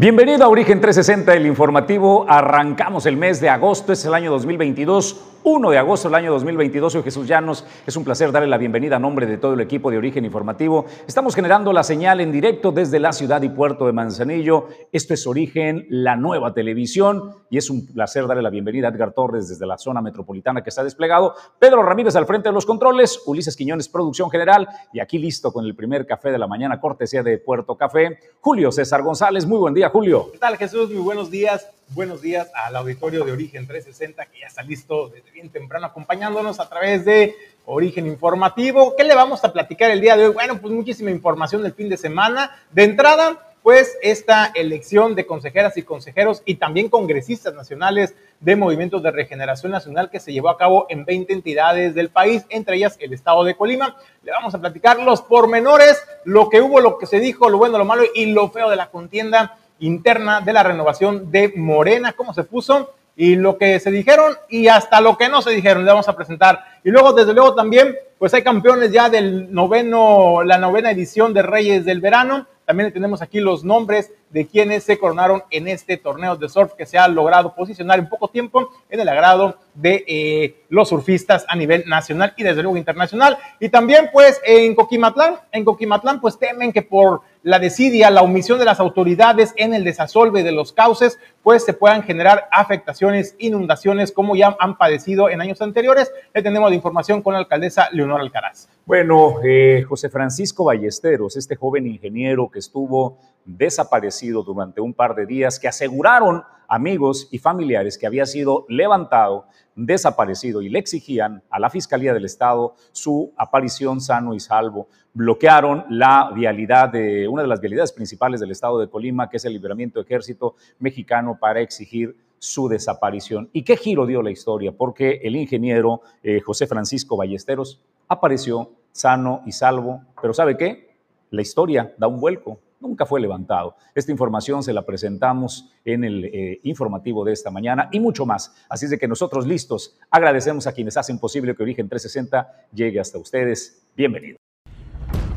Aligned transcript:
Bienvenido 0.00 0.44
a 0.44 0.48
Origen 0.48 0.80
360, 0.80 1.34
el 1.34 1.44
informativo. 1.44 2.24
Arrancamos 2.28 3.04
el 3.06 3.16
mes 3.16 3.40
de 3.40 3.48
agosto, 3.48 3.92
es 3.92 4.04
el 4.04 4.14
año 4.14 4.30
2022. 4.30 5.20
1 5.50 5.70
de 5.70 5.78
agosto 5.78 6.08
del 6.08 6.16
año 6.16 6.30
2022. 6.32 6.92
Soy 6.92 7.02
Jesús 7.02 7.26
Llanos. 7.26 7.64
Es 7.86 7.96
un 7.96 8.04
placer 8.04 8.30
darle 8.30 8.48
la 8.48 8.58
bienvenida 8.58 8.96
a 8.96 8.98
nombre 8.98 9.24
de 9.24 9.38
todo 9.38 9.54
el 9.54 9.60
equipo 9.60 9.90
de 9.90 9.96
Origen 9.96 10.26
Informativo. 10.26 10.84
Estamos 11.06 11.34
generando 11.34 11.72
la 11.72 11.82
señal 11.82 12.20
en 12.20 12.30
directo 12.30 12.70
desde 12.70 13.00
la 13.00 13.14
ciudad 13.14 13.40
y 13.40 13.48
puerto 13.48 13.86
de 13.86 13.94
Manzanillo. 13.94 14.68
Esto 14.92 15.14
es 15.14 15.26
Origen, 15.26 15.86
la 15.88 16.16
nueva 16.16 16.52
televisión. 16.52 17.34
Y 17.48 17.56
es 17.56 17.70
un 17.70 17.86
placer 17.86 18.26
darle 18.26 18.42
la 18.42 18.50
bienvenida 18.50 18.88
a 18.88 18.90
Edgar 18.90 19.12
Torres 19.14 19.48
desde 19.48 19.64
la 19.64 19.78
zona 19.78 20.02
metropolitana 20.02 20.62
que 20.62 20.68
está 20.68 20.84
desplegado. 20.84 21.34
Pedro 21.58 21.82
Ramírez 21.82 22.14
al 22.16 22.26
frente 22.26 22.50
de 22.50 22.52
los 22.52 22.66
controles. 22.66 23.22
Ulises 23.24 23.56
Quiñones, 23.56 23.88
producción 23.88 24.28
general. 24.30 24.68
Y 24.92 25.00
aquí 25.00 25.16
listo 25.16 25.50
con 25.50 25.64
el 25.64 25.74
primer 25.74 26.06
café 26.06 26.30
de 26.30 26.36
la 26.36 26.46
mañana, 26.46 26.78
cortesía 26.78 27.22
de 27.22 27.38
Puerto 27.38 27.74
Café. 27.74 28.18
Julio 28.42 28.70
César 28.70 29.00
González. 29.02 29.46
Muy 29.46 29.58
buen 29.58 29.72
día, 29.72 29.88
Julio. 29.88 30.28
¿Qué 30.30 30.38
tal, 30.38 30.58
Jesús? 30.58 30.90
Muy 30.90 31.00
buenos 31.00 31.30
días. 31.30 31.70
Buenos 31.94 32.20
días 32.20 32.50
al 32.54 32.76
auditorio 32.76 33.24
de 33.24 33.32
Origen 33.32 33.66
360 33.66 34.26
que 34.26 34.40
ya 34.40 34.46
está 34.46 34.62
listo 34.62 35.08
desde 35.08 35.30
bien 35.38 35.50
temprano 35.50 35.86
acompañándonos 35.86 36.58
a 36.58 36.68
través 36.68 37.04
de 37.04 37.36
Origen 37.64 38.08
Informativo. 38.08 38.96
¿Qué 38.96 39.04
le 39.04 39.14
vamos 39.14 39.44
a 39.44 39.52
platicar 39.52 39.88
el 39.88 40.00
día 40.00 40.16
de 40.16 40.26
hoy? 40.26 40.34
Bueno, 40.34 40.58
pues 40.60 40.74
muchísima 40.74 41.12
información 41.12 41.62
del 41.62 41.74
fin 41.74 41.88
de 41.88 41.96
semana. 41.96 42.60
De 42.72 42.82
entrada, 42.82 43.54
pues 43.62 43.96
esta 44.02 44.50
elección 44.56 45.14
de 45.14 45.26
consejeras 45.26 45.76
y 45.76 45.84
consejeros 45.84 46.42
y 46.44 46.56
también 46.56 46.88
congresistas 46.88 47.54
nacionales 47.54 48.16
de 48.40 48.56
movimientos 48.56 49.00
de 49.00 49.12
regeneración 49.12 49.70
nacional 49.70 50.10
que 50.10 50.18
se 50.18 50.32
llevó 50.32 50.48
a 50.48 50.58
cabo 50.58 50.86
en 50.88 51.04
20 51.04 51.32
entidades 51.32 51.94
del 51.94 52.08
país, 52.08 52.44
entre 52.48 52.74
ellas 52.74 52.96
el 52.98 53.12
estado 53.12 53.44
de 53.44 53.54
Colima. 53.54 53.96
Le 54.24 54.32
vamos 54.32 54.56
a 54.56 54.60
platicar 54.60 54.98
los 54.98 55.22
pormenores, 55.22 56.02
lo 56.24 56.48
que 56.48 56.60
hubo, 56.60 56.80
lo 56.80 56.98
que 56.98 57.06
se 57.06 57.20
dijo, 57.20 57.48
lo 57.48 57.58
bueno, 57.58 57.78
lo 57.78 57.84
malo 57.84 58.02
y 58.12 58.26
lo 58.26 58.50
feo 58.50 58.68
de 58.70 58.76
la 58.76 58.90
contienda 58.90 59.56
interna 59.78 60.40
de 60.40 60.52
la 60.52 60.64
renovación 60.64 61.30
de 61.30 61.52
Morena, 61.54 62.14
cómo 62.14 62.34
se 62.34 62.42
puso 62.42 62.92
y 63.20 63.34
lo 63.34 63.58
que 63.58 63.80
se 63.80 63.90
dijeron 63.90 64.36
y 64.48 64.68
hasta 64.68 65.00
lo 65.00 65.18
que 65.18 65.28
no 65.28 65.42
se 65.42 65.50
dijeron, 65.50 65.84
le 65.84 65.90
vamos 65.90 66.08
a 66.08 66.14
presentar. 66.14 66.60
Y 66.84 66.90
luego, 66.90 67.12
desde 67.12 67.34
luego, 67.34 67.52
también, 67.52 67.96
pues 68.16 68.32
hay 68.32 68.42
campeones 68.42 68.92
ya 68.92 69.10
del 69.10 69.52
noveno, 69.52 70.44
la 70.44 70.56
novena 70.56 70.92
edición 70.92 71.34
de 71.34 71.42
Reyes 71.42 71.84
del 71.84 72.00
Verano. 72.00 72.46
También 72.64 72.92
tenemos 72.92 73.20
aquí 73.20 73.40
los 73.40 73.64
nombres 73.64 74.12
de 74.30 74.46
quienes 74.46 74.84
se 74.84 74.98
coronaron 74.98 75.42
en 75.50 75.68
este 75.68 75.96
torneo 75.96 76.36
de 76.36 76.48
surf 76.48 76.74
que 76.74 76.86
se 76.86 76.98
ha 76.98 77.08
logrado 77.08 77.54
posicionar 77.54 77.98
en 77.98 78.08
poco 78.08 78.28
tiempo 78.28 78.70
en 78.90 79.00
el 79.00 79.08
agrado 79.08 79.56
de 79.74 80.04
eh, 80.06 80.64
los 80.68 80.88
surfistas 80.88 81.46
a 81.48 81.56
nivel 81.56 81.84
nacional 81.86 82.34
y 82.36 82.42
desde 82.42 82.62
luego 82.62 82.76
internacional. 82.76 83.38
Y 83.60 83.68
también 83.68 84.10
pues 84.12 84.40
en 84.44 84.74
Coquimatlán, 84.74 85.36
en 85.52 85.64
Coquimatlán 85.64 86.20
pues 86.20 86.38
temen 86.38 86.72
que 86.72 86.82
por 86.82 87.22
la 87.42 87.58
desidia, 87.58 88.10
la 88.10 88.22
omisión 88.22 88.58
de 88.58 88.64
las 88.64 88.80
autoridades 88.80 89.54
en 89.56 89.72
el 89.72 89.84
desasolve 89.84 90.42
de 90.42 90.52
los 90.52 90.72
cauces, 90.72 91.18
pues 91.42 91.64
se 91.64 91.72
puedan 91.72 92.02
generar 92.02 92.48
afectaciones, 92.50 93.36
inundaciones 93.38 94.12
como 94.12 94.36
ya 94.36 94.56
han 94.58 94.76
padecido 94.76 95.30
en 95.30 95.40
años 95.40 95.62
anteriores. 95.62 96.12
Le 96.34 96.42
tenemos 96.42 96.68
la 96.68 96.76
información 96.76 97.22
con 97.22 97.32
la 97.32 97.38
alcaldesa 97.38 97.88
Leonor 97.92 98.20
Alcaraz. 98.20 98.68
Bueno, 98.84 99.36
eh, 99.44 99.84
José 99.88 100.08
Francisco 100.08 100.64
Ballesteros, 100.64 101.36
este 101.36 101.56
joven 101.56 101.86
ingeniero 101.86 102.50
que 102.50 102.58
estuvo 102.58 103.18
desaparecido 103.48 104.42
durante 104.42 104.80
un 104.80 104.92
par 104.92 105.14
de 105.14 105.26
días, 105.26 105.58
que 105.58 105.68
aseguraron 105.68 106.42
amigos 106.68 107.28
y 107.32 107.38
familiares 107.38 107.96
que 107.96 108.06
había 108.06 108.26
sido 108.26 108.66
levantado, 108.68 109.46
desaparecido 109.74 110.60
y 110.60 110.68
le 110.68 110.78
exigían 110.78 111.42
a 111.48 111.58
la 111.58 111.70
Fiscalía 111.70 112.12
del 112.12 112.26
Estado 112.26 112.74
su 112.92 113.32
aparición 113.36 114.02
sano 114.02 114.34
y 114.34 114.40
salvo. 114.40 114.88
Bloquearon 115.14 115.86
la 115.88 116.30
vialidad 116.34 116.90
de 116.90 117.26
una 117.26 117.42
de 117.42 117.48
las 117.48 117.60
vialidades 117.60 117.92
principales 117.92 118.40
del 118.40 118.50
Estado 118.50 118.78
de 118.78 118.90
Colima, 118.90 119.30
que 119.30 119.38
es 119.38 119.44
el 119.46 119.54
Liberamiento 119.54 120.00
Ejército 120.00 120.56
Mexicano, 120.78 121.38
para 121.40 121.60
exigir 121.60 122.14
su 122.38 122.68
desaparición. 122.68 123.48
¿Y 123.52 123.62
qué 123.62 123.76
giro 123.76 124.06
dio 124.06 124.22
la 124.22 124.30
historia? 124.30 124.72
Porque 124.72 125.20
el 125.24 125.36
ingeniero 125.36 126.02
eh, 126.22 126.40
José 126.40 126.66
Francisco 126.66 127.16
Ballesteros 127.16 127.80
apareció 128.08 128.72
sano 128.92 129.42
y 129.46 129.52
salvo, 129.52 130.02
pero 130.20 130.34
¿sabe 130.34 130.56
qué? 130.56 130.96
La 131.30 131.42
historia 131.42 131.94
da 131.98 132.06
un 132.06 132.20
vuelco 132.20 132.60
nunca 132.80 133.06
fue 133.06 133.20
levantado. 133.20 133.76
Esta 133.94 134.12
información 134.12 134.62
se 134.62 134.72
la 134.72 134.84
presentamos 134.84 135.68
en 135.84 136.04
el 136.04 136.24
eh, 136.24 136.60
informativo 136.64 137.24
de 137.24 137.32
esta 137.32 137.50
mañana 137.50 137.88
y 137.92 138.00
mucho 138.00 138.26
más. 138.26 138.54
Así 138.68 138.86
es 138.86 138.90
de 138.90 138.98
que 138.98 139.08
nosotros 139.08 139.46
listos, 139.46 139.96
agradecemos 140.10 140.66
a 140.66 140.72
quienes 140.72 140.96
hacen 140.96 141.18
posible 141.18 141.54
que 141.54 141.62
Origen 141.62 141.88
360 141.88 142.68
llegue 142.72 143.00
hasta 143.00 143.18
ustedes. 143.18 143.82
Bienvenido. 143.96 144.38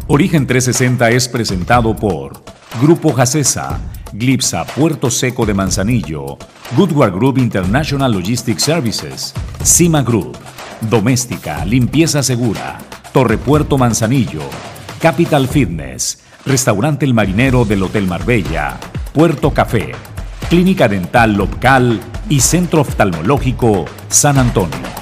Origen 0.08 0.46
360 0.46 1.10
es 1.12 1.30
presentado 1.30 1.96
por 1.96 2.34
Grupo 2.82 3.14
Jacesa, 3.14 3.80
Glipsa 4.14 4.66
Puerto 4.66 5.10
Seco 5.10 5.46
de 5.46 5.54
Manzanillo, 5.54 6.38
Goodward 6.76 7.14
Group 7.14 7.38
International 7.38 8.12
Logistics 8.12 8.64
Services, 8.64 9.34
Cima 9.64 10.04
Group, 10.04 10.38
Doméstica, 10.90 11.64
Limpieza 11.64 12.24
Segura, 12.24 12.78
Torre 13.14 13.38
Puerto 13.38 13.78
Manzanillo, 13.78 14.42
Capital 15.00 15.48
Fitness, 15.48 16.24
Restaurante 16.46 17.06
El 17.06 17.14
Marinero 17.14 17.66
del 17.66 17.84
Hotel 17.84 18.08
Marbella, 18.08 18.78
Puerto 19.14 19.54
Café, 19.54 19.92
Clínica 20.50 20.88
Dental 20.88 21.34
Local 21.34 22.00
y 22.30 22.40
Centro 22.40 22.82
Oftalmológico 22.82 23.86
San 24.08 24.40
Antonio. 24.40 25.01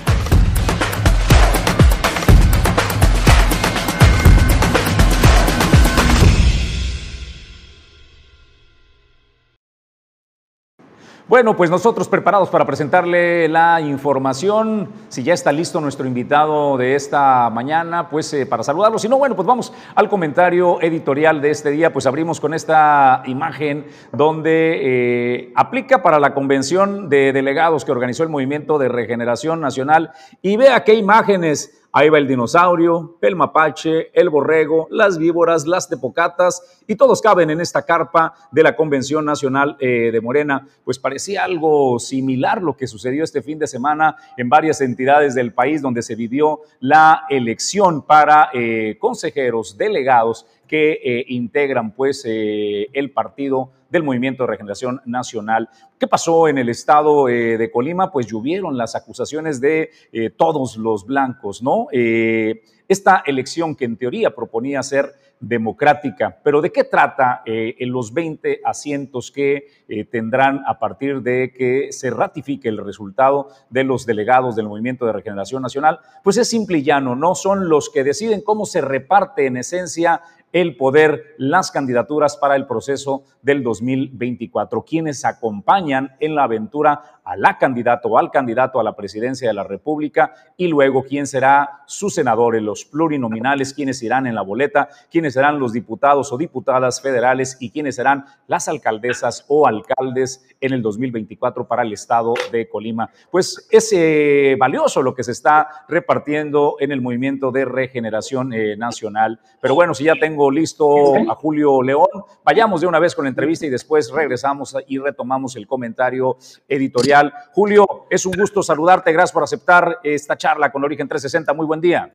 Bueno, 11.29 11.55
pues 11.55 11.69
nosotros 11.69 12.07
preparados 12.07 12.49
para 12.49 12.65
presentarle 12.65 13.47
la 13.49 13.81
información. 13.81 14.89
Si 15.09 15.21
ya 15.21 15.35
está 15.35 15.51
listo 15.51 15.79
nuestro 15.79 16.07
invitado 16.07 16.75
de 16.75 16.95
esta 16.95 17.51
mañana, 17.51 18.09
pues 18.09 18.33
eh, 18.33 18.47
para 18.47 18.63
saludarlo. 18.63 18.97
Si 18.97 19.07
no, 19.07 19.19
bueno, 19.19 19.35
pues 19.35 19.47
vamos 19.47 19.71
al 19.93 20.09
comentario 20.09 20.81
editorial 20.81 21.39
de 21.39 21.51
este 21.51 21.69
día. 21.69 21.93
Pues 21.93 22.07
abrimos 22.07 22.39
con 22.39 22.55
esta 22.55 23.21
imagen 23.27 23.85
donde 24.11 24.79
eh, 24.81 25.53
aplica 25.55 26.01
para 26.01 26.19
la 26.19 26.33
convención 26.33 27.09
de 27.09 27.31
delegados 27.31 27.85
que 27.85 27.91
organizó 27.91 28.23
el 28.23 28.29
Movimiento 28.29 28.79
de 28.79 28.89
Regeneración 28.89 29.61
Nacional. 29.61 30.13
Y 30.41 30.57
vea 30.57 30.83
qué 30.83 30.95
imágenes 30.95 31.79
Ahí 31.91 32.09
va 32.09 32.19
el 32.19 32.27
dinosaurio, 32.27 33.17
el 33.19 33.35
mapache, 33.35 34.11
el 34.13 34.29
borrego, 34.29 34.87
las 34.91 35.17
víboras, 35.17 35.65
las 35.65 35.89
tepocatas 35.89 36.61
y 36.85 36.95
todos 36.95 37.19
caben 37.19 37.49
en 37.49 37.61
esta 37.61 37.81
carpa 37.81 38.35
de 38.51 38.61
la 38.61 38.75
Convención 38.75 39.25
Nacional 39.25 39.75
eh, 39.79 40.11
de 40.11 40.21
Morena. 40.21 40.67
Pues 40.83 40.99
parecía 40.99 41.45
algo 41.45 41.97
similar 41.97 42.61
lo 42.61 42.77
que 42.77 42.85
sucedió 42.85 43.23
este 43.23 43.41
fin 43.41 43.57
de 43.57 43.65
semana 43.65 44.15
en 44.37 44.49
varias 44.49 44.81
entidades 44.81 45.33
del 45.33 45.51
país 45.51 45.81
donde 45.81 46.03
se 46.03 46.13
vivió 46.13 46.59
la 46.79 47.23
elección 47.27 48.03
para 48.03 48.51
eh, 48.53 48.97
consejeros, 48.99 49.75
delegados 49.75 50.45
que 50.69 51.01
eh, 51.03 51.25
integran 51.27 51.91
pues 51.91 52.23
el 52.25 53.11
partido 53.11 53.71
del 53.89 54.03
Movimiento 54.03 54.43
de 54.43 54.47
Regeneración 54.47 55.01
Nacional. 55.05 55.69
¿Qué 55.97 56.07
pasó 56.07 56.47
en 56.47 56.57
el 56.57 56.69
estado 56.69 57.27
eh, 57.27 57.57
de 57.57 57.71
Colima? 57.71 58.11
Pues 58.11 58.27
llovieron 58.27 58.77
las 58.77 58.95
acusaciones 58.95 59.59
de 59.59 59.89
eh, 60.11 60.29
todos 60.29 60.77
los 60.77 61.05
blancos, 61.05 61.61
¿no? 61.61 61.87
Eh, 61.91 62.61
esta 62.87 63.23
elección 63.25 63.75
que 63.75 63.85
en 63.85 63.97
teoría 63.97 64.33
proponía 64.33 64.81
ser 64.81 65.13
democrática, 65.39 66.37
pero 66.43 66.59
¿de 66.59 66.71
qué 66.71 66.83
trata 66.83 67.43
en 67.45 67.91
los 67.91 68.13
20 68.13 68.59
asientos 68.65 69.31
que 69.31 69.85
tendrán 70.11 70.63
a 70.67 70.79
partir 70.79 71.21
de 71.21 71.53
que 71.53 71.93
se 71.93 72.09
ratifique 72.09 72.67
el 72.67 72.83
resultado 72.83 73.47
de 73.69 73.85
los 73.85 74.05
delegados 74.05 74.57
del 74.57 74.67
Movimiento 74.67 75.05
de 75.05 75.13
Regeneración 75.13 75.61
Nacional? 75.61 75.99
Pues 76.23 76.37
es 76.37 76.49
simple 76.49 76.79
y 76.79 76.83
llano, 76.83 77.15
no 77.15 77.35
son 77.35 77.69
los 77.69 77.89
que 77.89 78.03
deciden 78.03 78.41
cómo 78.41 78.65
se 78.65 78.81
reparte 78.81 79.45
en 79.45 79.57
esencia 79.57 80.21
el 80.51 80.75
poder 80.77 81.35
las 81.37 81.71
candidaturas 81.71 82.37
para 82.37 82.55
el 82.55 82.65
proceso 82.65 83.23
del 83.41 83.63
2024. 83.63 84.83
Quienes 84.83 85.25
acompañan 85.25 86.15
en 86.19 86.35
la 86.35 86.43
aventura 86.43 87.18
a 87.29 87.37
la 87.37 87.59
candidata 87.59 88.07
o 88.07 88.17
al 88.17 88.31
candidato 88.31 88.79
a 88.79 88.83
la 88.83 88.95
presidencia 88.95 89.47
de 89.47 89.53
la 89.53 89.63
República 89.63 90.33
y 90.57 90.67
luego 90.67 91.03
quién 91.03 91.27
será 91.27 91.83
su 91.85 92.09
senador 92.09 92.55
en 92.55 92.65
los 92.65 92.85
plurinominales, 92.85 93.75
quiénes 93.75 94.01
irán 94.01 94.25
en 94.25 94.33
la 94.33 94.41
boleta, 94.41 94.89
quiénes 95.11 95.35
serán 95.35 95.59
los 95.59 95.71
diputados 95.71 96.33
o 96.33 96.37
diputadas 96.39 97.01
federales 97.01 97.57
y 97.59 97.69
quiénes 97.69 97.97
serán 97.97 98.25
las 98.47 98.67
alcaldesas 98.67 99.45
o 99.47 99.67
alcaldes 99.67 100.43
en 100.59 100.73
el 100.73 100.81
2024 100.81 101.67
para 101.67 101.83
el 101.83 101.93
estado 101.93 102.33
de 102.51 102.67
Colima. 102.67 103.11
Pues 103.29 103.67
es 103.69 103.93
eh, 103.93 104.55
valioso 104.59 105.03
lo 105.03 105.13
que 105.13 105.23
se 105.23 105.31
está 105.31 105.85
repartiendo 105.87 106.77
en 106.79 106.91
el 106.91 106.99
movimiento 106.99 107.51
de 107.51 107.65
regeneración 107.65 108.53
eh, 108.53 108.75
nacional. 108.75 109.39
Pero 109.61 109.75
bueno, 109.75 109.93
si 109.93 110.05
ya 110.05 110.15
tengo 110.19 110.49
listo 110.49 111.15
a 111.15 111.35
Julio 111.35 111.83
León, 111.83 112.07
vayamos 112.43 112.81
de 112.81 112.87
una 112.87 112.97
vez 112.97 113.13
con 113.13 113.25
la 113.25 113.29
entrevista 113.29 113.67
y 113.67 113.69
después 113.69 114.11
regresamos 114.11 114.75
y 114.87 114.97
retomamos 114.97 115.55
el 115.55 115.67
comentario 115.67 116.37
editorial. 116.67 117.18
Julio, 117.53 117.85
es 118.09 118.25
un 118.25 118.33
gusto 118.33 118.63
saludarte. 118.63 119.11
Gracias 119.11 119.31
por 119.31 119.43
aceptar 119.43 119.99
esta 120.03 120.37
charla 120.37 120.71
con 120.71 120.83
Origen 120.83 121.07
360. 121.07 121.53
Muy 121.53 121.65
buen 121.65 121.81
día. 121.81 122.13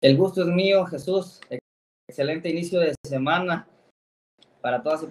El 0.00 0.16
gusto 0.16 0.42
es 0.42 0.48
mío, 0.48 0.86
Jesús. 0.86 1.40
Excelente 2.08 2.48
inicio 2.48 2.80
de 2.80 2.94
semana 3.06 3.68
para 4.60 4.82
todas 4.82 5.02
y 5.02 5.06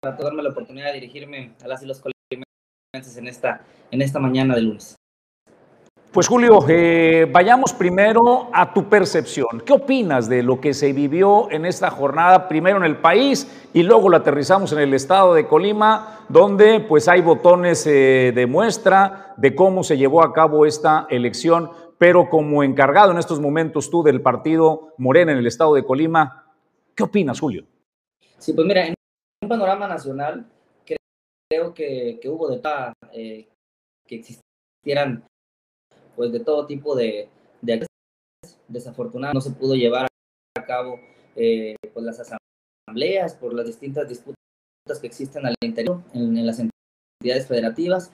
para 0.00 0.16
darme 0.16 0.42
la 0.42 0.50
oportunidad 0.50 0.88
de 0.88 1.00
dirigirme 1.00 1.54
a 1.62 1.68
las 1.68 1.82
y 1.82 1.86
los 1.86 2.00
colimenses 2.00 3.16
en 3.16 3.26
esta, 3.26 3.64
en 3.90 4.02
esta 4.02 4.18
mañana 4.18 4.54
de 4.54 4.62
lunes. 4.62 4.96
Pues 6.14 6.28
Julio, 6.28 6.60
eh, 6.68 7.26
vayamos 7.28 7.72
primero 7.72 8.48
a 8.52 8.72
tu 8.72 8.88
percepción. 8.88 9.60
¿Qué 9.66 9.72
opinas 9.72 10.28
de 10.28 10.44
lo 10.44 10.60
que 10.60 10.72
se 10.72 10.92
vivió 10.92 11.50
en 11.50 11.64
esta 11.64 11.90
jornada, 11.90 12.46
primero 12.46 12.76
en 12.76 12.84
el 12.84 12.98
país 12.98 13.68
y 13.72 13.82
luego 13.82 14.08
lo 14.08 14.18
aterrizamos 14.18 14.72
en 14.72 14.78
el 14.78 14.94
estado 14.94 15.34
de 15.34 15.48
Colima, 15.48 16.24
donde 16.28 16.78
pues 16.78 17.08
hay 17.08 17.20
botones 17.20 17.84
eh, 17.88 18.30
de 18.32 18.46
muestra 18.46 19.34
de 19.36 19.56
cómo 19.56 19.82
se 19.82 19.96
llevó 19.96 20.22
a 20.22 20.32
cabo 20.32 20.66
esta 20.66 21.08
elección, 21.10 21.70
pero 21.98 22.30
como 22.30 22.62
encargado 22.62 23.10
en 23.10 23.18
estos 23.18 23.40
momentos 23.40 23.90
tú 23.90 24.04
del 24.04 24.22
partido 24.22 24.94
Morena 24.98 25.32
en 25.32 25.38
el 25.38 25.48
estado 25.48 25.74
de 25.74 25.84
Colima, 25.84 26.46
¿qué 26.94 27.02
opinas, 27.02 27.40
Julio? 27.40 27.64
Sí, 28.38 28.52
pues 28.52 28.68
mira, 28.68 28.86
en 28.86 28.94
un 29.42 29.48
panorama 29.48 29.88
nacional 29.88 30.46
creo 31.50 31.74
que, 31.74 32.20
hubo 32.26 32.48
de 32.50 32.60
eh, 33.12 33.48
que 34.06 34.14
existieran 34.14 35.24
pues 36.16 36.32
de 36.32 36.40
todo 36.40 36.66
tipo 36.66 36.94
de, 36.94 37.28
de 37.62 37.86
desafortunadamente 38.68 39.36
no 39.36 39.52
se 39.52 39.58
pudo 39.58 39.74
llevar 39.74 40.06
a 40.56 40.64
cabo 40.64 41.00
eh, 41.36 41.76
pues 41.92 42.04
las 42.04 42.20
asambleas 42.20 43.34
por 43.34 43.54
las 43.54 43.66
distintas 43.66 44.08
disputas 44.08 44.36
que 45.00 45.06
existen 45.06 45.46
al 45.46 45.54
interior 45.62 46.02
en, 46.12 46.46
las 46.46 46.58
entidades 46.58 47.46
federativas. 47.46 48.12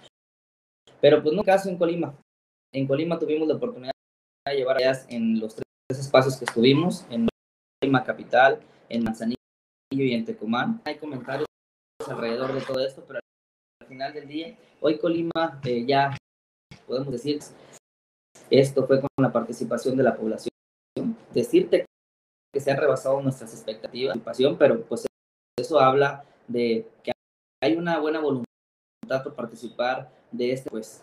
Pero 1.00 1.22
pues 1.22 1.34
no 1.34 1.42
caso 1.42 1.68
en 1.68 1.76
Colima. 1.76 2.14
En 2.72 2.86
Colima 2.86 3.18
tuvimos 3.18 3.48
la 3.48 3.56
oportunidad 3.56 3.92
de 4.46 4.56
llevar 4.56 4.80
ellas 4.80 5.06
en 5.08 5.40
los 5.40 5.54
tres 5.54 5.98
espacios 5.98 6.36
que 6.36 6.44
estuvimos 6.44 7.04
en 7.10 7.28
Colima 7.80 8.04
capital 8.04 8.60
en 8.88 9.04
Manzanillo 9.04 9.36
y 9.90 10.12
en 10.12 10.24
Tecumán. 10.24 10.80
Hay 10.84 10.98
comentarios 10.98 11.46
alrededor 12.06 12.52
de 12.54 12.60
todo 12.62 12.84
esto 12.84 13.04
pero 13.06 13.20
al 13.80 13.86
final 13.86 14.12
del 14.14 14.26
día 14.26 14.56
hoy 14.80 14.98
Colima 14.98 15.60
eh, 15.64 15.84
ya 15.86 16.16
podemos 16.86 17.12
decir 17.12 17.40
esto 18.50 18.86
fue 18.86 19.00
con 19.00 19.08
la 19.18 19.32
participación 19.32 19.96
de 19.96 20.02
la 20.02 20.16
población. 20.16 20.50
Decirte 21.32 21.86
que 22.52 22.60
se 22.60 22.70
han 22.70 22.78
rebasado 22.78 23.20
nuestras 23.22 23.52
expectativas, 23.54 24.18
pero 24.58 24.82
pues 24.82 25.06
eso 25.58 25.80
habla 25.80 26.24
de 26.48 26.88
que 27.02 27.12
hay 27.62 27.76
una 27.76 27.98
buena 28.00 28.20
voluntad 28.20 29.22
por 29.22 29.34
participar 29.34 30.10
de 30.32 30.52
este, 30.52 30.70
pues 30.70 31.02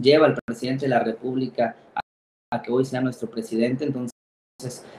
lleva 0.00 0.26
al 0.26 0.36
presidente 0.46 0.86
de 0.86 0.90
la 0.90 1.00
República 1.00 1.76
a, 2.52 2.62
que 2.62 2.70
hoy 2.70 2.84
sea 2.84 3.00
nuestro 3.00 3.28
presidente, 3.28 3.84
entonces 3.84 4.12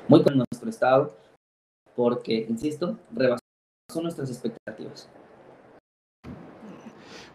muy 0.08 0.22
con 0.24 0.38
nuestro 0.38 0.70
estado, 0.70 1.16
porque, 1.96 2.46
insisto, 2.48 3.00
rebasó 3.12 3.42
nuestras 4.02 4.30
expectativas. 4.30 5.10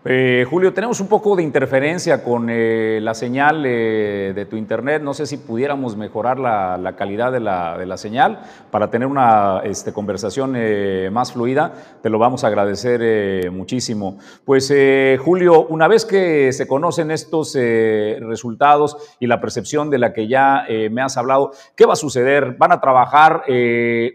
Eh, 0.04 0.44
Julio, 0.50 0.74
tenemos 0.74 0.98
un 1.00 1.06
poco 1.06 1.36
de 1.36 1.44
interferencia 1.44 2.24
con 2.24 2.48
eh, 2.50 2.98
la 3.00 3.14
señal 3.14 3.64
eh, 3.64 4.32
de 4.34 4.46
tu 4.46 4.56
internet. 4.56 5.00
No 5.00 5.14
sé 5.14 5.26
si 5.26 5.36
pudiéramos 5.36 5.96
mejorar 5.96 6.40
la, 6.40 6.96
calidad 6.98 7.30
de 7.30 7.38
la, 7.38 7.96
señal 7.96 8.40
para 8.72 8.90
tener 8.90 9.06
una 9.06 9.60
este, 9.62 9.92
conversación 9.92 10.56
más 11.12 11.32
fluida. 11.32 11.72
Te 12.02 12.10
lo 12.10 12.18
vamos 12.18 12.42
a 12.42 12.48
agradecer 12.48 13.50
muchísimo. 13.52 14.18
Pues 14.44 14.72
Julio, 15.24 15.66
una 15.66 15.86
vez 15.86 16.04
que 16.04 16.52
se 16.52 16.66
conocen 16.66 17.12
estos 17.12 17.54
resultados 17.54 18.96
y 19.20 19.26
la 19.26 19.40
percepción 19.40 19.88
de 19.88 19.98
la 19.98 20.12
que 20.12 20.26
ya 20.26 20.66
me 20.90 21.02
has 21.02 21.16
hablado, 21.16 21.52
¿qué 21.76 21.86
va 21.86 21.92
a 21.92 21.96
suceder? 21.96 22.56
¿Van 22.58 22.72
a 22.72 22.80
trabajar? 22.80 23.44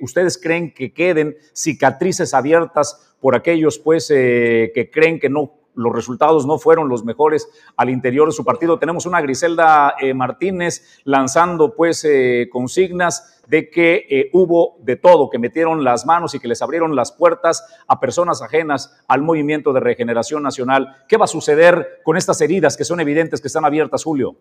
¿Ustedes 0.01 0.38
creen 0.38 0.74
que 0.74 0.92
queden 0.92 1.38
cicatrices 1.54 2.33
abiertas 2.33 3.16
por 3.22 3.36
aquellos 3.36 3.80
pues 3.80 4.07
que 4.10 4.90
creen 4.92 5.19
que 5.19 5.30
no 5.30 5.54
los 5.77 5.94
resultados 5.94 6.45
no 6.45 6.57
fueron 6.57 6.89
los 6.89 7.06
mejores 7.06 7.47
al 7.77 7.89
interior 7.89 8.27
de 8.27 8.33
su 8.33 8.44
partido. 8.44 8.79
Tenemos 8.79 9.06
una 9.06 9.21
Griselda 9.21 9.95
eh, 10.01 10.13
Martínez 10.13 11.01
lanzando 11.03 11.74
pues 11.75 12.03
eh, 12.03 12.50
consignas 12.51 13.41
de 13.47 13.69
que 13.69 14.06
eh, 14.09 14.29
hubo 14.33 14.77
de 14.79 14.95
todo, 14.97 15.29
que 15.29 15.39
metieron 15.39 15.83
las 15.83 16.06
manos 16.06 16.33
y 16.35 16.39
que 16.39 16.47
les 16.47 16.62
abrieron 16.62 16.95
las 16.95 17.12
puertas 17.12 17.65
a 17.88 18.00
personas 18.00 18.41
ajenas 18.41 19.00
al 19.07 19.21
movimiento 19.21 19.71
de 19.71 19.79
regeneración 19.79 20.44
nacional. 20.44 21.06
¿Qué 21.07 21.15
va 21.15 21.25
a 21.25 21.29
suceder 21.29 22.01
con 22.03 22.18
estas 22.18 22.41
heridas 22.41 22.75
que 22.75 22.83
son 22.83 23.00
evidentes 23.00 23.39
que 23.39 23.47
están 23.47 23.63
abiertas, 23.63 24.03
Julio? 24.03 24.35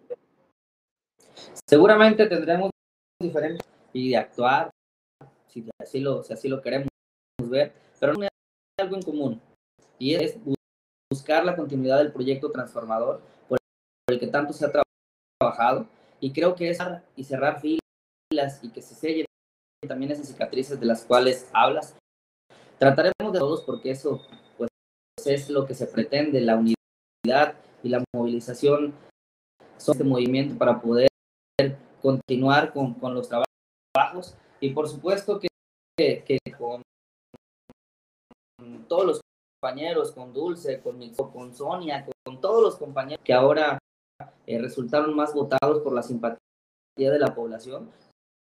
Seguramente 1.69 2.27
tendremos 2.27 2.71
diferentes 3.21 3.67
y 3.93 4.11
de 4.11 4.17
actuar, 4.17 4.71
si 5.49 5.65
así 5.79 6.01
lo, 6.01 6.63
queremos 6.63 6.89
ver, 7.43 7.73
pero 8.01 8.15
no 8.15 8.23
hay 8.23 8.29
algo 8.81 8.97
en 8.97 9.03
común 9.03 9.41
y 9.99 10.15
es 10.15 10.39
buscar 11.11 11.45
la 11.45 11.57
continuidad 11.57 11.99
del 11.99 12.13
proyecto 12.13 12.51
transformador 12.51 13.21
por 13.49 13.59
el 14.09 14.19
que 14.19 14.27
tanto 14.27 14.53
se 14.53 14.67
ha 14.67 14.73
trabajado 15.41 15.87
y 16.21 16.33
creo 16.33 16.55
que 16.55 16.71
es 16.71 16.79
y 17.17 17.25
cerrar 17.25 17.61
filas 17.61 18.63
y 18.63 18.71
que 18.71 18.83
se 18.83 18.95
sellen 18.95 19.27
también 19.87 20.11
esas 20.11 20.29
cicatrices 20.29 20.81
de 20.81 20.87
las 20.87 21.05
cuales 21.05 21.49
hablas. 21.53 21.97
Trataremos 22.79 23.33
de 23.33 23.39
todos 23.39 23.63
porque 23.63 23.91
eso 23.91 24.27
pues 24.57 24.71
es 25.25 25.49
lo 25.49 25.65
que 25.65 25.75
se 25.75 25.87
pretende, 25.87 26.41
la 26.41 26.57
unidad 26.57 27.55
y 27.83 27.89
la 27.89 28.03
movilización 28.15 28.95
son 29.77 29.93
este 29.93 30.05
movimiento 30.05 30.59
para 30.59 30.81
poder 30.81 31.09
continuar 32.03 32.73
con, 32.73 32.95
con 32.95 33.15
los 33.15 33.29
trabajos 33.29 34.37
y 34.61 34.71
por 34.71 34.89
supuesto 34.89 35.41
que, 35.41 35.49
que 36.25 36.39
con 36.59 36.83
todos 38.89 39.07
los 39.07 39.21
compañeros, 39.67 40.13
con 40.13 40.33
Dulce, 40.33 40.81
con, 40.81 41.01
con 41.33 41.53
Sonia, 41.53 42.07
con, 42.25 42.41
todos 42.41 42.63
los 42.63 42.77
compañeros 42.77 43.21
que 43.25 43.33
ahora 43.33 43.79
eh, 44.47 44.61
resultaron 44.61 45.15
más 45.17 45.35
votados 45.35 45.83
por 45.83 45.93
la 45.93 46.05
simpatía 46.05 46.39
de 46.97 47.19
la 47.19 47.35
población, 47.35 47.91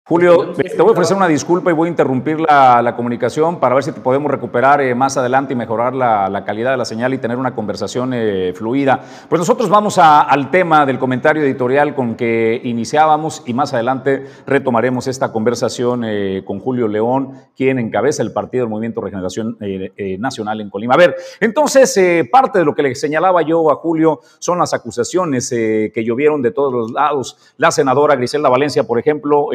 Julio, 0.03 0.53
te 0.53 0.81
voy 0.81 0.89
a 0.89 0.91
ofrecer 0.93 1.15
una 1.15 1.27
disculpa 1.27 1.69
y 1.69 1.73
voy 1.73 1.87
a 1.87 1.91
interrumpir 1.91 2.39
la, 2.39 2.93
comunicación 2.97 3.59
para 3.59 3.75
ver 3.75 3.83
si 3.83 3.91
te 3.91 4.01
podemos 4.01 4.29
recuperar 4.31 4.81
eh, 4.81 4.95
más 4.95 5.15
adelante 5.15 5.53
y 5.53 5.55
mejorar 5.55 5.93
la, 5.93 6.43
calidad 6.43 6.71
de 6.71 6.77
la 6.77 6.85
señal 6.85 7.13
y 7.13 7.19
tener 7.19 7.37
una 7.37 7.53
conversación 7.53 8.11
eh, 8.13 8.51
fluida. 8.53 8.99
Pues 9.29 9.39
nosotros 9.39 9.69
vamos 9.69 9.99
al 9.99 10.49
tema 10.49 10.87
del 10.87 10.97
comentario 10.97 11.43
editorial 11.43 11.93
con 11.93 12.15
que 12.15 12.59
iniciábamos 12.63 13.43
y 13.45 13.53
más 13.53 13.73
adelante 13.73 14.25
retomaremos 14.47 15.05
esta 15.05 15.31
conversación 15.31 16.03
eh, 16.03 16.41
con 16.45 16.59
Julio 16.59 16.87
León, 16.87 17.33
quien 17.55 17.77
encabeza 17.77 18.23
el 18.23 18.33
Partido 18.33 18.63
del 18.63 18.71
Movimiento 18.71 19.01
Regeneración 19.01 19.57
Nacional 20.19 20.61
en 20.61 20.71
Colima. 20.71 20.95
A 20.95 20.97
ver, 20.97 21.15
entonces 21.39 22.27
parte 22.29 22.59
de 22.59 22.65
lo 22.65 22.73
que 22.73 22.83
le 22.83 22.95
señalaba 22.95 23.43
yo 23.43 23.71
a 23.71 23.75
Julio 23.75 24.19
son 24.39 24.57
las 24.57 24.73
acusaciones 24.73 25.49
que 25.49 26.03
llovieron 26.03 26.41
de 26.41 26.51
todos 26.51 26.73
los 26.73 26.91
lados. 26.91 27.37
La 27.57 27.71
senadora 27.71 28.15
Griselda 28.15 28.49
Valencia, 28.49 28.83
por 28.83 28.99
ejemplo, 28.99 29.49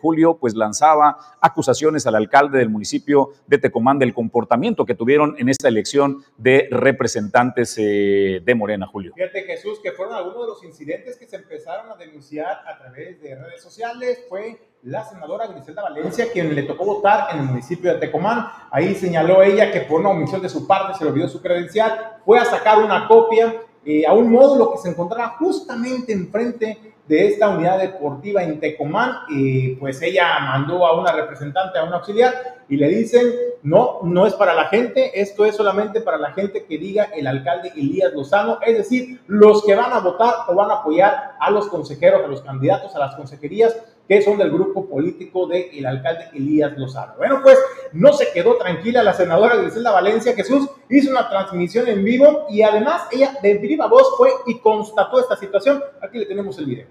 Julio, 0.00 0.38
pues 0.38 0.54
lanzaba 0.54 1.16
acusaciones 1.40 2.06
al 2.06 2.14
alcalde 2.14 2.58
del 2.58 2.70
municipio 2.70 3.30
de 3.46 3.58
Tecomán 3.58 3.98
del 3.98 4.14
comportamiento 4.14 4.84
que 4.84 4.94
tuvieron 4.94 5.36
en 5.38 5.48
esta 5.48 5.68
elección 5.68 6.24
de 6.36 6.68
representantes 6.70 7.76
eh, 7.78 8.40
de 8.44 8.54
Morena, 8.54 8.86
Julio. 8.86 9.12
Fíjate, 9.14 9.42
Jesús, 9.42 9.80
que 9.82 9.92
fueron 9.92 10.14
algunos 10.14 10.40
de 10.42 10.46
los 10.48 10.64
incidentes 10.64 11.16
que 11.16 11.26
se 11.26 11.36
empezaron 11.36 11.90
a 11.90 11.96
denunciar 11.96 12.60
a 12.66 12.78
través 12.78 13.20
de 13.20 13.34
redes 13.34 13.62
sociales. 13.62 14.24
Fue 14.28 14.58
la 14.82 15.04
senadora 15.04 15.46
Griselda 15.46 15.82
Valencia 15.82 16.26
quien 16.32 16.54
le 16.54 16.62
tocó 16.64 16.84
votar 16.84 17.28
en 17.32 17.40
el 17.40 17.46
municipio 17.46 17.92
de 17.92 17.98
Tecomán. 17.98 18.46
Ahí 18.70 18.94
señaló 18.94 19.42
ella 19.42 19.72
que 19.72 19.80
por 19.80 20.00
una 20.00 20.10
omisión 20.10 20.42
de 20.42 20.48
su 20.48 20.66
parte 20.66 20.98
se 20.98 21.04
le 21.04 21.10
olvidó 21.10 21.28
su 21.28 21.40
credencial. 21.40 22.18
Fue 22.24 22.38
a 22.38 22.44
sacar 22.44 22.82
una 22.82 23.08
copia 23.08 23.62
eh, 23.84 24.06
a 24.06 24.12
un 24.12 24.30
módulo 24.30 24.72
que 24.72 24.78
se 24.78 24.90
encontraba 24.90 25.36
justamente 25.38 26.12
enfrente 26.12 26.93
de 27.06 27.26
esta 27.26 27.50
unidad 27.50 27.78
deportiva 27.78 28.42
en 28.42 28.60
Tecomán, 28.60 29.12
y 29.28 29.74
pues 29.76 30.00
ella 30.00 30.38
mandó 30.40 30.86
a 30.86 30.98
una 30.98 31.12
representante, 31.12 31.78
a 31.78 31.84
un 31.84 31.92
auxiliar, 31.92 32.32
y 32.68 32.76
le 32.76 32.88
dicen, 32.88 33.26
no, 33.62 34.00
no 34.02 34.26
es 34.26 34.34
para 34.34 34.54
la 34.54 34.66
gente, 34.66 35.20
esto 35.20 35.44
es 35.44 35.54
solamente 35.54 36.00
para 36.00 36.16
la 36.16 36.32
gente 36.32 36.64
que 36.64 36.78
diga 36.78 37.04
el 37.14 37.26
alcalde 37.26 37.72
Elías 37.76 38.12
Lozano, 38.14 38.58
es 38.64 38.78
decir, 38.78 39.20
los 39.26 39.64
que 39.64 39.74
van 39.74 39.92
a 39.92 40.00
votar 40.00 40.34
o 40.48 40.54
van 40.54 40.70
a 40.70 40.74
apoyar 40.74 41.32
a 41.38 41.50
los 41.50 41.68
consejeros, 41.68 42.24
a 42.24 42.28
los 42.28 42.40
candidatos, 42.40 42.94
a 42.96 43.00
las 43.00 43.14
consejerías 43.16 43.76
que 44.08 44.22
son 44.22 44.38
del 44.38 44.50
grupo 44.50 44.86
político 44.86 45.46
del 45.46 45.70
el 45.72 45.86
alcalde 45.86 46.28
Elías 46.34 46.76
Lozano. 46.76 47.14
Bueno, 47.16 47.40
pues 47.42 47.58
no 47.92 48.12
se 48.12 48.30
quedó 48.32 48.56
tranquila 48.56 49.02
la 49.02 49.14
senadora 49.14 49.56
Griselda 49.56 49.92
Valencia 49.92 50.34
Jesús, 50.34 50.68
hizo 50.88 51.10
una 51.10 51.28
transmisión 51.28 51.88
en 51.88 52.04
vivo 52.04 52.46
y 52.50 52.62
además 52.62 53.02
ella 53.12 53.36
de 53.42 53.54
viva 53.54 53.86
voz 53.86 54.14
fue 54.16 54.30
y 54.46 54.58
constató 54.58 55.20
esta 55.20 55.36
situación. 55.36 55.82
Aquí 56.02 56.18
le 56.18 56.26
tenemos 56.26 56.58
el 56.58 56.66
video. 56.66 56.86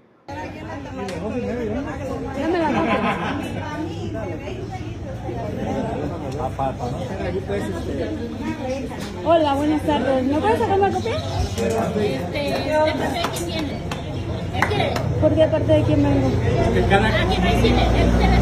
Hola, 9.24 9.54
buenas 9.54 9.82
tardes. 9.82 10.24
¿Me 10.24 10.38
puedes 10.38 10.58
sacar 10.58 10.80
una 10.80 10.92
copia? 10.92 11.16
Este, 11.16 12.38
¿de 12.38 12.50
de 12.50 13.22
quién 13.32 13.46
viene? 13.46 13.93
¿Qué 14.54 14.60
quiere? 14.68 14.92
¿Por 15.20 15.34
qué 15.34 15.46
parte 15.46 15.72
de 15.72 15.82
quién 15.82 16.02
vengo? 16.02 16.30
Ah, 16.30 16.70
que 16.74 16.80
no 17.40 17.48
hay 17.48 17.62
cine, 17.62 17.82
es 18.00 18.18
de 18.18 18.26
la 18.28 18.38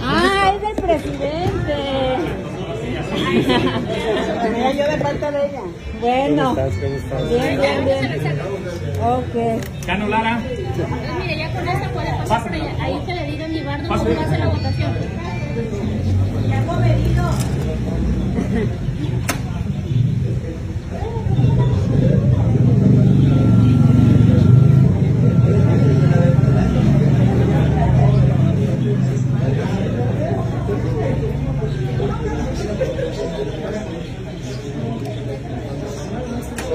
Ah, 0.00 0.52
es 0.54 0.60
del 0.62 0.76
presidente. 0.84 1.74
Venía 4.42 4.72
yo 4.72 4.90
de 4.90 4.98
parte 4.98 5.30
de 5.30 5.46
ella. 5.46 5.60
Bueno. 6.00 6.54
Bien, 7.28 7.60
bien, 7.60 7.84
bien. 7.84 8.40
Ok. 9.02 9.34
Cano 9.86 10.08
Lara. 10.08 10.40
Pues 10.40 10.58
mire, 11.18 11.38
ya 11.38 11.52
con 11.52 11.68
esta 11.68 11.88
puede 11.90 12.12
pasar 12.12 12.42
por 12.42 12.52
allá. 12.52 12.72
Ahí 12.80 13.02
te 13.04 13.14
le 13.14 13.24
digo 13.24 13.44
a 13.44 13.48
mi 13.48 13.62
bardo 13.62 13.88
cómo 13.88 14.04
va 14.04 14.22
a 14.22 14.28
ser 14.28 14.38
la 14.40 14.48
votación. 14.48 14.92
Ya 16.48 16.62
comedido. 16.66 17.30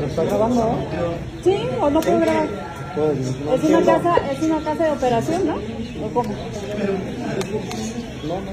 ¿Está 0.08 0.24
grabando? 0.26 0.76
Sí, 1.44 1.58
o 1.82 1.90
no 1.90 2.02
puedo 2.02 2.20
grabar. 2.20 2.48
Es 3.54 3.64
una 3.64 3.82
casa, 3.82 4.16
es 4.32 4.44
una 4.44 4.60
casa 4.64 4.84
de 4.84 4.92
operación, 4.92 5.48
¿no? 5.48 5.56
¿O 6.06 6.10
cómo? 6.14 6.34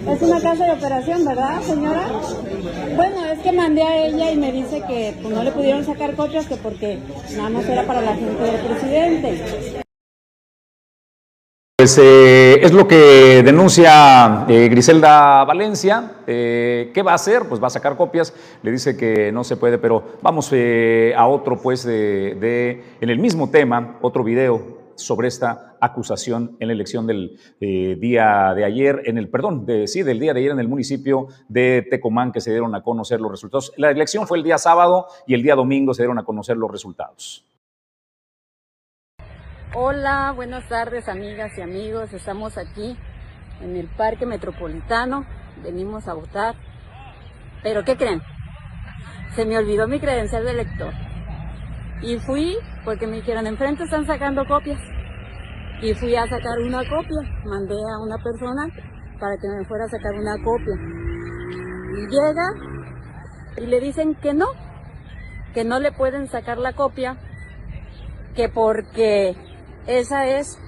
Es 0.08 0.22
una 0.22 0.40
casa 0.40 0.64
de 0.66 0.72
operación, 0.72 1.24
¿verdad, 1.24 1.60
señora? 1.62 2.02
Bueno, 2.96 3.24
es 3.32 3.38
que 3.38 3.52
mandé 3.52 3.82
a 3.82 4.04
ella 4.06 4.32
y 4.32 4.36
me 4.36 4.50
dice 4.50 4.82
que 4.86 5.14
pues, 5.22 5.32
no 5.34 5.44
le 5.44 5.52
pudieron 5.52 5.84
sacar 5.84 6.16
copias 6.16 6.46
que 6.46 6.56
porque 6.56 6.98
nada 7.36 7.50
más 7.50 7.68
era 7.68 7.86
para 7.86 8.00
la 8.00 8.14
gente 8.14 8.42
del 8.42 8.60
presidente. 8.66 9.42
Pues 11.78 11.96
eh, 12.02 12.58
es 12.62 12.72
lo 12.72 12.86
que 12.88 13.42
denuncia 13.44 14.44
eh, 14.48 14.68
Griselda 14.68 15.44
Valencia. 15.44 16.14
Eh, 16.26 16.90
¿Qué 16.92 17.02
va 17.02 17.12
a 17.12 17.14
hacer? 17.14 17.44
Pues 17.48 17.62
va 17.62 17.68
a 17.68 17.70
sacar 17.70 17.96
copias. 17.96 18.34
Le 18.62 18.72
dice 18.72 18.96
que 18.96 19.30
no 19.32 19.44
se 19.44 19.56
puede, 19.56 19.78
pero 19.78 20.02
vamos 20.20 20.50
eh, 20.52 21.14
a 21.16 21.26
otro, 21.28 21.56
pues, 21.62 21.84
de, 21.84 22.34
de- 22.40 22.82
en 23.00 23.08
el 23.08 23.18
mismo 23.18 23.48
tema, 23.50 23.98
otro 24.02 24.24
video 24.24 24.79
sobre 25.00 25.28
esta 25.28 25.76
acusación 25.80 26.56
en 26.60 26.68
la 26.68 26.74
elección 26.74 27.06
del 27.06 27.38
eh, 27.60 27.96
día 27.98 28.52
de 28.54 28.64
ayer, 28.64 29.02
en 29.04 29.18
el, 29.18 29.28
perdón, 29.28 29.66
de, 29.66 29.86
sí, 29.86 30.02
del 30.02 30.20
día 30.20 30.32
de 30.32 30.40
ayer 30.40 30.52
en 30.52 30.60
el 30.60 30.68
municipio 30.68 31.28
de 31.48 31.86
Tecomán, 31.90 32.32
que 32.32 32.40
se 32.40 32.50
dieron 32.50 32.74
a 32.74 32.82
conocer 32.82 33.20
los 33.20 33.30
resultados. 33.30 33.72
La 33.76 33.90
elección 33.90 34.26
fue 34.26 34.38
el 34.38 34.44
día 34.44 34.58
sábado 34.58 35.06
y 35.26 35.34
el 35.34 35.42
día 35.42 35.54
domingo 35.54 35.94
se 35.94 36.02
dieron 36.02 36.18
a 36.18 36.24
conocer 36.24 36.56
los 36.56 36.70
resultados. 36.70 37.46
Hola, 39.74 40.32
buenas 40.34 40.68
tardes 40.68 41.08
amigas 41.08 41.56
y 41.56 41.60
amigos. 41.60 42.12
Estamos 42.12 42.58
aquí 42.58 42.96
en 43.60 43.76
el 43.76 43.86
Parque 43.88 44.26
Metropolitano. 44.26 45.24
Venimos 45.62 46.08
a 46.08 46.14
votar. 46.14 46.56
Pero 47.62 47.84
¿qué 47.84 47.96
creen? 47.96 48.20
Se 49.36 49.44
me 49.44 49.56
olvidó 49.56 49.86
mi 49.86 50.00
credencial 50.00 50.44
de 50.44 50.50
elector. 50.50 50.92
Y 52.02 52.18
fui 52.18 52.56
porque 52.84 53.06
me 53.06 53.16
dijeron, 53.16 53.46
enfrente 53.46 53.84
están 53.84 54.06
sacando 54.06 54.46
copias. 54.46 54.80
Y 55.82 55.94
fui 55.94 56.14
a 56.14 56.26
sacar 56.26 56.58
una 56.58 56.78
copia. 56.88 57.20
Mandé 57.44 57.74
a 57.74 57.98
una 57.98 58.18
persona 58.18 58.68
para 59.18 59.36
que 59.36 59.48
me 59.48 59.64
fuera 59.66 59.84
a 59.84 59.88
sacar 59.88 60.14
una 60.14 60.36
copia. 60.42 60.74
Llega 62.10 62.70
y 63.56 63.66
le 63.66 63.80
dicen 63.80 64.14
que 64.14 64.34
no, 64.34 64.46
que 65.54 65.64
no 65.64 65.78
le 65.80 65.92
pueden 65.92 66.28
sacar 66.28 66.58
la 66.58 66.72
copia, 66.72 67.16
que 68.34 68.48
porque 68.48 69.36
esa 69.86 70.26
es 70.26 70.58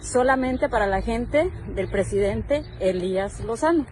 solamente 0.00 0.68
para 0.68 0.86
la 0.86 1.00
gente 1.00 1.50
del 1.74 1.88
presidente 1.88 2.64
Elías 2.80 3.40
Lozano. 3.44 3.86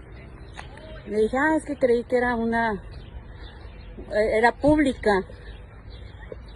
Le 1.06 1.18
dije, 1.18 1.36
ah, 1.38 1.56
es 1.56 1.64
que 1.64 1.76
creí 1.76 2.04
que 2.04 2.16
era 2.16 2.34
una, 2.34 2.74
eh, 2.74 4.38
era 4.38 4.52
pública. 4.52 5.22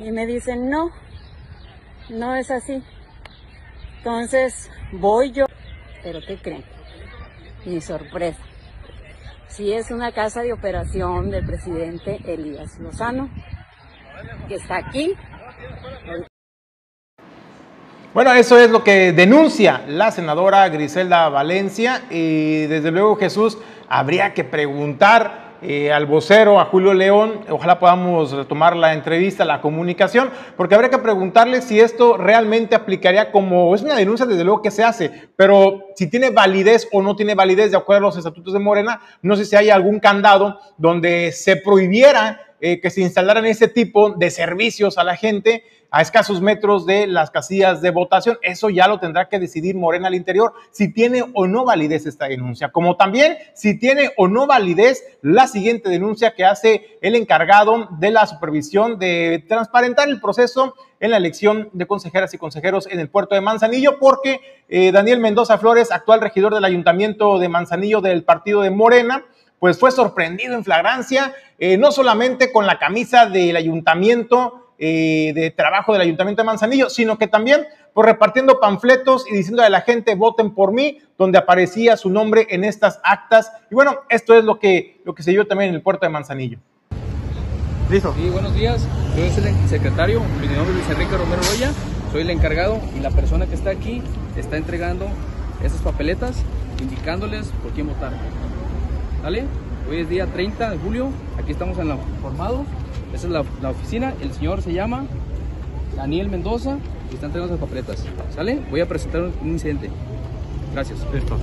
Y 0.00 0.10
me 0.12 0.26
dicen, 0.26 0.70
no, 0.70 0.90
no 2.08 2.34
es 2.34 2.50
así. 2.50 2.82
Entonces 3.98 4.70
voy 4.92 5.30
yo, 5.30 5.44
pero 6.02 6.20
¿qué 6.26 6.38
creen? 6.38 6.64
Mi 7.66 7.82
sorpresa. 7.82 8.40
Sí 9.48 9.72
es 9.72 9.90
una 9.90 10.12
casa 10.12 10.40
de 10.40 10.54
operación 10.54 11.30
del 11.30 11.44
presidente 11.44 12.18
Elías 12.24 12.78
Lozano, 12.78 13.28
que 14.48 14.54
está 14.54 14.76
aquí 14.76 15.14
Bueno, 18.14 18.32
eso 18.32 18.58
es 18.58 18.70
lo 18.70 18.82
que 18.82 19.12
denuncia 19.12 19.82
la 19.86 20.10
senadora 20.12 20.68
Griselda 20.68 21.28
Valencia 21.28 22.02
y 22.10 22.66
desde 22.66 22.90
luego 22.90 23.16
Jesús 23.16 23.58
habría 23.88 24.32
que 24.32 24.44
preguntar 24.44 25.49
eh, 25.62 25.92
al 25.92 26.06
vocero, 26.06 26.58
a 26.58 26.64
Julio 26.64 26.94
León, 26.94 27.40
ojalá 27.50 27.78
podamos 27.78 28.32
retomar 28.32 28.74
la 28.76 28.94
entrevista, 28.94 29.44
la 29.44 29.60
comunicación, 29.60 30.30
porque 30.56 30.74
habría 30.74 30.90
que 30.90 30.98
preguntarle 30.98 31.60
si 31.60 31.78
esto 31.78 32.16
realmente 32.16 32.74
aplicaría 32.74 33.30
como, 33.30 33.74
es 33.74 33.82
una 33.82 33.94
denuncia 33.94 34.24
desde 34.24 34.44
luego 34.44 34.62
que 34.62 34.70
se 34.70 34.84
hace, 34.84 35.28
pero 35.36 35.88
si 35.96 36.08
tiene 36.08 36.30
validez 36.30 36.88
o 36.92 37.02
no 37.02 37.14
tiene 37.14 37.34
validez 37.34 37.70
de 37.70 37.76
acuerdo 37.76 38.06
a 38.06 38.08
los 38.08 38.16
estatutos 38.16 38.54
de 38.54 38.58
Morena, 38.58 39.00
no 39.20 39.36
sé 39.36 39.44
si 39.44 39.54
hay 39.54 39.68
algún 39.68 40.00
candado 40.00 40.58
donde 40.78 41.32
se 41.32 41.56
prohibiera 41.56 42.40
eh, 42.60 42.80
que 42.80 42.90
se 42.90 43.00
instalaran 43.00 43.46
ese 43.46 43.68
tipo 43.68 44.10
de 44.10 44.30
servicios 44.30 44.98
a 44.98 45.04
la 45.04 45.16
gente 45.16 45.64
a 45.90 46.02
escasos 46.02 46.40
metros 46.40 46.86
de 46.86 47.06
las 47.06 47.30
casillas 47.30 47.82
de 47.82 47.90
votación. 47.90 48.38
Eso 48.42 48.70
ya 48.70 48.86
lo 48.86 49.00
tendrá 49.00 49.28
que 49.28 49.38
decidir 49.38 49.74
Morena 49.74 50.08
al 50.08 50.14
interior, 50.14 50.52
si 50.70 50.92
tiene 50.92 51.24
o 51.34 51.46
no 51.46 51.64
validez 51.64 52.06
esta 52.06 52.26
denuncia, 52.26 52.70
como 52.70 52.96
también 52.96 53.36
si 53.54 53.78
tiene 53.78 54.12
o 54.16 54.28
no 54.28 54.46
validez 54.46 55.02
la 55.22 55.46
siguiente 55.48 55.88
denuncia 55.88 56.34
que 56.34 56.44
hace 56.44 56.98
el 57.00 57.16
encargado 57.16 57.88
de 57.98 58.10
la 58.10 58.26
supervisión 58.26 58.98
de 58.98 59.44
transparentar 59.48 60.08
el 60.08 60.20
proceso 60.20 60.74
en 61.00 61.10
la 61.10 61.16
elección 61.16 61.70
de 61.72 61.86
consejeras 61.86 62.32
y 62.34 62.38
consejeros 62.38 62.86
en 62.86 63.00
el 63.00 63.08
puerto 63.08 63.34
de 63.34 63.40
Manzanillo, 63.40 63.98
porque 63.98 64.40
eh, 64.68 64.92
Daniel 64.92 65.18
Mendoza 65.18 65.58
Flores, 65.58 65.90
actual 65.90 66.20
regidor 66.20 66.54
del 66.54 66.64
ayuntamiento 66.64 67.38
de 67.38 67.48
Manzanillo 67.48 68.00
del 68.00 68.22
partido 68.22 68.60
de 68.60 68.70
Morena, 68.70 69.24
pues 69.60 69.78
fue 69.78 69.92
sorprendido 69.92 70.54
en 70.54 70.64
flagrancia, 70.64 71.34
eh, 71.58 71.76
no 71.76 71.92
solamente 71.92 72.50
con 72.50 72.66
la 72.66 72.78
camisa 72.78 73.26
del 73.26 73.54
ayuntamiento, 73.54 74.72
eh, 74.78 75.32
de 75.34 75.50
trabajo 75.50 75.92
del 75.92 76.00
ayuntamiento 76.00 76.42
de 76.42 76.46
Manzanillo, 76.46 76.88
sino 76.88 77.18
que 77.18 77.28
también 77.28 77.66
por 77.92 78.06
repartiendo 78.06 78.58
panfletos 78.60 79.30
y 79.30 79.34
diciendo 79.34 79.62
a 79.62 79.68
la 79.68 79.82
gente 79.82 80.14
voten 80.14 80.54
por 80.54 80.72
mí, 80.72 80.98
donde 81.18 81.38
aparecía 81.38 81.98
su 81.98 82.08
nombre 82.08 82.46
en 82.48 82.64
estas 82.64 83.00
actas. 83.04 83.52
Y 83.70 83.74
bueno, 83.74 84.00
esto 84.08 84.34
es 84.34 84.44
lo 84.44 84.58
que, 84.58 85.02
lo 85.04 85.14
que 85.14 85.22
se 85.22 85.32
dio 85.32 85.46
también 85.46 85.70
en 85.70 85.76
el 85.76 85.82
puerto 85.82 86.06
de 86.06 86.10
Manzanillo. 86.10 86.58
Listo. 87.90 88.14
Sí, 88.14 88.30
buenos 88.30 88.54
días. 88.54 88.86
Yo 89.16 89.30
soy 89.34 89.48
el 89.48 89.68
secretario, 89.68 90.20
mi 90.40 90.46
nombre 90.46 90.70
es 90.70 90.74
Luis 90.76 90.90
Enrique 90.90 91.16
Romero 91.16 91.42
Roya, 91.42 91.72
soy 92.12 92.22
el 92.22 92.30
encargado 92.30 92.80
y 92.96 93.00
la 93.00 93.10
persona 93.10 93.46
que 93.46 93.54
está 93.54 93.70
aquí 93.70 94.00
está 94.36 94.56
entregando 94.56 95.06
esas 95.62 95.82
papeletas 95.82 96.42
indicándoles 96.80 97.48
por 97.62 97.72
quién 97.72 97.88
votar. 97.88 98.12
¿Vale? 99.22 99.44
Hoy 99.88 99.98
es 99.98 100.08
día 100.08 100.26
30 100.26 100.70
de 100.70 100.78
julio, 100.78 101.10
aquí 101.38 101.52
estamos 101.52 101.78
en 101.78 101.88
la 101.88 101.96
formados, 102.22 102.60
esa 103.12 103.26
es 103.26 103.32
la, 103.32 103.70
oficina, 103.70 104.14
el 104.22 104.32
señor 104.32 104.62
se 104.62 104.72
llama 104.72 105.04
Daniel 105.96 106.30
Mendoza 106.30 106.78
y 107.10 107.14
está 107.14 107.26
entregando 107.26 107.54
esas 107.54 107.68
papeletas. 107.68 108.04
¿Sale? 108.34 108.60
Voy 108.70 108.80
a 108.80 108.86
presentar 108.86 109.22
un, 109.22 109.48
incidente. 109.48 109.90
Gracias. 110.72 110.98
Listo. 111.12 111.36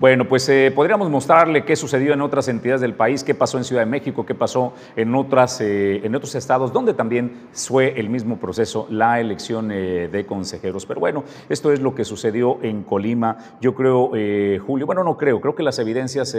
Bueno, 0.00 0.28
pues 0.28 0.48
eh, 0.48 0.70
podríamos 0.72 1.10
mostrarle 1.10 1.64
qué 1.64 1.74
sucedió 1.74 2.12
en 2.12 2.20
otras 2.20 2.46
entidades 2.46 2.80
del 2.80 2.94
país, 2.94 3.24
qué 3.24 3.34
pasó 3.34 3.58
en 3.58 3.64
Ciudad 3.64 3.82
de 3.82 3.90
México, 3.90 4.24
qué 4.24 4.32
pasó 4.32 4.72
en, 4.94 5.12
otras, 5.16 5.60
eh, 5.60 6.02
en 6.04 6.14
otros 6.14 6.36
estados, 6.36 6.72
donde 6.72 6.94
también 6.94 7.48
fue 7.52 7.98
el 7.98 8.08
mismo 8.08 8.38
proceso, 8.38 8.86
la 8.90 9.18
elección 9.18 9.72
eh, 9.72 10.06
de 10.06 10.24
consejeros. 10.24 10.86
Pero 10.86 11.00
bueno, 11.00 11.24
esto 11.48 11.72
es 11.72 11.80
lo 11.80 11.96
que 11.96 12.04
sucedió 12.04 12.60
en 12.62 12.84
Colima. 12.84 13.38
Yo 13.60 13.74
creo, 13.74 14.10
Julio, 14.64 14.86
bueno, 14.86 15.02
no 15.02 15.16
creo, 15.16 15.40
creo 15.40 15.56
que 15.56 15.64
las 15.64 15.80
evidencias 15.80 16.36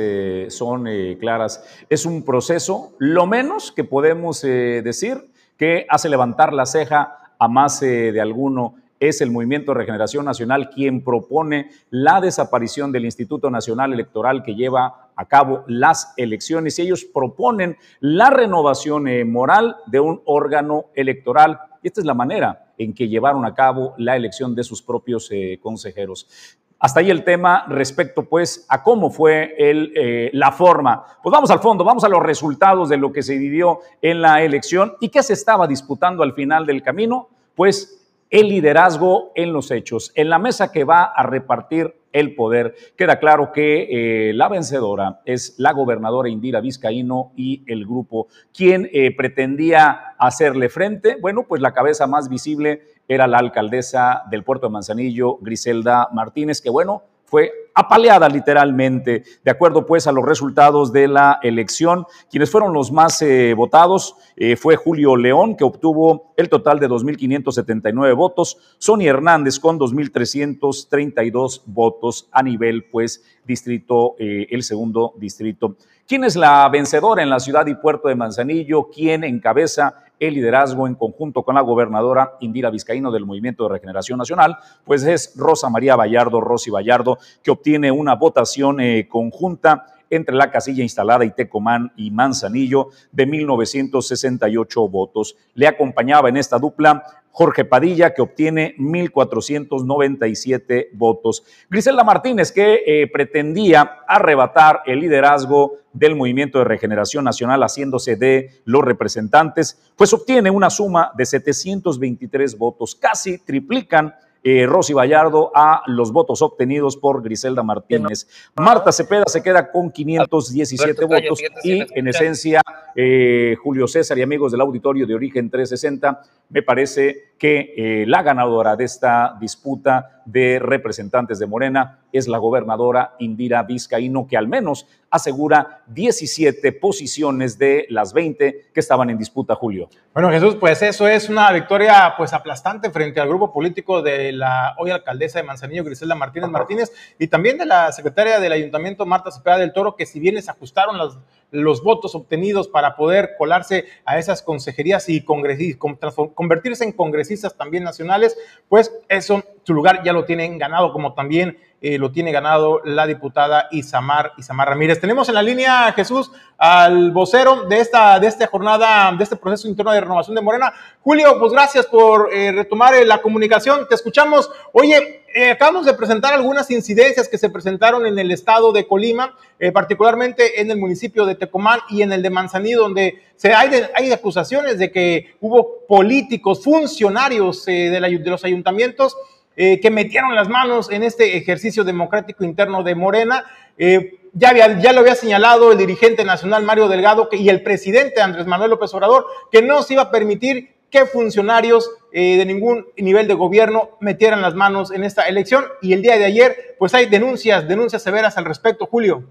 son 0.47 0.87
claras. 1.19 1.61
Es 1.89 2.05
un 2.05 2.23
proceso, 2.23 2.93
lo 2.97 3.25
menos 3.25 3.73
que 3.73 3.83
podemos 3.83 4.41
decir, 4.41 5.31
que 5.57 5.85
hace 5.89 6.07
levantar 6.07 6.53
la 6.53 6.65
ceja 6.65 7.33
a 7.37 7.47
más 7.49 7.81
de 7.81 8.21
alguno 8.21 8.75
es 9.00 9.22
el 9.22 9.32
Movimiento 9.32 9.74
Regeneración 9.74 10.25
Nacional 10.25 10.70
quien 10.70 11.03
propone 11.03 11.70
la 11.89 12.20
desaparición 12.22 12.91
del 12.91 13.06
Instituto 13.06 13.50
Nacional 13.50 13.94
Electoral 13.94 14.44
que 14.44 14.56
lleva 14.56 15.10
a 15.15 15.25
cabo 15.25 15.63
las 15.68 16.13
elecciones 16.18 16.77
y 16.79 16.84
ellos 16.84 17.06
proponen 17.06 17.77
la 18.00 18.29
renovación 18.29 19.08
eh, 19.08 19.25
moral 19.25 19.77
de 19.88 20.00
un 20.00 20.22
órgano 20.25 20.86
electoral. 20.96 21.60
Y 21.82 21.88
esta 21.88 22.01
es 22.01 22.06
la 22.06 22.13
manera 22.13 22.74
en 22.77 22.94
que 22.94 23.08
llevaron 23.08 23.46
a 23.46 23.53
cabo 23.53 23.94
la 23.98 24.15
elección 24.15 24.56
de 24.56 24.63
sus 24.63 24.82
propios 24.82 25.29
eh, 25.32 25.60
consejeros. 25.62 26.58
Hasta 26.82 27.01
ahí 27.01 27.10
el 27.10 27.25
tema 27.25 27.65
respecto 27.68 28.24
pues 28.24 28.65
a 28.70 28.82
cómo 28.82 29.12
fue 29.12 29.53
eh, 29.58 30.29
la 30.32 30.53
forma. 30.53 31.03
Pues 31.22 31.32
vamos 31.32 31.51
al 31.51 31.60
fondo, 31.60 31.84
vamos 31.84 32.06
a 32.06 32.10
los 32.10 32.24
resultados 32.24 32.88
de 32.88 32.96
lo 32.96 33.12
que 33.12 33.22
se 33.22 33.38
vivió 33.38 33.79
en 34.01 34.22
la 34.22 34.41
elección 34.41 34.94
y 35.01 35.10
qué 35.10 35.22
se 35.22 35.34
estaba 35.34 35.68
disputando 35.68 36.24
al 36.24 36.34
final 36.34 36.65
del 36.65 36.82
camino. 36.82 37.27
Pues 37.53 37.99
el 38.29 38.50
liderazgo 38.50 39.31
en 39.36 39.53
los 39.53 39.71
hechos. 39.71 40.12
En 40.15 40.29
la 40.29 40.39
mesa 40.39 40.71
que 40.71 40.83
va 40.83 41.03
a 41.03 41.24
repartir 41.24 41.95
el 42.12 42.36
poder, 42.36 42.75
queda 42.95 43.19
claro 43.19 43.51
que 43.51 44.29
eh, 44.29 44.33
la 44.33 44.50
vencedora 44.50 45.21
es 45.25 45.55
la 45.57 45.74
gobernadora 45.74 46.29
Indira 46.29 46.59
Vizcaíno 46.59 47.31
y 47.36 47.63
el 47.67 47.86
grupo. 47.86 48.27
quien 48.53 48.89
eh, 48.91 49.15
pretendía 49.15 50.15
hacerle 50.17 50.69
frente? 50.69 51.17
Bueno, 51.21 51.45
pues 51.48 51.62
la 51.62 51.74
cabeza 51.74 52.07
más 52.07 52.29
visible 52.29 52.81
era 53.07 53.27
la 53.27 53.38
alcaldesa 53.38 54.24
del 54.29 54.43
puerto 54.43 54.67
de 54.67 54.74
Manzanillo, 54.74 55.38
Griselda 55.38 56.09
Martínez, 56.12 56.62
que 56.62 56.69
bueno, 56.69 57.03
fue 57.29 57.51
apaleada 57.75 58.27
literalmente. 58.27 59.24
De 59.43 59.51
acuerdo 59.51 59.86
pues 59.86 60.07
a 60.07 60.12
los 60.12 60.25
resultados 60.25 60.91
de 60.91 61.07
la 61.07 61.39
elección, 61.41 62.05
quienes 62.29 62.51
fueron 62.51 62.74
los 62.74 62.91
más 62.91 63.21
eh, 63.21 63.53
votados 63.53 64.15
eh, 64.36 64.55
fue 64.55 64.75
Julio 64.75 65.15
León, 65.15 65.55
que 65.55 65.63
obtuvo 65.63 66.33
el 66.36 66.50
total 66.50 66.79
de 66.79 66.89
2.579 66.89 68.15
votos, 68.15 68.57
Sonia 68.77 69.12
Hernández 69.12 69.59
con 69.59 69.79
2.332 69.79 71.62
votos 71.65 72.27
a 72.31 72.43
nivel 72.43 72.86
pues 72.86 73.24
distrito, 73.45 74.15
eh, 74.19 74.48
el 74.50 74.63
segundo 74.63 75.13
distrito. 75.17 75.75
¿Quién 76.07 76.24
es 76.24 76.36
la 76.36 76.67
vencedora 76.69 77.21
en 77.21 77.29
la 77.29 77.39
ciudad 77.39 77.67
y 77.67 77.75
puerto 77.75 78.07
de 78.07 78.15
Manzanillo? 78.15 78.89
¿Quién 78.89 79.24
encabeza 79.24 79.93
el 80.19 80.33
liderazgo 80.33 80.88
en 80.88 80.95
conjunto 80.95 81.43
con 81.43 81.55
la 81.55 81.61
gobernadora 81.61 82.33
Indira 82.39 82.69
Vizcaíno 82.69 83.11
del 83.11 83.25
Movimiento 83.25 83.63
de 83.63 83.69
Regeneración 83.69 84.17
Nacional, 84.17 84.57
pues 84.83 85.03
es 85.03 85.33
Rosa 85.38 85.69
María 85.69 85.95
Vallardo, 85.95 86.41
Rosy 86.41 86.69
Vallardo, 86.69 87.17
que 87.41 87.51
obtiene 87.51 87.91
una 87.91 88.15
votación 88.15 88.79
eh, 88.79 89.07
conjunta 89.09 89.85
entre 90.09 90.35
la 90.35 90.51
casilla 90.51 90.83
instalada 90.83 91.23
y 91.25 91.31
Tecomán 91.31 91.91
y 91.95 92.11
Manzanillo 92.11 92.89
de 93.11 93.25
1968 93.25 94.88
votos. 94.88 95.35
Le 95.53 95.67
acompañaba 95.67 96.29
en 96.29 96.38
esta 96.38 96.57
dupla 96.57 97.03
Jorge 97.39 97.63
Padilla, 97.63 98.13
que 98.13 98.22
obtiene 98.22 98.75
1.497 98.79 100.89
votos. 100.91 101.46
Griselda 101.69 102.03
Martínez, 102.03 102.51
que 102.51 102.84
eh, 102.86 103.08
pretendía 103.08 104.00
arrebatar 104.10 104.81
el 104.86 105.00
liderazgo 105.00 105.75
del 105.93 106.17
Movimiento 106.17 106.58
de 106.58 106.65
Regeneración 106.65 107.24
Nacional, 107.24 107.63
haciéndose 107.63 108.17
de 108.17 108.62
los 108.65 108.84
representantes, 108.84 109.93
pues 109.96 110.12
obtiene 110.12 110.51
una 110.51 110.69
suma 110.69 111.13
de 111.15 111.25
723 111.25 112.58
votos, 112.58 112.93
casi 112.93 113.38
triplican 113.38 114.13
eh, 114.43 114.65
Rosy 114.65 114.93
Vallardo 114.93 115.51
a 115.53 115.84
los 115.88 116.12
votos 116.12 116.41
obtenidos 116.41 116.98
por 116.98 117.22
Griselda 117.22 117.63
Martínez. 117.63 118.27
Marta 118.55 118.91
Cepeda 118.91 119.25
se 119.27 119.43
queda 119.43 119.72
con 119.72 119.91
517 119.91 121.05
votos 121.05 121.41
y 121.63 121.86
en 121.98 122.08
esencia 122.08 122.62
eh, 122.96 123.55
Julio 123.62 123.88
César 123.88 124.17
y 124.17 124.22
amigos 124.22 124.51
del 124.51 124.62
auditorio 124.62 125.05
de 125.05 125.15
Origen 125.15 125.50
360, 125.50 126.22
me 126.50 126.63
parece 126.63 127.28
que 127.39 127.74
eh, 127.75 128.05
la 128.05 128.22
ganadora 128.22 128.75
de 128.75 128.84
esta 128.84 129.36
disputa 129.39 130.22
de 130.25 130.60
representantes 130.60 131.39
de 131.39 131.48
Morena 131.48 132.00
es 132.12 132.27
la 132.27 132.38
gobernadora 132.38 133.15
Indira 133.19 133.63
Vizcaíno, 133.63 134.27
que 134.27 134.38
al 134.38 134.48
menos 134.48 134.86
asegura 135.10 135.81
17 135.88 136.72
posiciones 136.74 137.58
de 137.58 137.88
las 137.89 138.13
20 138.13 138.69
que 138.74 138.79
estaban 138.79 139.10
en 139.10 139.17
disputa, 139.17 139.55
Julio. 139.55 139.89
Bueno, 140.13 140.29
Jesús, 140.29 140.55
pues 140.55 140.81
eso 140.81 141.08
es 141.08 141.29
una 141.29 141.51
victoria 141.51 142.13
pues 142.18 142.33
aplastante 142.33 142.92
frente 142.92 143.20
al 143.20 143.27
grupo 143.27 143.51
político 143.51 144.01
de 144.01 144.31
la 144.31 144.75
hoy 144.77 144.92
alcaldesa 144.92 145.40
de 145.40 145.46
Manzanillo, 145.46 145.83
Griselda 145.83 146.16
Martínez 146.16 146.50
Martínez, 146.50 146.92
y 147.18 147.27
también 147.27 147.57
de 147.57 147.66
la 147.66 147.92
secretaria 147.92 148.40
del 148.40 148.51
ayuntamiento, 148.51 149.05
Marta 149.05 149.31
Cepeda 149.31 149.57
del 149.57 149.74
Toro, 149.74 149.96
que 149.96 150.05
si 150.05 150.20
bien 150.20 150.35
les 150.35 150.50
ajustaron 150.50 150.98
las 150.98 151.18
los 151.51 151.83
votos 151.83 152.16
obtenidos 152.16 152.68
para 152.68 152.96
poder 152.96 153.35
colarse 153.38 153.85
a 154.05 154.18
esas 154.18 154.42
consejerías 154.42 155.09
y 155.09 155.24
convertirse 155.24 156.83
en 156.83 156.92
congresistas 156.92 157.55
también 157.55 157.83
nacionales, 157.83 158.38
pues 158.68 158.92
eso, 159.07 159.44
su 159.64 159.74
lugar 159.74 160.03
ya 160.03 160.14
lo 160.14 160.25
tienen 160.25 160.57
ganado, 160.57 160.94
como 160.94 161.14
también 161.14 161.57
eh, 161.81 161.98
lo 161.98 162.12
tiene 162.12 162.33
ganado 162.33 162.81
la 162.83 163.07
diputada 163.07 163.70
Isamar, 163.72 164.33
Isamar 164.38 164.68
Ramírez. 164.68 165.00
Tenemos 165.00 165.29
en 165.29 165.35
la 165.35 165.42
línea, 165.42 165.94
Jesús, 165.94 166.29
al 166.57 167.12
vocero 167.12 167.64
de 167.68 167.79
esta, 167.79 168.20
de 168.20 168.27
esta 168.27 168.48
jornada, 168.48 169.14
de 169.18 169.24
este 169.24 169.38
proceso 169.38 169.68
interno 169.68 169.94
de 169.94 170.01
renovación 170.01 170.35
de 170.35 170.42
Morena. 170.42 170.74
Julio, 171.01 171.40
pues 171.40 171.53
gracias 171.53 171.85
por 171.85 172.33
eh, 172.33 172.51
retomar 172.51 172.96
eh, 172.96 173.05
la 173.05 173.22
comunicación. 173.22 173.88
Te 173.88 173.96
escuchamos. 173.96 174.51
Oye, 174.74 175.19
acabamos 175.51 175.85
de 175.85 175.94
presentar 175.94 176.33
algunas 176.33 176.70
incidencias 176.72 177.27
que 177.27 177.37
se 177.37 177.50
presentaron 177.50 178.05
en 178.05 178.18
el 178.18 178.31
estado 178.31 178.72
de 178.72 178.87
Colima, 178.87 179.35
particularmente 179.74 180.61
en 180.61 180.72
el 180.72 180.77
municipio 180.77 181.25
de 181.25 181.35
Tecomán 181.35 181.79
y 181.89 182.01
en 182.01 182.11
el 182.11 182.22
de 182.22 182.29
Manzanillo, 182.29 182.81
donde 182.81 183.22
hay, 183.44 184.11
acusaciones 184.11 184.79
de 184.79 184.92
que 184.92 185.35
hubo 185.39 185.85
políticos, 185.87 186.63
funcionarios 186.63 187.65
de, 187.65 187.89
de 187.89 188.29
los 188.29 188.44
ayuntamientos 188.44 189.15
eh, 189.61 189.81
que 189.81 189.92
metieron 189.92 190.33
las 190.35 190.48
manos 190.48 190.89
en 190.89 191.03
este 191.03 191.35
ejercicio 191.35 191.83
democrático 191.83 192.46
interno 192.46 192.81
de 192.81 192.96
Morena. 192.96 193.44
Eh, 193.77 194.18
ya 194.31 194.53
lo 194.94 195.01
había 195.01 195.15
señalado 195.15 195.74
el 195.74 195.77
dirigente 195.77 196.24
nacional 196.24 196.63
Mario 196.63 196.87
Delgado 196.87 197.27
y 197.29 197.50
el 197.50 197.61
presidente 197.61 198.22
Andrés 198.22 198.46
Manuel 198.46 198.70
López 198.70 198.94
Obrador 198.94 199.25
que 199.51 199.61
no 199.61 199.83
se 199.83 199.96
iba 199.96 200.03
a 200.03 200.11
permitir 200.11 200.75
que 200.89 201.05
funcionarios 201.05 201.89
eh, 202.11 202.37
de 202.37 202.45
ningún 202.45 202.87
nivel 202.97 203.27
de 203.27 203.33
gobierno 203.35 203.97
metieran 203.99 204.41
las 204.41 204.55
manos 204.55 204.91
en 204.91 205.03
esta 205.03 205.27
elección. 205.27 205.65
Y 205.81 205.93
el 205.93 206.01
día 206.01 206.17
de 206.17 206.25
ayer, 206.25 206.75
pues 206.79 206.93
hay 206.93 207.05
denuncias, 207.05 207.67
denuncias 207.67 208.01
severas 208.01 208.37
al 208.37 208.45
respecto, 208.45 208.85
Julio. 208.85 209.23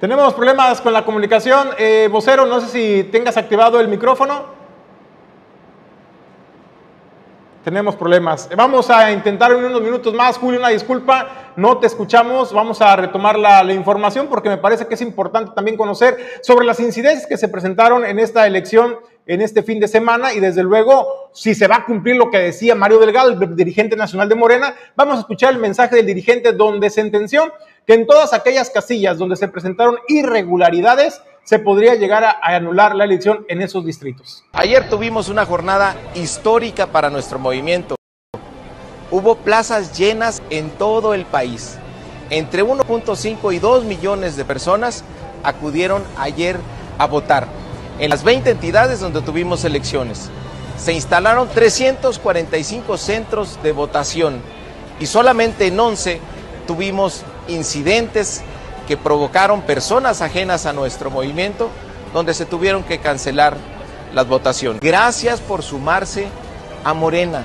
Tenemos 0.00 0.32
problemas 0.32 0.80
con 0.80 0.94
la 0.94 1.04
comunicación. 1.04 1.72
Eh, 1.76 2.08
vocero, 2.10 2.46
no 2.46 2.62
sé 2.62 2.68
si 2.68 3.04
tengas 3.10 3.36
activado 3.36 3.80
el 3.80 3.88
micrófono. 3.88 4.59
Tenemos 7.64 7.94
problemas. 7.94 8.48
Vamos 8.56 8.88
a 8.88 9.12
intentar 9.12 9.52
en 9.52 9.62
unos 9.62 9.82
minutos 9.82 10.14
más. 10.14 10.38
Julio, 10.38 10.58
una 10.58 10.70
disculpa, 10.70 11.52
no 11.56 11.76
te 11.76 11.86
escuchamos. 11.86 12.54
Vamos 12.54 12.80
a 12.80 12.96
retomar 12.96 13.38
la, 13.38 13.70
información 13.74 14.28
porque 14.28 14.48
me 14.48 14.56
parece 14.56 14.86
que 14.86 14.94
es 14.94 15.02
importante 15.02 15.52
también 15.54 15.76
conocer 15.76 16.16
sobre 16.42 16.64
las 16.64 16.80
incidencias 16.80 17.26
que 17.26 17.36
se 17.36 17.48
presentaron 17.48 18.06
en 18.06 18.18
esta 18.18 18.46
elección 18.46 18.96
en 19.26 19.42
este 19.42 19.62
fin 19.62 19.78
de 19.78 19.88
semana 19.88 20.32
y 20.32 20.40
desde 20.40 20.62
luego 20.62 21.30
si 21.34 21.54
se 21.54 21.68
va 21.68 21.76
a 21.76 21.84
cumplir 21.84 22.16
lo 22.16 22.30
que 22.30 22.38
decía 22.38 22.74
Mario 22.74 22.98
Delgado, 22.98 23.30
el 23.30 23.54
dirigente 23.54 23.94
nacional 23.94 24.28
de 24.28 24.34
Morena, 24.34 24.74
vamos 24.96 25.16
a 25.16 25.20
escuchar 25.20 25.52
el 25.52 25.60
mensaje 25.60 25.96
del 25.96 26.06
dirigente 26.06 26.52
donde 26.52 26.88
sentenció 26.88 27.52
que 27.86 27.92
en 27.92 28.06
todas 28.06 28.32
aquellas 28.32 28.70
casillas 28.70 29.18
donde 29.18 29.36
se 29.36 29.48
presentaron 29.48 29.98
irregularidades 30.08 31.22
se 31.50 31.58
podría 31.58 31.96
llegar 31.96 32.22
a, 32.22 32.38
anular 32.44 32.94
la 32.94 33.02
elección 33.02 33.44
en 33.48 33.60
esos 33.60 33.84
distritos. 33.84 34.44
Ayer 34.52 34.88
tuvimos 34.88 35.28
una 35.28 35.44
jornada 35.44 35.96
histórica 36.14 36.86
para 36.86 37.10
nuestro 37.10 37.40
movimiento. 37.40 37.96
Hubo 39.10 39.34
plazas 39.34 39.98
llenas 39.98 40.40
en 40.50 40.70
todo 40.70 41.12
el 41.12 41.24
país. 41.24 41.76
Entre 42.30 42.62
1.5 42.62 43.52
y 43.52 43.58
2 43.58 43.84
millones 43.84 44.36
de 44.36 44.44
personas 44.44 45.02
acudieron 45.42 46.04
ayer 46.16 46.56
a 46.98 47.08
votar 47.08 47.48
en 47.98 48.10
las 48.10 48.22
20 48.22 48.48
entidades 48.48 49.00
donde 49.00 49.20
tuvimos 49.20 49.64
elecciones. 49.64 50.30
Se 50.78 50.92
instalaron 50.92 51.48
345 51.48 52.96
centros 52.96 53.60
de 53.60 53.72
votación 53.72 54.40
y 55.00 55.06
solamente 55.06 55.66
en 55.66 55.80
11 55.80 56.20
tuvimos 56.68 57.24
incidentes 57.48 58.44
que 58.86 58.96
provocaron 58.96 59.62
personas 59.62 60.22
ajenas 60.22 60.66
a 60.66 60.72
nuestro 60.72 61.10
movimiento 61.10 61.70
donde 62.12 62.34
se 62.34 62.46
tuvieron 62.46 62.82
que 62.82 62.98
cancelar 62.98 63.56
las 64.12 64.26
votaciones. 64.26 64.80
Gracias 64.80 65.40
por 65.40 65.62
sumarse 65.62 66.28
a 66.84 66.94
Morena. 66.94 67.44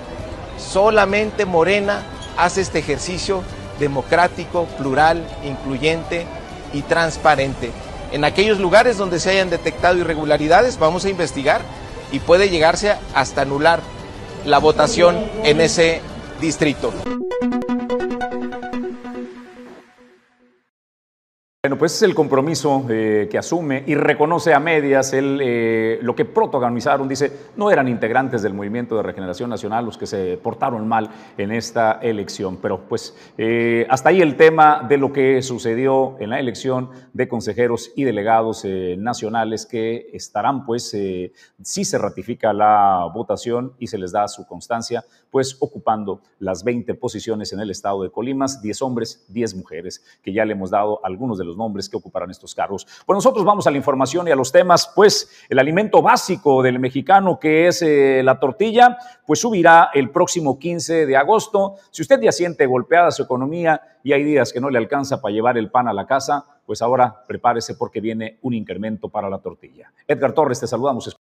Solamente 0.57 1.45
Morena 1.45 2.01
hace 2.37 2.61
este 2.61 2.79
ejercicio 2.79 3.43
democrático, 3.79 4.65
plural, 4.77 5.25
incluyente 5.43 6.25
y 6.73 6.81
transparente. 6.81 7.71
En 8.11 8.23
aquellos 8.23 8.59
lugares 8.59 8.97
donde 8.97 9.19
se 9.19 9.31
hayan 9.31 9.49
detectado 9.49 9.97
irregularidades, 9.97 10.79
vamos 10.79 11.05
a 11.05 11.09
investigar 11.09 11.61
y 12.11 12.19
puede 12.19 12.49
llegarse 12.49 12.95
hasta 13.13 13.41
anular 13.41 13.81
la 14.45 14.59
votación 14.59 15.29
en 15.43 15.59
ese 15.59 16.01
distrito. 16.39 16.93
Bueno, 21.65 21.79
pues 21.79 21.95
es 21.95 22.03
el 22.03 22.13
compromiso 22.13 22.85
eh, 22.91 23.27
que 23.27 23.39
asume 23.39 23.83
y 23.87 23.95
reconoce 23.95 24.53
a 24.53 24.59
medias 24.59 25.13
el, 25.13 25.39
eh, 25.41 25.97
lo 26.03 26.15
que 26.15 26.23
protagonizaron. 26.23 27.07
Dice, 27.09 27.49
no 27.55 27.71
eran 27.71 27.87
integrantes 27.87 28.43
del 28.43 28.53
Movimiento 28.53 28.95
de 28.95 29.01
Regeneración 29.01 29.49
Nacional 29.49 29.83
los 29.83 29.97
que 29.97 30.05
se 30.05 30.37
portaron 30.37 30.87
mal 30.87 31.09
en 31.39 31.51
esta 31.51 31.93
elección. 32.03 32.57
Pero 32.57 32.81
pues 32.87 33.17
eh, 33.39 33.87
hasta 33.89 34.09
ahí 34.09 34.21
el 34.21 34.37
tema 34.37 34.85
de 34.87 34.99
lo 34.99 35.11
que 35.11 35.41
sucedió 35.41 36.17
en 36.19 36.29
la 36.29 36.39
elección 36.39 36.91
de 37.13 37.27
consejeros 37.27 37.91
y 37.95 38.03
delegados 38.03 38.63
nacionales 38.99 39.65
que 39.65 40.11
estarán, 40.13 40.67
pues, 40.67 40.95
si 41.63 41.83
se 41.83 41.97
ratifica 41.97 42.53
la 42.53 43.09
votación 43.11 43.73
y 43.79 43.87
se 43.87 43.97
les 43.97 44.11
da 44.11 44.27
su 44.27 44.45
constancia, 44.45 45.03
pues 45.35 45.57
ocupando 45.59 46.21
las 46.39 46.63
20 46.63 46.93
posiciones 46.93 47.51
en 47.51 47.59
el 47.59 47.69
estado 47.69 48.03
de 48.03 48.09
Colimas, 48.09 48.61
10 48.61 48.81
hombres, 48.83 49.25
10 49.27 49.55
mujeres, 49.55 50.01
que 50.23 50.31
ya 50.31 50.45
le 50.45 50.53
hemos 50.53 50.71
dado 50.71 51.01
algunos 51.03 51.37
de 51.37 51.43
los 51.43 51.57
nombres 51.57 51.89
que 51.89 51.97
ocuparán 51.97 52.31
estos 52.31 52.55
cargos. 52.55 52.87
Pues 53.05 53.17
nosotros 53.17 53.43
vamos 53.43 53.67
a 53.67 53.71
la 53.71 53.75
información 53.75 54.29
y 54.29 54.31
a 54.31 54.35
los 54.37 54.53
temas, 54.53 54.89
pues 54.95 55.29
el 55.49 55.59
alimento 55.59 56.01
básico 56.01 56.63
del 56.63 56.79
mexicano 56.79 57.37
que 57.37 57.67
es 57.67 57.81
eh, 57.81 58.21
la 58.23 58.39
tortilla, 58.39 58.97
pues 59.27 59.41
subirá 59.41 59.89
el 59.93 60.09
próximo 60.09 60.57
15 60.57 61.05
de 61.05 61.17
agosto. 61.17 61.75
Si 61.91 62.01
usted 62.01 62.21
ya 62.21 62.31
siente 62.31 62.65
golpeada 62.65 63.11
su 63.11 63.23
economía 63.23 63.81
y 64.05 64.13
hay 64.13 64.23
días 64.23 64.53
que 64.53 64.61
no 64.61 64.69
le 64.69 64.77
alcanza 64.77 65.21
para 65.21 65.33
llevar 65.33 65.57
el 65.57 65.69
pan 65.69 65.89
a 65.89 65.93
la 65.93 66.07
casa, 66.07 66.45
pues 66.65 66.81
ahora 66.81 67.25
prepárese 67.27 67.75
porque 67.75 67.99
viene 67.99 68.39
un 68.43 68.53
incremento 68.53 69.09
para 69.09 69.29
la 69.29 69.39
tortilla. 69.39 69.91
Edgar 70.07 70.31
Torres, 70.31 70.61
te 70.61 70.67
saludamos. 70.67 71.13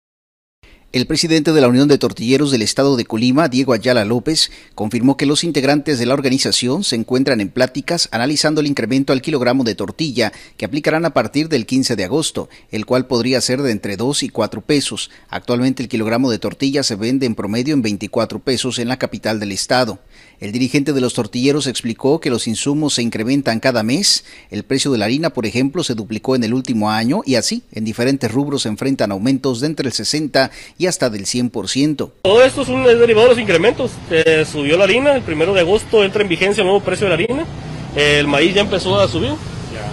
El 0.95 1.07
presidente 1.09 1.53
de 1.53 1.61
la 1.61 1.67
Unión 1.67 1.89
de 1.89 1.99
Tortilleros 1.99 2.53
del 2.53 2.63
Estado 2.63 2.95
de 2.95 3.05
Colima, 3.05 3.49
Diego 3.49 3.73
Ayala 3.73 4.05
López, 4.05 4.53
confirmó 4.77 5.17
que 5.17 5.27
los 5.27 5.43
integrantes 5.43 5.99
de 5.99 6.07
la 6.07 6.15
organización 6.15 6.85
se 6.85 6.95
encuentran 6.95 7.41
en 7.41 7.49
pláticas 7.49 8.09
analizando 8.13 8.61
el 8.61 8.69
incremento 8.69 9.13
al 9.13 9.21
kilogramo 9.21 9.65
de 9.65 9.75
tortilla 9.75 10.33
que 10.57 10.65
aplicarán 10.65 11.05
a 11.05 11.13
partir 11.13 11.49
del 11.49 11.67
15 11.67 11.97
de 11.97 12.05
agosto, 12.05 12.49
el 12.71 12.87
cual 12.87 13.09
podría 13.09 13.41
ser 13.41 13.61
de 13.63 13.73
entre 13.73 13.97
2 13.97 14.23
y 14.23 14.29
4 14.29 14.61
pesos. 14.61 15.11
Actualmente 15.31 15.83
el 15.83 15.89
kilogramo 15.89 16.31
de 16.31 16.39
tortilla 16.39 16.85
se 16.85 16.95
vende 16.95 17.27
en 17.27 17.35
promedio 17.35 17.75
en 17.75 17.83
24 17.83 18.39
pesos 18.39 18.79
en 18.79 18.87
la 18.87 18.97
capital 18.97 19.41
del 19.41 19.51
estado. 19.51 19.99
El 20.41 20.53
dirigente 20.53 20.93
de 20.93 21.01
los 21.01 21.15
tortilleros 21.15 21.67
explicó 21.67 22.21
que 22.21 22.31
los 22.31 22.49
insumos 22.49 22.95
se 22.95 23.03
incrementan 23.03 23.61
cada 23.61 23.83
mes. 23.83 24.25
El 24.51 24.65
precio 24.65 24.91
de 24.91 24.99
la 24.99 25.05
harina, 25.05 25.31
por 25.31 25.47
ejemplo, 25.47 25.85
se 25.85 25.95
duplicó 25.95 26.35
en 26.35 26.45
el 26.45 26.55
último 26.55 26.91
año 26.91 27.23
y 27.25 27.37
así 27.37 27.63
en 27.73 27.85
diferentes 27.85 28.31
rubros 28.31 28.63
se 28.63 28.69
enfrentan 28.69 29.13
aumentos 29.13 29.61
de 29.61 29.69
entre 29.69 29.87
el 29.87 29.93
60 29.93 30.51
y 30.77 30.87
hasta 30.87 31.09
del 31.09 31.27
100%. 31.27 32.11
Todo 32.23 32.45
esto 32.45 32.63
es 32.63 32.69
un 32.69 32.85
derivado 32.85 33.29
de 33.29 33.35
los 33.35 33.39
incrementos. 33.39 33.93
Se 34.09 34.45
subió 34.45 34.77
la 34.77 34.85
harina, 34.85 35.15
el 35.15 35.23
primero 35.23 35.55
de 35.55 35.61
agosto 35.61 36.05
entra 36.05 36.23
en 36.23 36.29
vigencia 36.29 36.63
el 36.63 36.67
nuevo 36.67 36.85
precio 36.85 37.07
de 37.07 37.11
la 37.11 37.15
harina. 37.15 37.47
El 37.95 38.27
maíz 38.27 38.55
ya 38.55 38.63
empezó 38.63 39.01
a 39.01 39.07
subir 39.07 39.33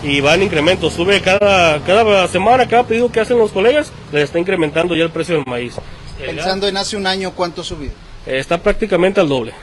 y 0.03 0.21
va 0.21 0.33
en 0.33 0.43
incremento. 0.43 0.89
Sube 0.89 1.21
cada, 1.21 1.83
cada 1.83 2.27
semana, 2.27 2.67
cada 2.67 2.87
pedido 2.87 3.11
que 3.11 3.19
hacen 3.19 3.37
los 3.37 3.51
colegas, 3.51 3.91
les 4.11 4.23
está 4.23 4.39
incrementando 4.39 4.95
ya 4.95 5.03
el 5.03 5.11
precio 5.11 5.35
del 5.35 5.45
maíz. 5.45 5.75
Pensando 6.17 6.67
en 6.67 6.77
hace 6.77 6.97
un 6.97 7.05
año, 7.05 7.31
¿cuánto 7.35 7.63
subió? 7.63 7.91
Está 8.25 8.61
prácticamente 8.61 9.19
al 9.19 9.29
doble 9.29 9.53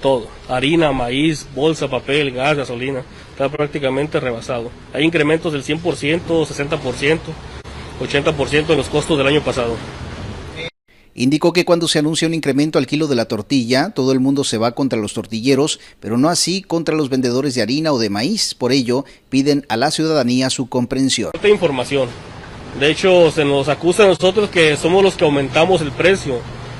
todo. 0.00 0.26
Harina, 0.48 0.92
maíz, 0.92 1.46
bolsa, 1.54 1.88
papel, 1.88 2.32
gas, 2.32 2.56
gasolina. 2.56 3.02
Está 3.32 3.48
prácticamente 3.48 4.20
rebasado. 4.20 4.70
Hay 4.92 5.04
incrementos 5.04 5.52
del 5.52 5.64
100%, 5.64 6.20
60%, 6.26 7.18
80% 8.00 8.70
en 8.70 8.76
los 8.76 8.88
costos 8.88 9.18
del 9.18 9.26
año 9.26 9.42
pasado. 9.42 9.76
Indicó 11.14 11.52
que 11.52 11.64
cuando 11.64 11.88
se 11.88 11.98
anuncia 11.98 12.28
un 12.28 12.34
incremento 12.34 12.78
al 12.78 12.86
kilo 12.86 13.06
de 13.06 13.16
la 13.16 13.26
tortilla, 13.26 13.90
todo 13.90 14.12
el 14.12 14.20
mundo 14.20 14.44
se 14.44 14.58
va 14.58 14.72
contra 14.72 14.98
los 14.98 15.12
tortilleros, 15.12 15.80
pero 15.98 16.16
no 16.16 16.28
así 16.28 16.62
contra 16.62 16.94
los 16.94 17.10
vendedores 17.10 17.54
de 17.54 17.62
harina 17.62 17.92
o 17.92 17.98
de 17.98 18.10
maíz. 18.10 18.54
Por 18.54 18.72
ello, 18.72 19.04
piden 19.28 19.66
a 19.68 19.76
la 19.76 19.90
ciudadanía 19.90 20.50
su 20.50 20.68
comprensión. 20.68 21.32
información. 21.44 22.08
De 22.78 22.90
hecho, 22.90 23.30
se 23.32 23.44
nos 23.44 23.68
acusa 23.68 24.04
a 24.04 24.06
nosotros 24.06 24.48
que 24.48 24.76
somos 24.76 25.02
los 25.02 25.14
que 25.16 25.24
aumentamos 25.24 25.80
el 25.80 25.90
precio 25.90 26.38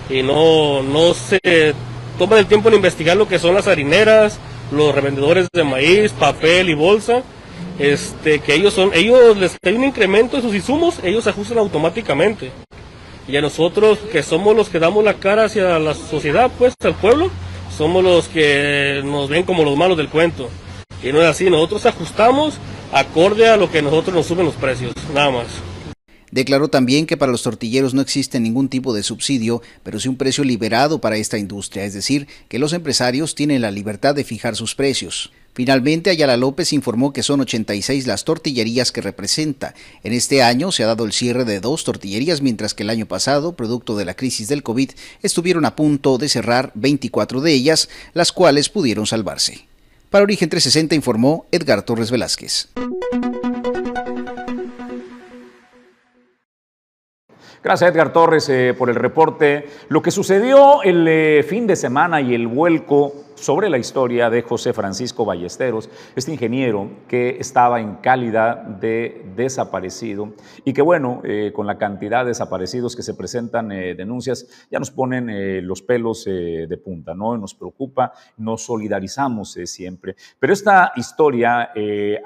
y 0.08 0.22
no, 0.22 0.82
no 0.82 1.12
se 1.14 1.74
toman 2.20 2.38
el 2.38 2.46
tiempo 2.46 2.68
en 2.68 2.74
investigar 2.74 3.16
lo 3.16 3.26
que 3.26 3.38
son 3.38 3.54
las 3.54 3.66
harineras, 3.66 4.38
los 4.70 4.94
revendedores 4.94 5.48
de 5.54 5.64
maíz, 5.64 6.12
papel 6.12 6.68
y 6.68 6.74
bolsa, 6.74 7.22
este, 7.78 8.40
que 8.40 8.52
ellos 8.52 8.74
son, 8.74 8.90
ellos 8.92 9.38
les 9.38 9.56
hay 9.64 9.72
un 9.72 9.84
incremento 9.84 10.36
en 10.36 10.42
sus 10.42 10.54
insumos, 10.54 11.00
ellos 11.02 11.26
ajustan 11.26 11.56
automáticamente. 11.56 12.52
Y 13.26 13.38
a 13.38 13.40
nosotros, 13.40 13.98
que 14.12 14.22
somos 14.22 14.54
los 14.54 14.68
que 14.68 14.78
damos 14.78 15.02
la 15.02 15.14
cara 15.14 15.44
hacia 15.44 15.78
la 15.78 15.94
sociedad, 15.94 16.50
pues, 16.58 16.74
al 16.84 16.94
pueblo, 16.94 17.30
somos 17.74 18.04
los 18.04 18.28
que 18.28 19.00
nos 19.02 19.30
ven 19.30 19.44
como 19.44 19.64
los 19.64 19.78
malos 19.78 19.96
del 19.96 20.10
cuento. 20.10 20.50
Y 21.02 21.12
no 21.12 21.22
es 21.22 21.26
así, 21.26 21.48
nosotros 21.48 21.86
ajustamos 21.86 22.58
acorde 22.92 23.48
a 23.48 23.56
lo 23.56 23.70
que 23.70 23.80
nosotros 23.80 24.14
nos 24.14 24.26
suben 24.26 24.44
los 24.44 24.56
precios, 24.56 24.92
nada 25.14 25.30
más. 25.30 25.46
Declaró 26.30 26.68
también 26.68 27.06
que 27.06 27.16
para 27.16 27.32
los 27.32 27.42
tortilleros 27.42 27.94
no 27.94 28.02
existe 28.02 28.38
ningún 28.38 28.68
tipo 28.68 28.94
de 28.94 29.02
subsidio, 29.02 29.62
pero 29.82 29.98
sí 29.98 30.08
un 30.08 30.16
precio 30.16 30.44
liberado 30.44 31.00
para 31.00 31.16
esta 31.16 31.38
industria, 31.38 31.84
es 31.84 31.94
decir, 31.94 32.28
que 32.48 32.58
los 32.58 32.72
empresarios 32.72 33.34
tienen 33.34 33.62
la 33.62 33.70
libertad 33.70 34.14
de 34.14 34.24
fijar 34.24 34.54
sus 34.54 34.74
precios. 34.74 35.32
Finalmente, 35.52 36.10
Ayala 36.10 36.36
López 36.36 36.72
informó 36.72 37.12
que 37.12 37.24
son 37.24 37.40
86 37.40 38.06
las 38.06 38.24
tortillerías 38.24 38.92
que 38.92 39.00
representa. 39.00 39.74
En 40.04 40.12
este 40.12 40.42
año 40.42 40.70
se 40.70 40.84
ha 40.84 40.86
dado 40.86 41.04
el 41.04 41.12
cierre 41.12 41.44
de 41.44 41.58
dos 41.58 41.82
tortillerías, 41.82 42.40
mientras 42.40 42.72
que 42.72 42.84
el 42.84 42.90
año 42.90 43.06
pasado, 43.06 43.56
producto 43.56 43.96
de 43.96 44.04
la 44.04 44.14
crisis 44.14 44.46
del 44.46 44.62
COVID, 44.62 44.90
estuvieron 45.22 45.64
a 45.64 45.74
punto 45.74 46.18
de 46.18 46.28
cerrar 46.28 46.70
24 46.74 47.40
de 47.40 47.52
ellas, 47.52 47.88
las 48.14 48.30
cuales 48.30 48.68
pudieron 48.68 49.06
salvarse. 49.06 49.66
Para 50.08 50.24
Origen 50.24 50.48
360 50.48 50.94
informó 50.94 51.46
Edgar 51.50 51.82
Torres 51.82 52.10
Velázquez. 52.10 52.68
Gracias 57.62 57.92
Edgar 57.92 58.10
Torres 58.10 58.48
eh, 58.48 58.74
por 58.76 58.88
el 58.88 58.96
reporte. 58.96 59.66
Lo 59.90 60.00
que 60.00 60.10
sucedió 60.10 60.82
el 60.82 61.06
eh, 61.06 61.44
fin 61.46 61.66
de 61.66 61.76
semana 61.76 62.22
y 62.22 62.32
el 62.32 62.46
vuelco 62.46 63.12
sobre 63.34 63.68
la 63.68 63.76
historia 63.76 64.30
de 64.30 64.40
José 64.40 64.72
Francisco 64.72 65.26
Ballesteros, 65.26 65.90
este 66.16 66.32
ingeniero 66.32 66.88
que 67.06 67.36
estaba 67.38 67.78
en 67.78 67.96
calidad 67.96 68.56
de 68.56 69.26
desaparecido 69.36 70.32
y 70.64 70.72
que 70.72 70.80
bueno, 70.80 71.20
eh, 71.22 71.52
con 71.54 71.66
la 71.66 71.76
cantidad 71.76 72.22
de 72.22 72.28
desaparecidos 72.28 72.96
que 72.96 73.02
se 73.02 73.12
presentan 73.12 73.68
denuncias, 73.68 74.66
ya 74.70 74.78
nos 74.78 74.90
ponen 74.90 75.66
los 75.66 75.82
pelos 75.82 76.24
de 76.24 76.80
punta, 76.82 77.14
¿no? 77.14 77.36
Nos 77.36 77.54
preocupa, 77.54 78.12
nos 78.38 78.64
solidarizamos 78.64 79.58
siempre. 79.64 80.16
Pero 80.38 80.52
esta 80.52 80.92
historia 80.96 81.70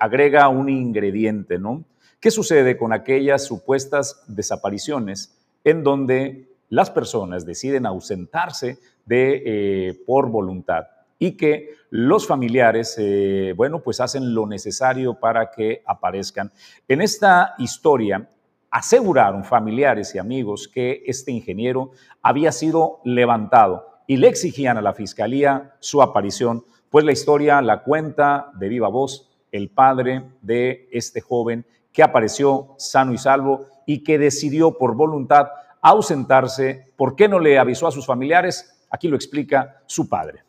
agrega 0.00 0.48
un 0.48 0.68
ingrediente, 0.68 1.58
¿no? 1.58 1.84
¿Qué 2.24 2.30
sucede 2.30 2.78
con 2.78 2.94
aquellas 2.94 3.44
supuestas 3.44 4.24
desapariciones 4.26 5.36
en 5.62 5.84
donde 5.84 6.48
las 6.70 6.88
personas 6.90 7.44
deciden 7.44 7.84
ausentarse 7.84 8.78
eh, 9.10 10.02
por 10.06 10.30
voluntad 10.30 10.84
y 11.18 11.36
que 11.36 11.74
los 11.90 12.26
familiares, 12.26 12.96
eh, 12.96 13.52
bueno, 13.54 13.82
pues 13.82 14.00
hacen 14.00 14.34
lo 14.34 14.46
necesario 14.46 15.20
para 15.20 15.50
que 15.50 15.82
aparezcan? 15.84 16.50
En 16.88 17.02
esta 17.02 17.56
historia 17.58 18.26
aseguraron 18.70 19.44
familiares 19.44 20.14
y 20.14 20.18
amigos 20.18 20.66
que 20.66 21.02
este 21.04 21.30
ingeniero 21.30 21.90
había 22.22 22.52
sido 22.52 23.00
levantado 23.04 24.00
y 24.06 24.16
le 24.16 24.28
exigían 24.28 24.78
a 24.78 24.80
la 24.80 24.94
fiscalía 24.94 25.74
su 25.78 26.00
aparición, 26.00 26.64
pues 26.88 27.04
la 27.04 27.12
historia 27.12 27.60
la 27.60 27.82
cuenta 27.82 28.50
de 28.58 28.70
viva 28.70 28.88
voz 28.88 29.30
el 29.52 29.68
padre 29.68 30.24
de 30.40 30.88
este 30.90 31.20
joven 31.20 31.66
que 31.94 32.02
apareció 32.02 32.74
sano 32.76 33.14
y 33.14 33.18
salvo 33.18 33.66
y 33.86 34.02
que 34.02 34.18
decidió 34.18 34.76
por 34.76 34.96
voluntad 34.96 35.46
ausentarse. 35.80 36.92
¿Por 36.96 37.14
qué 37.14 37.28
no 37.28 37.38
le 37.38 37.56
avisó 37.58 37.86
a 37.86 37.92
sus 37.92 38.04
familiares? 38.04 38.84
Aquí 38.90 39.06
lo 39.08 39.16
explica 39.16 39.80
su 39.86 40.08
padre. 40.08 40.43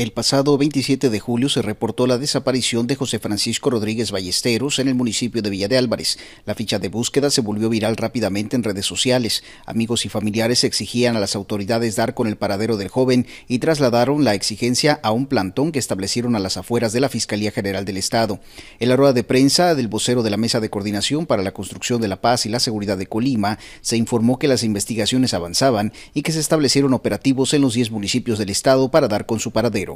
El 0.00 0.12
pasado 0.12 0.56
27 0.56 1.10
de 1.10 1.20
julio 1.20 1.50
se 1.50 1.60
reportó 1.60 2.06
la 2.06 2.16
desaparición 2.16 2.86
de 2.86 2.96
José 2.96 3.18
Francisco 3.18 3.68
Rodríguez 3.68 4.12
Ballesteros 4.12 4.78
en 4.78 4.88
el 4.88 4.94
municipio 4.94 5.42
de 5.42 5.50
Villa 5.50 5.68
de 5.68 5.76
Álvarez. 5.76 6.18
La 6.46 6.54
ficha 6.54 6.78
de 6.78 6.88
búsqueda 6.88 7.28
se 7.28 7.42
volvió 7.42 7.68
viral 7.68 7.98
rápidamente 7.98 8.56
en 8.56 8.62
redes 8.62 8.86
sociales. 8.86 9.44
Amigos 9.66 10.06
y 10.06 10.08
familiares 10.08 10.64
exigían 10.64 11.16
a 11.16 11.20
las 11.20 11.36
autoridades 11.36 11.96
dar 11.96 12.14
con 12.14 12.28
el 12.28 12.38
paradero 12.38 12.78
del 12.78 12.88
joven 12.88 13.26
y 13.46 13.58
trasladaron 13.58 14.24
la 14.24 14.32
exigencia 14.32 14.98
a 15.02 15.12
un 15.12 15.26
plantón 15.26 15.70
que 15.70 15.78
establecieron 15.78 16.34
a 16.34 16.38
las 16.38 16.56
afueras 16.56 16.94
de 16.94 17.00
la 17.00 17.10
Fiscalía 17.10 17.50
General 17.50 17.84
del 17.84 17.98
Estado. 17.98 18.40
En 18.78 18.88
la 18.88 18.96
rueda 18.96 19.12
de 19.12 19.22
prensa 19.22 19.74
del 19.74 19.88
vocero 19.88 20.22
de 20.22 20.30
la 20.30 20.38
Mesa 20.38 20.60
de 20.60 20.70
Coordinación 20.70 21.26
para 21.26 21.42
la 21.42 21.52
Construcción 21.52 22.00
de 22.00 22.08
la 22.08 22.22
Paz 22.22 22.46
y 22.46 22.48
la 22.48 22.60
Seguridad 22.60 22.96
de 22.96 23.06
Colima, 23.06 23.58
se 23.82 23.98
informó 23.98 24.38
que 24.38 24.48
las 24.48 24.64
investigaciones 24.64 25.34
avanzaban 25.34 25.92
y 26.14 26.22
que 26.22 26.32
se 26.32 26.40
establecieron 26.40 26.94
operativos 26.94 27.52
en 27.52 27.60
los 27.60 27.74
10 27.74 27.90
municipios 27.90 28.38
del 28.38 28.48
Estado 28.48 28.90
para 28.90 29.06
dar 29.06 29.26
con 29.26 29.40
su 29.40 29.50
paradero. 29.50 29.89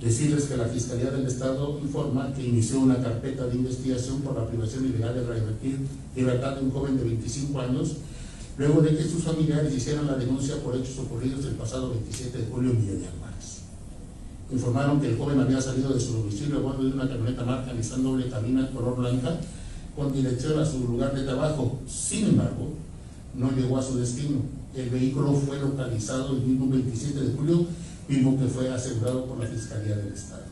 Decirles 0.00 0.44
que 0.44 0.56
la 0.56 0.66
Fiscalía 0.66 1.10
del 1.10 1.26
Estado 1.26 1.78
informa 1.80 2.34
que 2.34 2.44
inició 2.44 2.80
una 2.80 3.00
carpeta 3.00 3.46
de 3.46 3.56
investigación 3.56 4.20
por 4.22 4.36
la 4.36 4.48
privación 4.48 4.84
ilegal 4.86 5.14
de 5.14 5.24
revertir 5.24 5.78
libertad 6.16 6.56
de 6.56 6.62
un 6.62 6.70
joven 6.72 6.96
de 6.96 7.04
25 7.04 7.60
años, 7.60 7.96
luego 8.58 8.82
de 8.82 8.96
que 8.96 9.04
sus 9.04 9.22
familiares 9.22 9.72
hicieran 9.72 10.06
la 10.06 10.16
denuncia 10.16 10.56
por 10.56 10.74
hechos 10.74 10.98
ocurridos 10.98 11.44
el 11.44 11.54
pasado 11.54 11.90
27 11.90 12.36
de 12.36 12.46
julio 12.46 12.70
en 12.72 12.80
Villa 12.80 12.92
de. 12.94 13.22
Informaron 14.52 15.00
que 15.00 15.08
el 15.08 15.16
joven 15.16 15.40
había 15.40 15.60
salido 15.60 15.94
de 15.94 16.00
su 16.00 16.12
domicilio 16.12 16.58
a 16.58 16.60
bordo 16.60 16.84
de 16.84 16.92
una 16.92 17.08
camioneta 17.08 17.42
marca 17.42 17.72
Nissan 17.72 18.02
doble 18.02 18.28
cabina 18.28 18.70
color 18.70 18.96
blanca 18.96 19.40
con 19.96 20.12
dirección 20.12 20.58
a 20.58 20.66
su 20.66 20.80
lugar 20.80 21.14
de 21.14 21.24
trabajo. 21.24 21.78
Sin 21.88 22.26
embargo, 22.26 22.74
no 23.34 23.50
llegó 23.52 23.78
a 23.78 23.82
su 23.82 23.96
destino. 23.96 24.40
El 24.74 24.88
vehículo 24.88 25.34
fue 25.34 25.58
localizado 25.58 26.34
el 26.34 26.42
mismo 26.42 26.66
27 26.70 27.20
de 27.20 27.36
julio, 27.36 27.66
mismo 28.08 28.38
que 28.38 28.46
fue 28.46 28.70
asegurado 28.72 29.26
por 29.26 29.38
la 29.38 29.46
Fiscalía 29.46 29.96
del 29.96 30.14
Estado. 30.14 30.44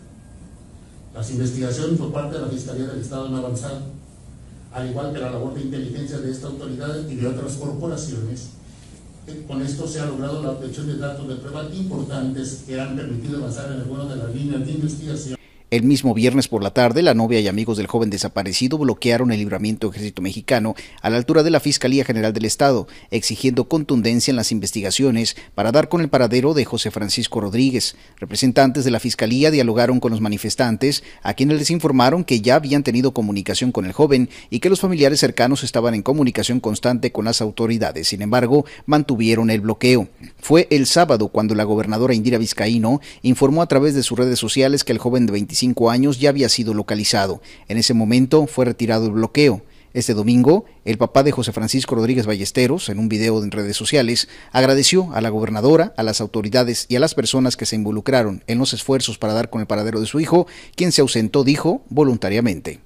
Las 1.14 1.30
investigaciones 1.30 1.98
por 1.98 2.12
parte 2.12 2.36
de 2.36 2.42
la 2.42 2.48
Fiscalía 2.48 2.86
del 2.86 3.00
Estado 3.00 3.28
han 3.28 3.34
avanzado, 3.34 3.80
al 4.72 4.90
igual 4.90 5.14
que 5.14 5.20
la 5.20 5.30
labor 5.30 5.54
de 5.54 5.62
inteligencia 5.62 6.18
de 6.18 6.30
esta 6.30 6.48
autoridad 6.48 7.08
y 7.08 7.14
de 7.14 7.26
otras 7.26 7.54
corporaciones. 7.54 8.50
Con 9.48 9.62
esto 9.62 9.86
se 9.86 10.00
ha 10.00 10.06
logrado 10.06 10.42
la 10.42 10.50
obtención 10.50 10.86
de 10.86 10.98
datos 10.98 11.26
de 11.26 11.36
prueba 11.36 11.64
importantes 11.72 12.64
que 12.66 12.78
han 12.78 12.96
permitido 12.96 13.38
avanzar 13.38 13.72
en 13.72 13.88
vuelo 13.88 14.06
de 14.06 14.16
las 14.16 14.34
líneas 14.34 14.66
de 14.66 14.72
investigación. 14.72 15.39
El 15.70 15.84
mismo 15.84 16.14
viernes 16.14 16.48
por 16.48 16.64
la 16.64 16.74
tarde, 16.74 17.00
la 17.00 17.14
novia 17.14 17.38
y 17.38 17.46
amigos 17.46 17.76
del 17.76 17.86
joven 17.86 18.10
desaparecido 18.10 18.76
bloquearon 18.76 19.30
el 19.30 19.38
libramiento 19.38 19.88
ejército 19.88 20.20
mexicano 20.20 20.74
a 21.00 21.10
la 21.10 21.16
altura 21.16 21.44
de 21.44 21.50
la 21.50 21.60
Fiscalía 21.60 22.04
General 22.04 22.32
del 22.32 22.44
Estado, 22.44 22.88
exigiendo 23.12 23.68
contundencia 23.68 24.32
en 24.32 24.36
las 24.36 24.50
investigaciones 24.50 25.36
para 25.54 25.70
dar 25.70 25.88
con 25.88 26.00
el 26.00 26.08
paradero 26.08 26.54
de 26.54 26.64
José 26.64 26.90
Francisco 26.90 27.40
Rodríguez. 27.40 27.94
Representantes 28.18 28.84
de 28.84 28.90
la 28.90 28.98
Fiscalía 28.98 29.52
dialogaron 29.52 30.00
con 30.00 30.10
los 30.10 30.20
manifestantes, 30.20 31.04
a 31.22 31.34
quienes 31.34 31.60
les 31.60 31.70
informaron 31.70 32.24
que 32.24 32.40
ya 32.40 32.56
habían 32.56 32.82
tenido 32.82 33.12
comunicación 33.12 33.70
con 33.70 33.86
el 33.86 33.92
joven 33.92 34.28
y 34.50 34.58
que 34.58 34.70
los 34.70 34.80
familiares 34.80 35.20
cercanos 35.20 35.62
estaban 35.62 35.94
en 35.94 36.02
comunicación 36.02 36.58
constante 36.58 37.12
con 37.12 37.26
las 37.26 37.40
autoridades. 37.40 38.08
Sin 38.08 38.22
embargo, 38.22 38.64
mantuvieron 38.86 39.50
el 39.50 39.60
bloqueo. 39.60 40.08
Fue 40.40 40.66
el 40.72 40.86
sábado 40.86 41.28
cuando 41.28 41.54
la 41.54 41.62
gobernadora 41.62 42.12
Indira 42.12 42.38
Vizcaíno 42.38 43.00
informó 43.22 43.62
a 43.62 43.68
través 43.68 43.94
de 43.94 44.02
sus 44.02 44.18
redes 44.18 44.40
sociales 44.40 44.82
que 44.82 44.90
el 44.90 44.98
joven 44.98 45.26
de 45.26 45.32
25 45.34 45.59
años 45.90 46.18
ya 46.18 46.30
había 46.30 46.48
sido 46.48 46.74
localizado. 46.74 47.40
En 47.68 47.78
ese 47.78 47.94
momento 47.94 48.46
fue 48.46 48.64
retirado 48.64 49.06
el 49.06 49.12
bloqueo. 49.12 49.62
Este 49.92 50.14
domingo, 50.14 50.64
el 50.84 50.98
papá 50.98 51.24
de 51.24 51.32
José 51.32 51.52
Francisco 51.52 51.96
Rodríguez 51.96 52.24
Ballesteros, 52.24 52.88
en 52.88 53.00
un 53.00 53.08
video 53.08 53.42
en 53.42 53.50
redes 53.50 53.76
sociales, 53.76 54.28
agradeció 54.52 55.12
a 55.12 55.20
la 55.20 55.30
gobernadora, 55.30 55.92
a 55.96 56.04
las 56.04 56.20
autoridades 56.20 56.86
y 56.88 56.94
a 56.94 57.00
las 57.00 57.14
personas 57.14 57.56
que 57.56 57.66
se 57.66 57.74
involucraron 57.74 58.44
en 58.46 58.58
los 58.58 58.72
esfuerzos 58.72 59.18
para 59.18 59.32
dar 59.32 59.50
con 59.50 59.60
el 59.60 59.66
paradero 59.66 59.98
de 59.98 60.06
su 60.06 60.20
hijo, 60.20 60.46
quien 60.76 60.92
se 60.92 61.00
ausentó, 61.00 61.42
dijo, 61.42 61.82
voluntariamente. 61.88 62.80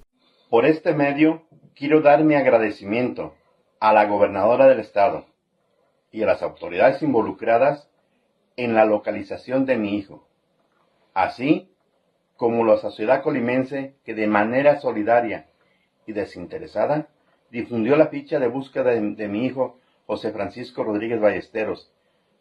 Por 0.48 0.64
este 0.64 0.94
medio, 0.94 1.46
quiero 1.74 2.00
dar 2.00 2.24
mi 2.24 2.36
agradecimiento 2.36 3.34
a 3.80 3.92
la 3.92 4.06
gobernadora 4.06 4.66
del 4.66 4.80
estado 4.80 5.26
y 6.10 6.22
a 6.22 6.26
las 6.26 6.42
autoridades 6.42 7.02
involucradas 7.02 7.88
en 8.56 8.74
la 8.74 8.86
localización 8.86 9.66
de 9.66 9.76
mi 9.76 9.98
hijo, 9.98 10.26
así 11.12 11.73
como 12.36 12.64
la 12.64 12.78
sociedad 12.78 13.22
colimense 13.22 13.94
que 14.04 14.14
de 14.14 14.26
manera 14.26 14.80
solidaria 14.80 15.46
y 16.06 16.12
desinteresada 16.12 17.08
difundió 17.50 17.96
la 17.96 18.08
ficha 18.08 18.38
de 18.38 18.48
búsqueda 18.48 18.90
de, 18.90 19.14
de, 19.14 19.28
mi 19.28 19.46
hijo 19.46 19.78
José 20.06 20.32
Francisco 20.32 20.82
Rodríguez 20.82 21.20
Ballesteros, 21.20 21.92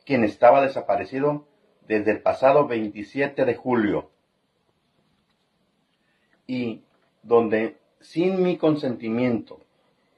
quien 0.06 0.24
estaba 0.24 0.62
desaparecido 0.62 1.46
desde 1.88 2.12
el 2.12 2.22
pasado 2.22 2.68
27 2.68 3.46
de 3.46 3.56
julio. 3.56 4.10
Y 6.48 6.84
donde 7.22 7.78
sin 8.00 8.44
mi 8.44 8.58
consentimiento 8.58 9.63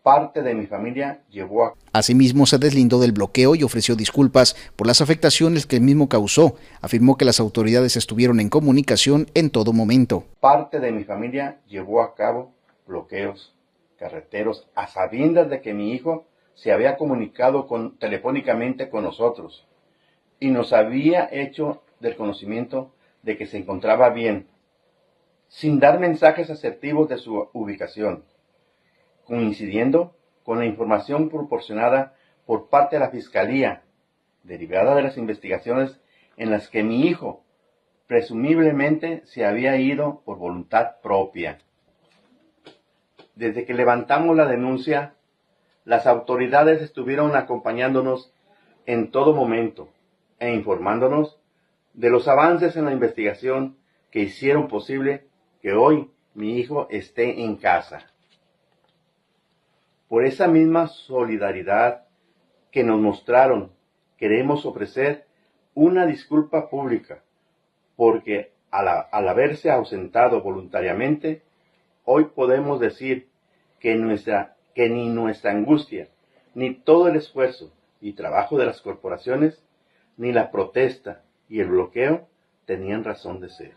parte 0.05 0.43
de 0.43 0.53
mi 0.53 0.67
familia 0.67 1.21
llevó 1.31 1.65
a... 1.65 1.73
Asimismo, 1.91 2.45
se 2.45 2.59
deslindó 2.59 2.99
del 2.99 3.11
bloqueo 3.11 3.55
y 3.55 3.63
ofreció 3.63 3.95
disculpas 3.95 4.55
por 4.75 4.85
las 4.85 5.01
afectaciones 5.01 5.65
que 5.65 5.77
el 5.77 5.81
mismo 5.81 6.07
causó. 6.07 6.57
Afirmó 6.79 7.17
que 7.17 7.25
las 7.25 7.39
autoridades 7.39 7.97
estuvieron 7.97 8.39
en 8.39 8.49
comunicación 8.49 9.25
en 9.33 9.49
todo 9.49 9.73
momento. 9.73 10.23
Parte 10.39 10.79
de 10.79 10.91
mi 10.91 11.05
familia 11.05 11.57
llevó 11.67 12.03
a 12.03 12.13
cabo 12.13 12.53
bloqueos 12.85 13.55
carreteros 13.97 14.67
a 14.75 14.85
sabiendas 14.85 15.49
de 15.49 15.61
que 15.61 15.73
mi 15.73 15.93
hijo 15.93 16.27
se 16.53 16.71
había 16.71 16.97
comunicado 16.97 17.65
con, 17.65 17.97
telefónicamente 17.97 18.91
con 18.91 19.03
nosotros 19.03 19.65
y 20.39 20.51
nos 20.51 20.71
había 20.71 21.27
hecho 21.31 21.81
del 21.99 22.15
conocimiento 22.15 22.91
de 23.23 23.37
que 23.37 23.47
se 23.47 23.57
encontraba 23.57 24.11
bien, 24.11 24.45
sin 25.47 25.79
dar 25.79 25.99
mensajes 25.99 26.51
asertivos 26.51 27.09
de 27.09 27.17
su 27.17 27.49
ubicación 27.53 28.23
coincidiendo 29.25 30.15
con 30.43 30.59
la 30.59 30.65
información 30.65 31.29
proporcionada 31.29 32.15
por 32.45 32.69
parte 32.69 32.95
de 32.95 32.99
la 32.99 33.09
Fiscalía, 33.09 33.83
derivada 34.43 34.95
de 34.95 35.01
las 35.01 35.17
investigaciones 35.17 35.99
en 36.37 36.51
las 36.51 36.69
que 36.69 36.83
mi 36.83 37.07
hijo 37.07 37.43
presumiblemente 38.07 39.23
se 39.25 39.45
había 39.45 39.77
ido 39.77 40.21
por 40.25 40.37
voluntad 40.37 41.01
propia. 41.01 41.59
Desde 43.35 43.65
que 43.65 43.73
levantamos 43.73 44.35
la 44.35 44.45
denuncia, 44.45 45.15
las 45.83 46.07
autoridades 46.07 46.81
estuvieron 46.81 47.35
acompañándonos 47.35 48.33
en 48.85 49.11
todo 49.11 49.33
momento 49.33 49.89
e 50.39 50.53
informándonos 50.53 51.39
de 51.93 52.09
los 52.09 52.27
avances 52.27 52.75
en 52.75 52.85
la 52.85 52.91
investigación 52.91 53.77
que 54.11 54.19
hicieron 54.19 54.67
posible 54.67 55.27
que 55.61 55.73
hoy 55.73 56.11
mi 56.33 56.57
hijo 56.59 56.87
esté 56.89 57.43
en 57.43 57.55
casa. 57.55 58.14
Por 60.07 60.25
esa 60.25 60.47
misma 60.47 60.87
solidaridad 60.87 62.05
que 62.71 62.83
nos 62.83 62.99
mostraron, 62.99 63.71
queremos 64.17 64.65
ofrecer 64.65 65.25
una 65.73 66.05
disculpa 66.05 66.69
pública, 66.69 67.23
porque 67.95 68.51
al, 68.69 68.87
haberse 69.27 69.71
ausentado 69.71 70.41
voluntariamente, 70.41 71.41
hoy 72.03 72.25
podemos 72.25 72.79
decir 72.79 73.29
que, 73.79 73.95
nuestra, 73.95 74.55
que 74.75 74.89
ni 74.89 75.09
nuestra 75.09 75.51
angustia, 75.51 76.09
ni 76.53 76.75
todo 76.75 77.07
el 77.07 77.15
esfuerzo 77.15 77.73
y 77.99 78.13
trabajo 78.13 78.57
de 78.57 78.67
las 78.67 78.81
corporaciones, 78.81 79.63
ni 80.17 80.31
la 80.31 80.51
protesta 80.51 81.23
y 81.49 81.61
el 81.61 81.69
bloqueo 81.69 82.27
tenían 82.65 83.03
razón 83.03 83.41
de 83.41 83.49
ser. 83.49 83.73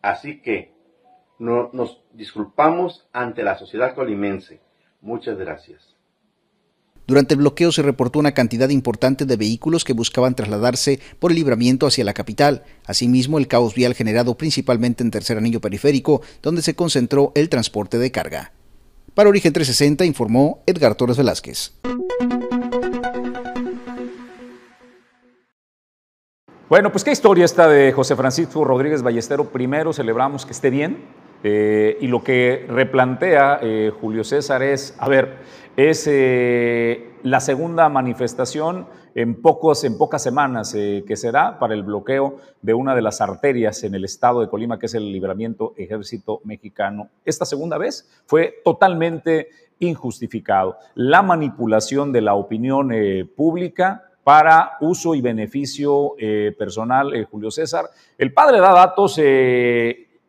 Así 0.00 0.40
que 0.40 0.72
no, 1.38 1.68
nos 1.72 2.02
disculpamos 2.12 3.08
ante 3.12 3.42
la 3.42 3.56
sociedad 3.56 3.94
colimense 3.94 4.63
Muchas 5.04 5.36
gracias. 5.36 5.94
Durante 7.06 7.34
el 7.34 7.40
bloqueo 7.40 7.70
se 7.70 7.82
reportó 7.82 8.18
una 8.18 8.32
cantidad 8.32 8.70
importante 8.70 9.26
de 9.26 9.36
vehículos 9.36 9.84
que 9.84 9.92
buscaban 9.92 10.34
trasladarse 10.34 10.98
por 11.18 11.30
el 11.30 11.36
libramiento 11.36 11.86
hacia 11.86 12.06
la 12.06 12.14
capital. 12.14 12.64
Asimismo, 12.86 13.36
el 13.36 13.46
caos 13.46 13.74
vial 13.74 13.92
generado 13.92 14.38
principalmente 14.38 15.04
en 15.04 15.10
tercer 15.10 15.36
anillo 15.36 15.60
periférico, 15.60 16.22
donde 16.42 16.62
se 16.62 16.74
concentró 16.74 17.32
el 17.34 17.50
transporte 17.50 17.98
de 17.98 18.10
carga. 18.10 18.52
Para 19.12 19.28
Origen 19.28 19.52
360 19.52 20.06
informó 20.06 20.62
Edgar 20.64 20.94
Torres 20.94 21.18
Velázquez. 21.18 21.74
Bueno, 26.70 26.90
pues 26.90 27.04
qué 27.04 27.12
historia 27.12 27.44
esta 27.44 27.68
de 27.68 27.92
José 27.92 28.16
Francisco 28.16 28.64
Rodríguez 28.64 29.02
Ballestero. 29.02 29.50
Primero 29.50 29.92
celebramos 29.92 30.46
que 30.46 30.52
esté 30.52 30.70
bien, 30.70 30.96
eh, 31.46 31.98
y 32.00 32.06
lo 32.06 32.24
que 32.24 32.64
replantea 32.70 33.58
eh, 33.60 33.92
Julio 34.00 34.24
César 34.24 34.62
es, 34.62 34.96
a 34.98 35.10
ver, 35.10 35.36
es 35.76 36.06
eh, 36.06 37.10
la 37.22 37.38
segunda 37.38 37.90
manifestación 37.90 38.86
en, 39.14 39.42
pocos, 39.42 39.84
en 39.84 39.98
pocas 39.98 40.22
semanas 40.22 40.72
que 40.72 41.16
será 41.16 41.58
para 41.58 41.74
el 41.74 41.82
bloqueo 41.82 42.38
de 42.62 42.72
una 42.72 42.94
de 42.94 43.02
las 43.02 43.20
arterias 43.20 43.84
en 43.84 43.94
el 43.94 44.06
estado 44.06 44.40
de 44.40 44.48
Colima, 44.48 44.78
que 44.78 44.86
es 44.86 44.94
el 44.94 45.12
libramiento 45.12 45.74
ejército 45.76 46.40
mexicano. 46.44 47.10
Esta 47.26 47.44
segunda 47.44 47.76
vez 47.76 48.08
fue 48.24 48.62
totalmente 48.64 49.48
injustificado. 49.80 50.78
La 50.94 51.20
manipulación 51.20 52.10
de 52.10 52.22
la 52.22 52.34
opinión 52.34 52.90
pública 53.36 54.04
para 54.24 54.78
uso 54.80 55.14
y 55.14 55.20
beneficio 55.20 56.14
personal, 56.58 57.24
Julio 57.30 57.52
César. 57.52 57.90
El 58.18 58.32
padre 58.32 58.58
da 58.58 58.72
datos 58.72 59.16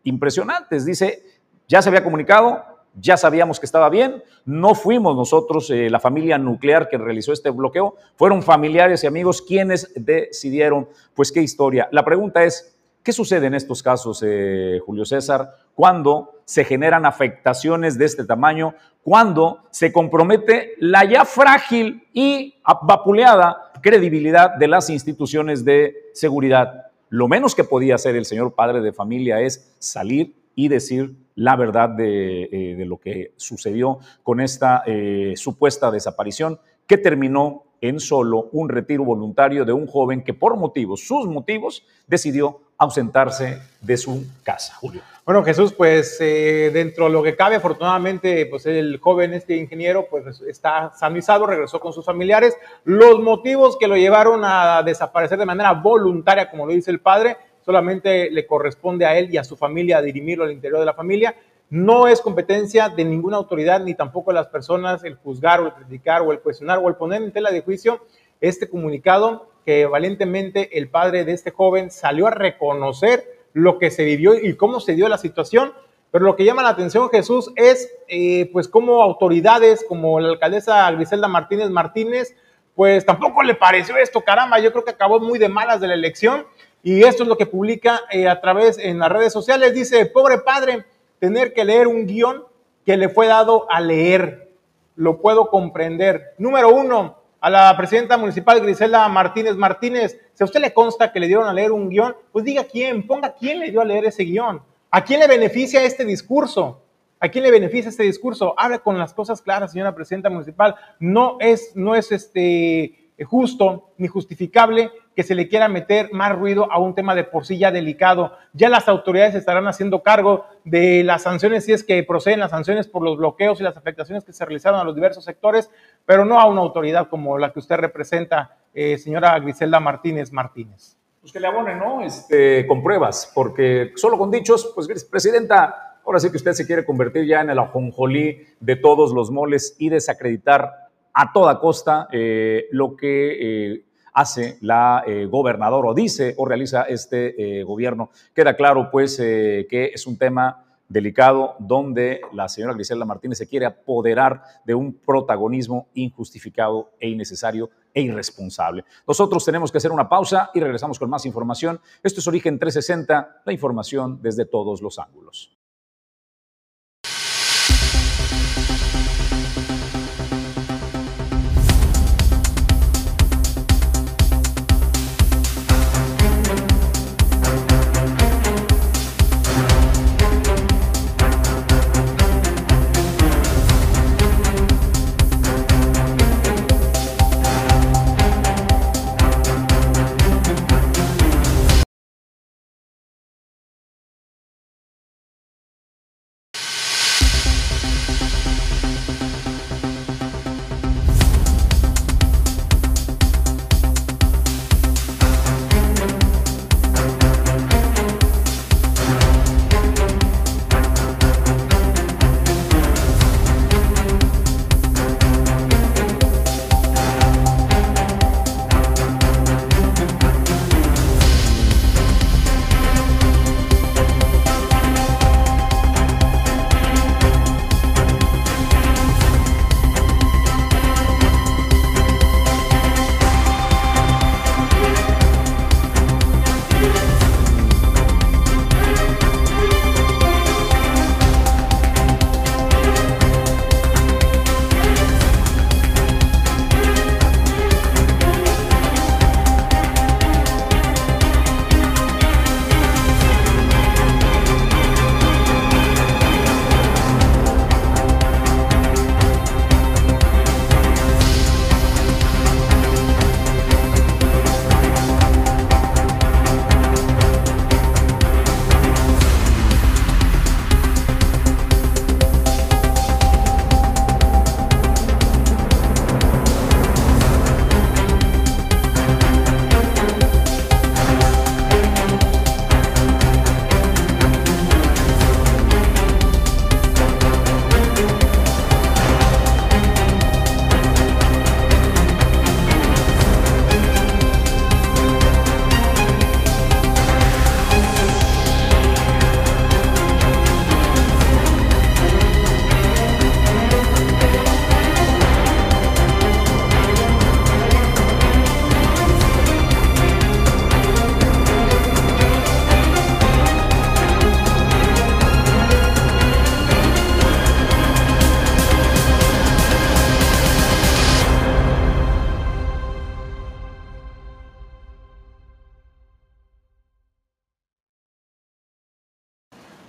impresionantes. 0.06 0.86
Dice, 0.86 1.22
ya 1.68 1.82
se 1.82 1.90
había 1.90 2.04
comunicado, 2.04 2.64
ya 2.96 3.18
sabíamos 3.18 3.60
que 3.60 3.66
estaba 3.66 3.90
bien, 3.90 4.24
no 4.46 4.74
fuimos 4.74 5.18
nosotros, 5.18 5.70
la 5.70 6.00
familia 6.00 6.38
nuclear 6.38 6.88
que 6.88 6.98
realizó 6.98 7.34
este 7.34 7.50
bloqueo, 7.50 7.96
fueron 8.16 8.42
familiares 8.42 9.04
y 9.04 9.08
amigos 9.08 9.42
quienes 9.42 9.92
decidieron, 9.96 10.88
pues 11.14 11.32
qué 11.32 11.42
historia. 11.42 11.90
La 11.92 12.06
pregunta 12.06 12.46
es, 12.46 12.76
¿Qué 13.06 13.14
sucede 13.14 13.46
en 13.46 13.54
estos 13.54 13.84
casos, 13.84 14.24
eh, 14.26 14.80
Julio 14.84 15.06
César, 15.06 15.58
cuando 15.76 16.42
se 16.44 16.66
generan 16.66 17.06
afectaciones 17.06 18.00
de 18.00 18.06
este 18.06 18.26
tamaño, 18.26 18.74
cuando 19.04 19.60
se 19.70 19.94
compromete 19.94 20.74
la 20.80 21.06
ya 21.06 21.24
frágil 21.24 22.08
y 22.14 22.56
vapuleada 22.82 23.72
credibilidad 23.84 24.56
de 24.56 24.68
las 24.68 24.90
instituciones 24.90 25.64
de 25.64 26.10
seguridad? 26.16 26.85
Lo 27.10 27.28
menos 27.28 27.56
que 27.56 27.64
podía 27.64 27.96
hacer 27.96 28.16
el 28.16 28.26
señor 28.26 28.54
padre 28.54 28.82
de 28.82 28.94
familia 28.94 29.42
es 29.42 29.76
salir 29.80 30.36
y 30.56 30.68
decir 30.70 31.16
la 31.36 31.56
verdad 31.56 31.90
de, 31.90 32.44
eh, 32.44 32.86
lo 32.86 32.98
que 32.98 33.34
sucedió 33.36 34.00
con 34.24 34.40
esta 34.40 34.84
eh, 34.86 35.34
supuesta 35.36 35.92
desaparición 35.92 36.60
que 36.88 36.98
terminó 36.98 37.64
en 37.82 38.00
solo 38.00 38.50
un 38.52 38.70
retiro 38.70 39.04
voluntario 39.04 39.66
de 39.66 39.74
un 39.74 39.86
joven 39.86 40.24
que 40.24 40.34
por 40.34 40.58
motivos, 40.58 41.06
sus 41.06 41.28
motivos, 41.28 41.84
decidió 42.08 42.62
ausentarse 42.78 43.60
de 43.82 43.98
su 43.98 44.26
casa, 44.44 44.76
Julio. 44.76 45.02
Bueno, 45.26 45.44
Jesús, 45.44 45.74
pues 45.74 46.18
eh, 46.22 46.70
dentro 46.72 47.06
de 47.06 47.10
lo 47.10 47.24
que 47.24 47.36
cabe, 47.36 47.56
afortunadamente, 47.56 48.46
pues 48.46 48.68
el 48.68 49.00
joven, 49.00 49.34
este 49.34 49.56
ingeniero, 49.56 50.06
pues 50.08 50.40
está 50.42 50.92
sanizado, 50.92 51.48
regresó 51.48 51.80
con 51.80 51.94
sus 51.94 52.06
familiares. 52.06 52.56
Los 52.84 53.20
motivos 53.20 53.76
que 53.76 53.88
lo 53.88 53.98
llevaron 53.98 54.42
a 54.44 54.84
desaparecer 54.84 55.40
de 55.40 55.48
manera 55.48 55.72
voluntaria, 55.74 56.48
como 56.48 56.68
lo 56.68 56.74
dice 56.74 56.92
el 56.92 57.00
padre, 57.00 57.38
solamente 57.62 58.30
le 58.30 58.46
corresponde 58.46 59.08
a 59.08 59.18
él 59.18 59.34
y 59.34 59.38
a 59.38 59.44
su 59.44 59.58
familia 59.58 60.00
dirimirlo 60.00 60.44
al 60.44 60.52
interior 60.52 60.80
de 60.80 60.86
la 60.86 60.94
familia. 60.94 61.36
No 61.72 62.08
es 62.08 62.22
competencia 62.22 62.90
de 62.90 63.04
ninguna 63.04 63.38
autoridad, 63.38 63.82
ni 63.82 63.96
tampoco 63.96 64.30
de 64.30 64.36
las 64.36 64.48
personas, 64.50 65.04
el 65.04 65.16
juzgar 65.16 65.60
o 65.60 65.66
el 65.66 65.74
criticar 65.74 66.22
o 66.22 66.34
el 66.34 66.40
cuestionar 66.40 66.78
o 66.78 66.88
el 66.88 66.98
poner 66.98 67.24
en 67.24 67.32
tela 67.32 67.50
de 67.50 67.62
juicio 67.62 68.06
este 68.42 68.70
comunicado 68.70 69.50
que 69.66 69.88
valientemente 69.88 70.78
el 70.78 70.88
padre 70.88 71.26
de 71.26 71.32
este 71.32 71.50
joven 71.50 71.90
salió 71.90 72.28
a 72.28 72.32
reconocer 72.32 73.35
lo 73.56 73.80
que 73.80 73.90
se 73.90 74.04
vivió 74.04 74.36
y 74.36 74.54
cómo 74.58 74.82
se 74.82 74.96
dio 74.96 75.08
la 75.08 75.18
situación. 75.18 75.74
Pero 76.12 76.26
lo 76.26 76.36
que 76.36 76.44
llama 76.44 76.62
la 76.62 76.70
atención, 76.70 77.10
Jesús, 77.10 77.52
es 77.56 77.90
eh, 78.10 78.50
pues 78.52 78.68
cómo 78.68 79.02
autoridades 79.02 79.86
como 79.88 80.20
la 80.20 80.30
alcaldesa 80.30 80.92
Griselda 80.92 81.30
Martínez 81.30 81.70
Martínez, 81.70 82.36
pues 82.76 83.06
tampoco 83.06 83.44
le 83.44 83.56
pareció 83.56 83.96
esto, 83.96 84.22
caramba, 84.22 84.60
yo 84.60 84.74
creo 84.74 84.84
que 84.84 84.92
acabó 84.92 85.22
muy 85.22 85.40
de 85.40 85.48
malas 85.48 85.80
de 85.80 85.88
la 85.88 85.94
elección. 85.94 86.46
Y 86.84 87.04
esto 87.04 87.24
es 87.24 87.30
lo 87.30 87.38
que 87.38 87.46
publica 87.46 88.02
eh, 88.12 88.28
a 88.28 88.42
través 88.42 88.78
en 88.78 89.00
las 89.00 89.10
redes 89.10 89.32
sociales. 89.32 89.74
Dice, 89.74 90.06
pobre 90.06 90.40
padre, 90.40 90.86
tener 91.20 91.54
que 91.54 91.64
leer 91.64 91.88
un 91.88 92.06
guion 92.06 92.44
que 92.86 92.98
le 92.98 93.08
fue 93.08 93.28
dado 93.28 93.72
a 93.72 93.80
leer. 93.80 94.52
Lo 94.98 95.22
puedo 95.22 95.50
comprender. 95.50 96.34
Número 96.38 96.70
uno, 96.70 97.18
a 97.46 97.50
la 97.52 97.78
presidenta 97.78 98.18
municipal 98.18 98.60
Grisela 98.60 99.08
Martínez 99.08 99.56
Martínez, 99.56 100.20
si 100.34 100.44
a 100.44 100.46
usted 100.46 100.60
le 100.60 100.74
consta 100.74 101.12
que 101.12 101.20
le 101.20 101.28
dieron 101.28 101.48
a 101.48 101.54
leer 101.54 101.72
un 101.72 101.90
guion, 101.90 102.16
pues 102.32 102.44
diga 102.44 102.64
quién, 102.64 103.06
ponga 103.06 103.36
quién 103.36 103.60
le 103.60 103.70
dio 103.70 103.82
a 103.82 103.86
leer 103.86 104.06
ese 104.06 104.24
guion. 104.24 104.64
¿A 104.90 105.04
quién 105.04 105.20
le 105.20 105.28
beneficia 105.28 105.84
este 105.84 106.06
discurso? 106.06 106.82
¿A 107.20 107.30
quién 107.30 107.44
le 107.44 107.52
beneficia 107.52 107.90
este 107.90 108.02
discurso? 108.02 108.56
Hable 108.58 108.80
con 108.80 108.98
las 108.98 109.14
cosas 109.14 109.44
claras, 109.44 109.74
señora 109.74 109.94
presidenta 109.94 110.28
municipal. 110.28 110.74
No 111.00 111.38
es, 111.40 111.74
no 111.76 111.94
es 111.94 112.12
este, 112.12 113.12
justo 113.24 113.92
ni 114.00 114.08
justificable 114.08 114.90
que 115.16 115.24
se 115.24 115.34
le 115.34 115.48
quiera 115.48 115.68
meter 115.68 116.10
más 116.12 116.36
ruido 116.36 116.72
a 116.72 116.80
un 116.80 116.94
tema 116.94 117.16
de 117.16 117.24
por 117.24 117.46
sí 117.46 117.58
ya 117.58 117.72
delicado. 117.72 118.34
Ya 118.54 118.70
las 118.70 118.88
autoridades 118.90 119.34
estarán 119.34 119.68
haciendo 119.68 120.04
cargo 120.04 120.46
de 120.66 121.04
las 121.04 121.24
sanciones, 121.24 121.66
si 121.66 121.72
es 121.72 121.84
que 121.84 122.04
proceden 122.04 122.42
las 122.42 122.52
sanciones 122.52 122.88
por 122.88 123.02
los 123.02 123.18
bloqueos 123.18 123.60
y 123.60 123.64
las 123.64 123.78
afectaciones 123.78 124.26
que 124.26 124.34
se 124.34 124.44
realizaron 124.44 124.80
a 124.80 124.84
los 124.84 124.94
diversos 124.94 125.24
sectores, 125.24 125.72
pero 126.06 126.26
no 126.26 126.40
a 126.40 126.46
una 126.46 126.62
autoridad 126.62 127.08
como 127.08 127.38
la 127.38 127.54
que 127.54 127.60
usted 127.60 127.78
representa, 127.78 128.58
eh, 128.74 128.98
señora 128.98 129.40
Griselda 129.40 129.80
Martínez 129.80 130.32
Martínez. 130.34 130.98
Pues 131.22 131.32
que 131.32 131.40
le 131.40 131.48
abonen, 131.48 131.80
¿no? 131.80 132.02
Este, 132.04 132.68
con 132.68 132.84
pruebas, 132.84 133.32
porque 133.34 133.94
solo 133.96 134.18
con 134.18 134.30
dichos, 134.30 134.72
pues, 134.76 135.06
presidenta, 135.06 136.00
ahora 136.06 136.20
sí 136.20 136.30
que 136.30 136.38
usted 136.38 136.52
se 136.52 136.68
quiere 136.68 136.86
convertir 136.86 137.26
ya 137.26 137.42
en 137.42 137.50
el 137.50 137.58
ajonjolí 137.58 138.46
de 138.60 138.76
todos 138.76 139.12
los 139.12 139.32
moles 139.32 139.76
y 139.80 139.90
desacreditar 139.90 140.90
a 141.14 141.32
toda 141.32 141.60
costa 141.60 142.08
eh, 142.12 142.68
lo 142.72 142.96
que 142.96 143.38
eh, 143.74 143.86
hace 144.16 144.58
la 144.62 145.04
eh, 145.06 145.28
gobernadora 145.30 145.90
o 145.90 145.94
dice 145.94 146.34
o 146.38 146.46
realiza 146.46 146.84
este 146.84 147.64
gobierno. 147.64 148.10
Queda 148.34 148.56
claro 148.56 148.90
pues 148.90 149.18
que 149.18 149.92
es 149.94 150.08
un 150.08 150.18
tema 150.18 150.66
delicado 150.88 151.56
donde 151.60 152.22
la 152.34 152.48
señora 152.48 152.74
Griselda 152.74 153.06
Martínez 153.06 153.38
se 153.38 153.48
quiere 153.48 153.66
apoderar 153.66 154.42
de 154.66 154.76
un 154.76 154.94
protagonismo 154.94 155.90
injustificado 155.94 156.92
e 157.00 157.10
innecesario 157.10 157.70
e 157.94 158.02
irresponsable. 158.02 158.84
Nosotros 159.08 159.44
tenemos 159.44 159.72
que 159.72 159.78
hacer 159.78 159.92
una 159.92 160.08
pausa 160.08 160.52
y 160.54 160.60
regresamos 160.60 161.00
con 161.00 161.10
más 161.10 161.26
información. 161.26 161.80
Esto 162.04 162.20
es 162.20 162.28
Origen 162.28 162.60
360, 162.60 163.42
la 163.46 163.54
información 163.54 164.20
desde 164.22 164.46
todos 164.46 164.82
los 164.82 165.00
ángulos. 165.00 165.55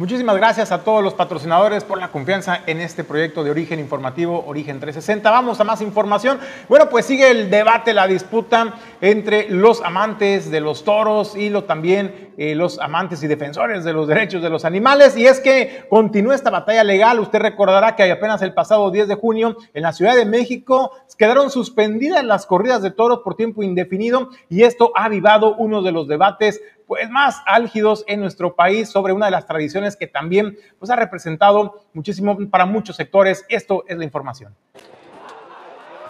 Muchísimas 0.07 0.37
gracias 0.37 0.71
a 0.71 0.85
todos 0.85 1.03
los 1.03 1.15
patrocinadores 1.15 1.83
por 1.83 1.99
la 1.99 2.13
confianza 2.13 2.61
en 2.67 2.81
este 2.81 3.03
proyecto 3.03 3.43
de 3.43 3.51
origen 3.51 3.81
informativo, 3.81 4.45
Origen 4.47 4.79
360. 4.79 5.29
Vamos 5.29 5.59
a 5.59 5.65
más 5.65 5.81
información. 5.81 6.39
Bueno, 6.69 6.89
pues 6.89 7.07
sigue 7.07 7.29
el 7.29 7.51
debate, 7.51 7.93
la 7.93 8.07
disputa 8.07 8.75
entre 9.01 9.51
los 9.51 9.83
amantes 9.83 10.49
de 10.49 10.61
los 10.61 10.85
toros 10.85 11.35
y 11.35 11.51
lo, 11.51 11.65
también 11.65 12.35
eh, 12.39 12.55
los 12.55 12.79
amantes 12.79 13.21
y 13.25 13.27
defensores 13.27 13.83
de 13.83 13.93
los 13.93 14.07
derechos 14.07 14.43
de 14.43 14.49
los 14.49 14.65
animales. 14.65 15.17
Y 15.17 15.27
es 15.27 15.41
que 15.41 15.87
continúa 15.91 16.37
esta 16.37 16.51
batalla 16.51 16.85
legal. 16.85 17.19
Usted 17.19 17.41
recordará 17.41 17.97
que 17.97 18.09
apenas 18.09 18.43
el 18.43 18.55
pasado 18.55 18.93
10 18.93 19.09
de 19.09 19.17
junio 19.17 19.57
en 19.75 19.83
la 19.83 19.93
Ciudad 19.93 20.15
de 20.15 20.25
México 20.25 20.93
quedaron 21.19 21.51
suspendidas 21.51 22.23
las 22.25 22.47
corridas 22.47 22.81
de 22.81 22.93
toros 22.93 23.23
por 23.25 23.35
tiempo 23.35 23.65
indefinido 23.65 24.29
y 24.49 24.63
esto 24.63 24.93
ha 24.95 25.07
avivado 25.07 25.57
uno 25.57 25.83
de 25.83 25.91
los 25.91 26.07
debates 26.07 26.61
pues 26.87 27.11
más 27.11 27.43
álgidos 27.47 28.05
en 28.07 28.21
nuestro 28.21 28.55
país 28.55 28.89
sobre 28.89 29.13
una 29.13 29.27
de 29.27 29.33
las 29.33 29.47
tradiciones 29.47 29.97
que 29.97 30.07
también 30.07 30.57
pues 30.79 30.91
ha 30.91 30.97
representado 30.97 31.87
muchísimo 31.93 32.37
para 32.49 32.67
muchos 32.67 32.97
sectores. 32.97 33.45
Esto 33.49 33.85
es 33.89 33.99
la 33.99 34.05
información. 34.05 34.55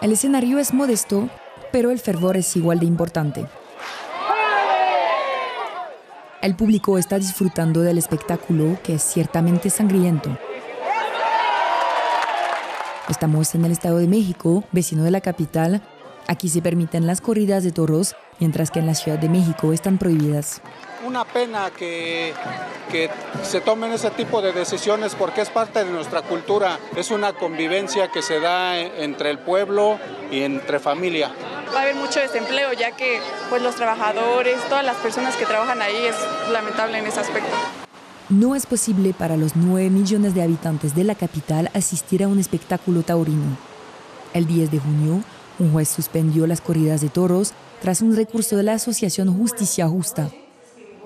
El 0.01 0.11
escenario 0.11 0.59
es 0.59 0.73
modesto, 0.73 1.29
pero 1.71 1.89
el 1.89 1.99
fervor 1.99 2.37
es 2.37 2.55
igual 2.55 2.79
de 2.79 2.85
importante. 2.85 3.45
El 6.41 6.55
público 6.55 6.99
está 6.99 7.17
disfrutando 7.17 7.81
del 7.81 7.97
espectáculo 7.97 8.77
que 8.83 8.93
es 8.93 9.01
ciertamente 9.01 9.71
sangriento. 9.71 10.37
Estamos 13.09 13.55
en 13.55 13.65
el 13.65 13.71
Estado 13.71 13.97
de 13.97 14.07
México, 14.07 14.63
vecino 14.71 15.03
de 15.03 15.11
la 15.11 15.21
capital. 15.21 15.81
Aquí 16.27 16.49
se 16.49 16.61
permiten 16.61 17.07
las 17.07 17.21
corridas 17.21 17.63
de 17.63 17.71
toros 17.71 18.15
mientras 18.39 18.69
que 18.69 18.79
en 18.79 18.85
la 18.85 18.95
Ciudad 18.95 19.17
de 19.17 19.29
México 19.29 19.71
están 19.71 19.97
prohibidas. 19.97 20.61
Una 21.05 21.23
pena 21.23 21.71
que, 21.71 22.33
que 22.91 23.09
se 23.43 23.61
tomen 23.61 23.93
ese 23.93 24.11
tipo 24.11 24.41
de 24.41 24.51
decisiones 24.51 25.15
porque 25.15 25.41
es 25.41 25.49
parte 25.49 25.85
de 25.85 25.91
nuestra 25.91 26.23
cultura, 26.23 26.79
es 26.97 27.11
una 27.11 27.31
convivencia 27.31 28.09
que 28.11 28.21
se 28.21 28.41
da 28.41 28.77
entre 28.77 29.29
el 29.29 29.39
pueblo 29.39 29.99
y 30.29 30.41
entre 30.41 30.79
familia. 30.79 31.31
Va 31.73 31.79
a 31.79 31.81
haber 31.83 31.95
mucho 31.95 32.19
desempleo 32.19 32.73
ya 32.73 32.91
que 32.91 33.19
pues, 33.49 33.61
los 33.61 33.75
trabajadores, 33.75 34.57
todas 34.67 34.83
las 34.83 34.97
personas 34.97 35.35
que 35.37 35.45
trabajan 35.45 35.81
ahí 35.81 35.95
es 35.95 36.15
lamentable 36.51 36.97
en 36.97 37.07
ese 37.07 37.21
aspecto. 37.21 37.55
No 38.29 38.55
es 38.55 38.65
posible 38.65 39.13
para 39.13 39.37
los 39.37 39.55
9 39.55 39.89
millones 39.89 40.35
de 40.35 40.41
habitantes 40.41 40.93
de 40.93 41.05
la 41.05 41.15
capital 41.15 41.69
asistir 41.73 42.23
a 42.23 42.27
un 42.27 42.39
espectáculo 42.39 43.03
taurino. 43.03 43.57
El 44.33 44.45
10 44.45 44.69
de 44.71 44.79
junio, 44.79 45.23
un 45.59 45.71
juez 45.71 45.89
suspendió 45.89 46.47
las 46.47 46.61
corridas 46.61 47.01
de 47.01 47.09
toros 47.09 47.53
tras 47.81 48.01
un 48.01 48.15
recurso 48.15 48.57
de 48.57 48.63
la 48.63 48.73
Asociación 48.73 49.35
Justicia 49.37 49.87
Justa. 49.87 50.29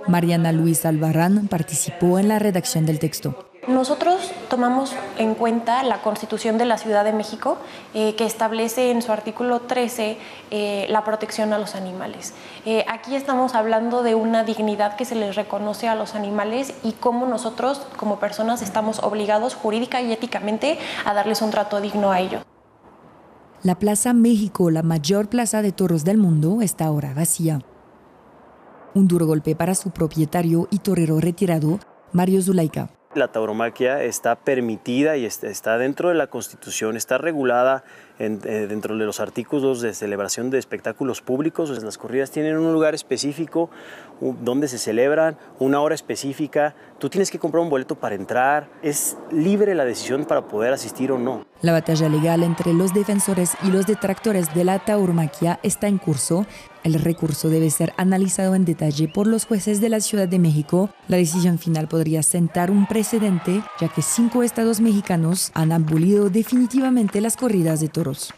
Mariana 0.07 0.51
Luis 0.51 0.85
Albarrán 0.85 1.47
participó 1.47 2.19
en 2.19 2.27
la 2.27 2.39
redacción 2.39 2.85
del 2.85 2.99
texto. 2.99 3.51
Nosotros 3.67 4.31
tomamos 4.49 4.95
en 5.19 5.35
cuenta 5.35 5.83
la 5.83 6.01
Constitución 6.01 6.57
de 6.57 6.65
la 6.65 6.79
Ciudad 6.79 7.03
de 7.03 7.13
México, 7.13 7.59
eh, 7.93 8.15
que 8.15 8.25
establece 8.25 8.89
en 8.89 9.03
su 9.03 9.11
artículo 9.11 9.61
13 9.61 10.17
eh, 10.49 10.87
la 10.89 11.03
protección 11.03 11.53
a 11.53 11.59
los 11.59 11.75
animales. 11.75 12.33
Eh, 12.65 12.83
aquí 12.87 13.15
estamos 13.15 13.53
hablando 13.53 14.01
de 14.01 14.15
una 14.15 14.43
dignidad 14.43 14.95
que 14.95 15.05
se 15.05 15.13
les 15.13 15.35
reconoce 15.35 15.87
a 15.87 15.93
los 15.93 16.15
animales 16.15 16.73
y 16.83 16.93
cómo 16.93 17.27
nosotros 17.27 17.85
como 17.97 18.19
personas 18.19 18.63
estamos 18.63 18.97
obligados 18.97 19.53
jurídica 19.53 20.01
y 20.01 20.11
éticamente 20.11 20.79
a 21.05 21.13
darles 21.13 21.43
un 21.43 21.51
trato 21.51 21.81
digno 21.81 22.11
a 22.11 22.19
ellos. 22.19 22.41
La 23.63 23.77
Plaza 23.77 24.13
México, 24.13 24.71
la 24.71 24.81
mayor 24.81 25.29
plaza 25.29 25.61
de 25.61 25.71
toros 25.71 26.03
del 26.03 26.17
mundo, 26.17 26.63
está 26.63 26.85
ahora 26.85 27.13
vacía. 27.13 27.59
Un 28.95 29.07
duro 29.07 29.27
golpe 29.27 29.55
para 29.55 29.75
su 29.75 29.91
propietario 29.91 30.67
y 30.71 30.79
torero 30.79 31.19
retirado, 31.19 31.79
Mario 32.11 32.41
Zulaika. 32.41 32.89
La 33.13 33.31
tauromaquia 33.31 34.01
está 34.01 34.35
permitida 34.35 35.15
y 35.15 35.25
está 35.25 35.77
dentro 35.77 36.09
de 36.09 36.15
la 36.15 36.25
Constitución, 36.25 36.97
está 36.97 37.19
regulada 37.19 37.83
eh, 38.21 38.67
dentro 38.67 38.95
de 38.95 39.03
los 39.03 39.19
artículos 39.19 39.81
de 39.81 39.95
celebración 39.95 40.51
de 40.51 40.59
espectáculos 40.59 41.21
públicos. 41.21 41.71
Las 41.81 41.97
corridas 41.97 42.29
tienen 42.29 42.55
un 42.55 42.71
lugar 42.71 42.93
específico 42.93 43.71
donde 44.19 44.67
se 44.67 44.77
celebran, 44.77 45.37
una 45.57 45.81
hora 45.81 45.95
específica. 45.95 46.75
Tú 46.99 47.09
tienes 47.09 47.31
que 47.31 47.39
comprar 47.39 47.63
un 47.63 47.71
boleto 47.71 47.95
para 47.95 48.13
entrar. 48.13 48.69
Es 48.83 49.17
libre 49.31 49.73
la 49.73 49.85
decisión 49.85 50.25
para 50.25 50.47
poder 50.47 50.71
asistir 50.71 51.11
o 51.11 51.17
no. 51.17 51.45
La 51.61 51.71
batalla 51.71 52.09
legal 52.09 52.43
entre 52.43 52.73
los 52.73 52.93
defensores 52.93 53.55
y 53.63 53.71
los 53.71 53.87
detractores 53.87 54.53
de 54.53 54.65
la 54.65 54.77
tauromaquia 54.77 55.59
está 55.63 55.87
en 55.87 55.97
curso. 55.97 56.45
El 56.83 56.95
recurso 56.95 57.49
debe 57.49 57.69
ser 57.69 57.93
analizado 57.97 58.55
en 58.55 58.65
detalle 58.65 59.07
por 59.07 59.27
los 59.27 59.45
jueces 59.45 59.81
de 59.81 59.89
la 59.89 59.99
Ciudad 59.99 60.27
de 60.27 60.39
México. 60.39 60.89
La 61.07 61.17
decisión 61.17 61.59
final 61.59 61.87
podría 61.87 62.23
sentar 62.23 62.71
un 62.71 62.87
precedente, 62.87 63.61
ya 63.79 63.87
que 63.87 64.01
cinco 64.01 64.41
estados 64.41 64.81
mexicanos 64.81 65.51
han 65.53 65.71
abolido 65.71 66.29
definitivamente 66.29 67.21
las 67.21 67.37
corridas 67.37 67.81
de 67.81 67.89
toros. 67.89 68.33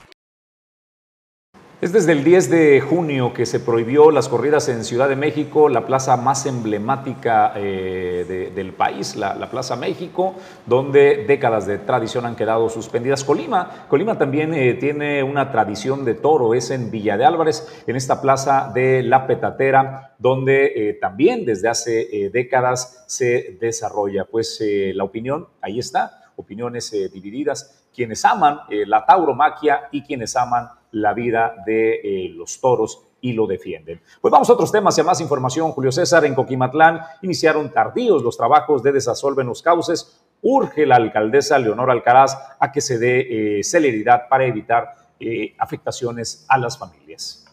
Es 1.84 1.92
desde 1.92 2.14
el 2.14 2.24
10 2.24 2.50
de 2.50 2.80
junio 2.80 3.34
que 3.34 3.46
se 3.46 3.60
prohibió 3.60 4.10
las 4.10 4.30
corridas 4.30 4.70
en 4.70 4.86
Ciudad 4.86 5.10
de 5.10 5.18
México, 5.18 5.68
la 5.68 5.86
plaza 5.86 6.16
más 6.16 6.46
emblemática 6.46 7.52
eh, 7.58 8.52
del 8.56 8.72
país, 8.72 9.18
la, 9.18 9.50
Plaza 9.52 9.76
México, 9.76 10.34
donde 10.66 11.26
décadas 11.28 11.68
de 11.68 11.80
tradición 11.80 12.26
han 12.26 12.38
quedado 12.38 12.70
suspendidas. 12.70 13.26
Colima, 13.26 13.86
Colima 13.90 14.18
también 14.18 14.54
eh, 14.54 14.76
tiene 14.76 15.24
una 15.24 15.52
tradición 15.52 16.06
de 16.06 16.14
toro, 16.14 16.54
es 16.54 16.72
en 16.72 16.90
Villa 16.90 17.18
de 17.18 17.26
Álvarez, 17.26 17.84
en 17.86 17.98
esta 17.98 18.22
plaza 18.22 18.72
de 18.74 19.04
La 19.04 19.28
Petatera, 19.28 20.16
donde 20.18 20.68
eh, 20.68 20.94
también 20.94 21.44
desde 21.44 21.68
hace 21.68 22.30
décadas 22.32 23.04
se 23.08 23.58
desarrolla. 23.60 24.24
Pues 24.24 24.58
la 24.62 25.04
opinión, 25.04 25.50
ahí 25.60 25.80
está, 25.80 26.32
opiniones 26.38 26.96
divididas, 27.12 27.90
quienes 27.94 28.24
aman 28.24 28.60
la 28.70 29.06
tauromaquia 29.06 29.90
y 29.92 30.02
quienes 30.02 30.38
aman 30.38 30.70
la 30.94 31.14
vida 31.14 31.56
de 31.66 31.96
eh, 31.96 32.30
los 32.30 32.60
toros 32.60 33.08
y 33.22 33.34
lo 33.34 33.48
defienden. 33.48 34.02
Pues 34.22 34.32
vamos 34.32 34.50
a 34.50 34.54
otros 34.54 34.72
temas 34.72 34.98
y 34.98 35.02
a 35.02 35.06
más 35.06 35.22
información. 35.22 35.72
Julio 35.72 35.92
César, 35.92 36.26
en 36.26 36.36
Coquimatlán 36.36 37.00
iniciaron 37.22 37.72
tardíos 37.72 38.22
los 38.22 38.38
trabajos 38.38 38.84
de 38.84 38.92
desasolve 38.92 39.42
en 39.42 39.48
los 39.48 39.62
cauces. 39.62 40.22
Urge 40.42 40.86
la 40.86 40.98
alcaldesa 40.98 41.58
Leonor 41.58 41.90
Alcaraz 41.90 42.38
a 42.60 42.72
que 42.72 42.82
se 42.82 43.00
dé 43.00 43.60
eh, 43.60 43.64
celeridad 43.64 44.28
para 44.30 44.46
evitar 44.46 44.94
eh, 45.20 45.56
afectaciones 45.58 46.46
a 46.50 46.58
las 46.58 46.78
familias. 46.78 47.46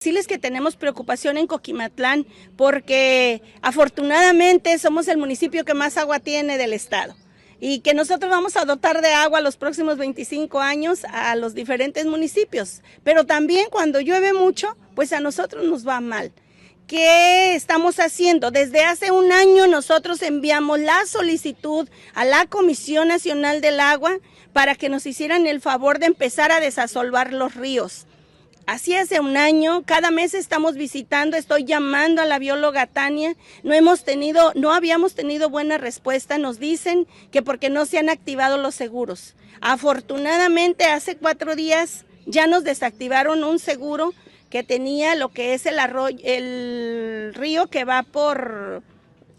Decirles 0.00 0.26
que 0.26 0.38
tenemos 0.38 0.74
preocupación 0.74 1.36
en 1.36 1.46
Coquimatlán 1.46 2.26
porque 2.56 3.42
afortunadamente 3.60 4.76
somos 4.78 5.06
el 5.06 5.18
municipio 5.18 5.64
que 5.64 5.74
más 5.74 5.96
agua 5.96 6.18
tiene 6.18 6.58
del 6.58 6.72
estado 6.72 7.14
y 7.64 7.78
que 7.78 7.94
nosotros 7.94 8.28
vamos 8.28 8.56
a 8.56 8.64
dotar 8.64 9.02
de 9.02 9.12
agua 9.12 9.40
los 9.40 9.56
próximos 9.56 9.96
25 9.96 10.58
años 10.58 11.04
a 11.04 11.36
los 11.36 11.54
diferentes 11.54 12.04
municipios. 12.06 12.82
Pero 13.04 13.24
también 13.24 13.68
cuando 13.70 14.00
llueve 14.00 14.32
mucho, 14.32 14.76
pues 14.96 15.12
a 15.12 15.20
nosotros 15.20 15.64
nos 15.64 15.86
va 15.86 16.00
mal. 16.00 16.32
¿Qué 16.88 17.54
estamos 17.54 18.00
haciendo? 18.00 18.50
Desde 18.50 18.82
hace 18.82 19.12
un 19.12 19.30
año 19.30 19.68
nosotros 19.68 20.22
enviamos 20.22 20.80
la 20.80 21.06
solicitud 21.06 21.88
a 22.14 22.24
la 22.24 22.46
Comisión 22.46 23.06
Nacional 23.06 23.60
del 23.60 23.78
Agua 23.78 24.18
para 24.52 24.74
que 24.74 24.88
nos 24.88 25.06
hicieran 25.06 25.46
el 25.46 25.60
favor 25.60 26.00
de 26.00 26.06
empezar 26.06 26.50
a 26.50 26.58
desasolvar 26.58 27.32
los 27.32 27.54
ríos. 27.54 28.08
Así 28.66 28.94
hace 28.94 29.18
un 29.18 29.36
año, 29.36 29.82
cada 29.84 30.12
mes 30.12 30.34
estamos 30.34 30.76
visitando, 30.76 31.36
estoy 31.36 31.64
llamando 31.64 32.22
a 32.22 32.26
la 32.26 32.38
bióloga 32.38 32.86
Tania, 32.86 33.34
no 33.64 33.74
hemos 33.74 34.04
tenido, 34.04 34.52
no 34.54 34.72
habíamos 34.72 35.14
tenido 35.14 35.50
buena 35.50 35.78
respuesta, 35.78 36.38
nos 36.38 36.60
dicen 36.60 37.08
que 37.32 37.42
porque 37.42 37.70
no 37.70 37.86
se 37.86 37.98
han 37.98 38.08
activado 38.08 38.58
los 38.58 38.76
seguros. 38.76 39.34
Afortunadamente 39.60 40.84
hace 40.84 41.16
cuatro 41.16 41.56
días 41.56 42.04
ya 42.24 42.46
nos 42.46 42.62
desactivaron 42.62 43.42
un 43.42 43.58
seguro 43.58 44.14
que 44.48 44.62
tenía 44.62 45.16
lo 45.16 45.30
que 45.30 45.54
es 45.54 45.66
el 45.66 45.80
arroyo, 45.80 46.18
el 46.22 47.32
río 47.34 47.66
que 47.66 47.84
va 47.84 48.04
por, 48.04 48.84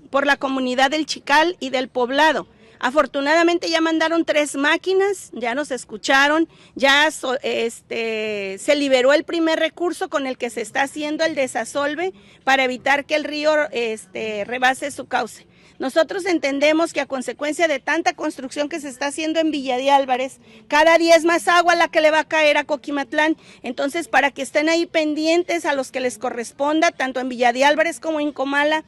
por 0.10 0.26
la 0.26 0.36
comunidad 0.36 0.92
del 0.92 1.06
Chical 1.06 1.56
y 1.62 1.70
del 1.70 1.88
poblado. 1.88 2.48
Afortunadamente 2.84 3.70
ya 3.70 3.80
mandaron 3.80 4.26
tres 4.26 4.56
máquinas, 4.56 5.30
ya 5.32 5.56
nos 5.56 5.72
escucharon, 5.72 6.50
ya 6.76 7.08
este, 7.42 8.58
se 8.60 8.76
liberó 8.76 9.14
el 9.14 9.24
primer 9.24 9.58
recurso 9.58 10.10
con 10.10 10.28
el 10.28 10.38
que 10.38 10.50
se 10.50 10.60
está 10.60 10.82
haciendo 10.82 11.24
el 11.24 11.34
desasolve 11.34 12.12
para 12.44 12.66
evitar 12.66 13.06
que 13.06 13.16
el 13.16 13.24
río 13.24 13.54
este, 13.72 14.44
rebase 14.44 14.92
su 14.92 15.06
cauce. 15.06 15.48
Nosotros 15.80 16.26
entendemos 16.26 16.92
que 16.92 17.00
a 17.00 17.06
consecuencia 17.06 17.70
de 17.70 17.80
tanta 17.80 18.16
construcción 18.16 18.68
que 18.68 18.82
se 18.82 18.90
está 18.90 19.06
haciendo 19.06 19.40
en 19.40 19.52
Villa 19.52 19.78
de 19.78 19.90
Álvarez, 19.90 20.42
cada 20.68 20.98
día 20.98 21.16
es 21.16 21.24
más 21.24 21.48
agua 21.48 21.76
la 21.76 21.88
que 21.88 22.02
le 22.02 22.12
va 22.12 22.20
a 22.20 22.28
caer 22.28 22.58
a 22.58 22.66
Coquimatlán. 22.66 23.38
Entonces, 23.62 24.10
para 24.10 24.32
que 24.32 24.42
estén 24.42 24.68
ahí 24.68 24.88
pendientes 24.88 25.66
a 25.66 25.74
los 25.74 25.90
que 25.90 26.02
les 26.02 26.18
corresponda, 26.18 26.92
tanto 26.92 27.22
en 27.22 27.30
Villa 27.30 27.54
de 27.54 27.64
Álvarez 27.64 28.02
como 28.02 28.20
en 28.20 28.34
Comala, 28.34 28.84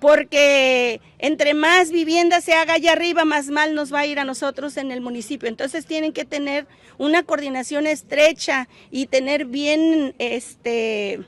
porque 0.00 1.00
entre 1.18 1.54
más 1.54 1.90
vivienda 1.90 2.40
se 2.40 2.54
haga 2.54 2.74
allá 2.74 2.92
arriba, 2.92 3.24
más 3.24 3.48
mal 3.48 3.74
nos 3.74 3.92
va 3.92 4.00
a 4.00 4.06
ir 4.06 4.18
a 4.18 4.24
nosotros 4.24 4.76
en 4.76 4.92
el 4.92 5.00
municipio. 5.00 5.48
Entonces 5.48 5.86
tienen 5.86 6.12
que 6.12 6.24
tener 6.24 6.66
una 6.98 7.22
coordinación 7.22 7.86
estrecha 7.86 8.68
y 8.90 9.06
tener 9.06 9.44
bien 9.44 10.14
este 10.18 11.20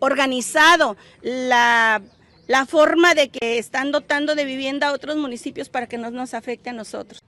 organizado 0.00 0.96
la 1.20 2.02
la 2.46 2.66
forma 2.66 3.14
de 3.14 3.30
que 3.30 3.58
están 3.58 3.92
dotando 3.92 4.34
de 4.34 4.44
vivienda 4.44 4.88
a 4.88 4.92
otros 4.92 5.16
municipios 5.16 5.68
para 5.68 5.86
que 5.86 5.96
no 5.96 6.10
nos 6.10 6.34
afecte 6.34 6.70
a 6.70 6.72
nosotros. 6.72 7.22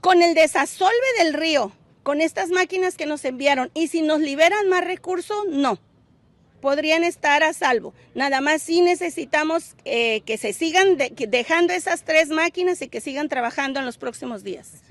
Con 0.00 0.22
el 0.22 0.34
desasolve 0.34 0.92
del 1.18 1.32
río, 1.34 1.72
con 2.02 2.20
estas 2.20 2.50
máquinas 2.50 2.96
que 2.96 3.06
nos 3.06 3.24
enviaron, 3.24 3.70
y 3.74 3.88
si 3.88 4.02
nos 4.02 4.20
liberan 4.20 4.68
más 4.68 4.84
recursos, 4.84 5.46
no 5.48 5.80
podrían 6.64 7.04
estar 7.04 7.42
a 7.42 7.52
salvo. 7.52 7.92
Nada 8.14 8.40
más 8.40 8.62
sí 8.62 8.80
necesitamos 8.80 9.76
eh, 9.84 10.22
que 10.22 10.38
se 10.38 10.54
sigan 10.54 10.96
dejando 11.28 11.74
esas 11.74 12.04
tres 12.04 12.30
máquinas 12.30 12.80
y 12.80 12.88
que 12.88 13.02
sigan 13.02 13.28
trabajando 13.28 13.80
en 13.80 13.84
los 13.84 13.98
próximos 13.98 14.42
días. 14.42 14.82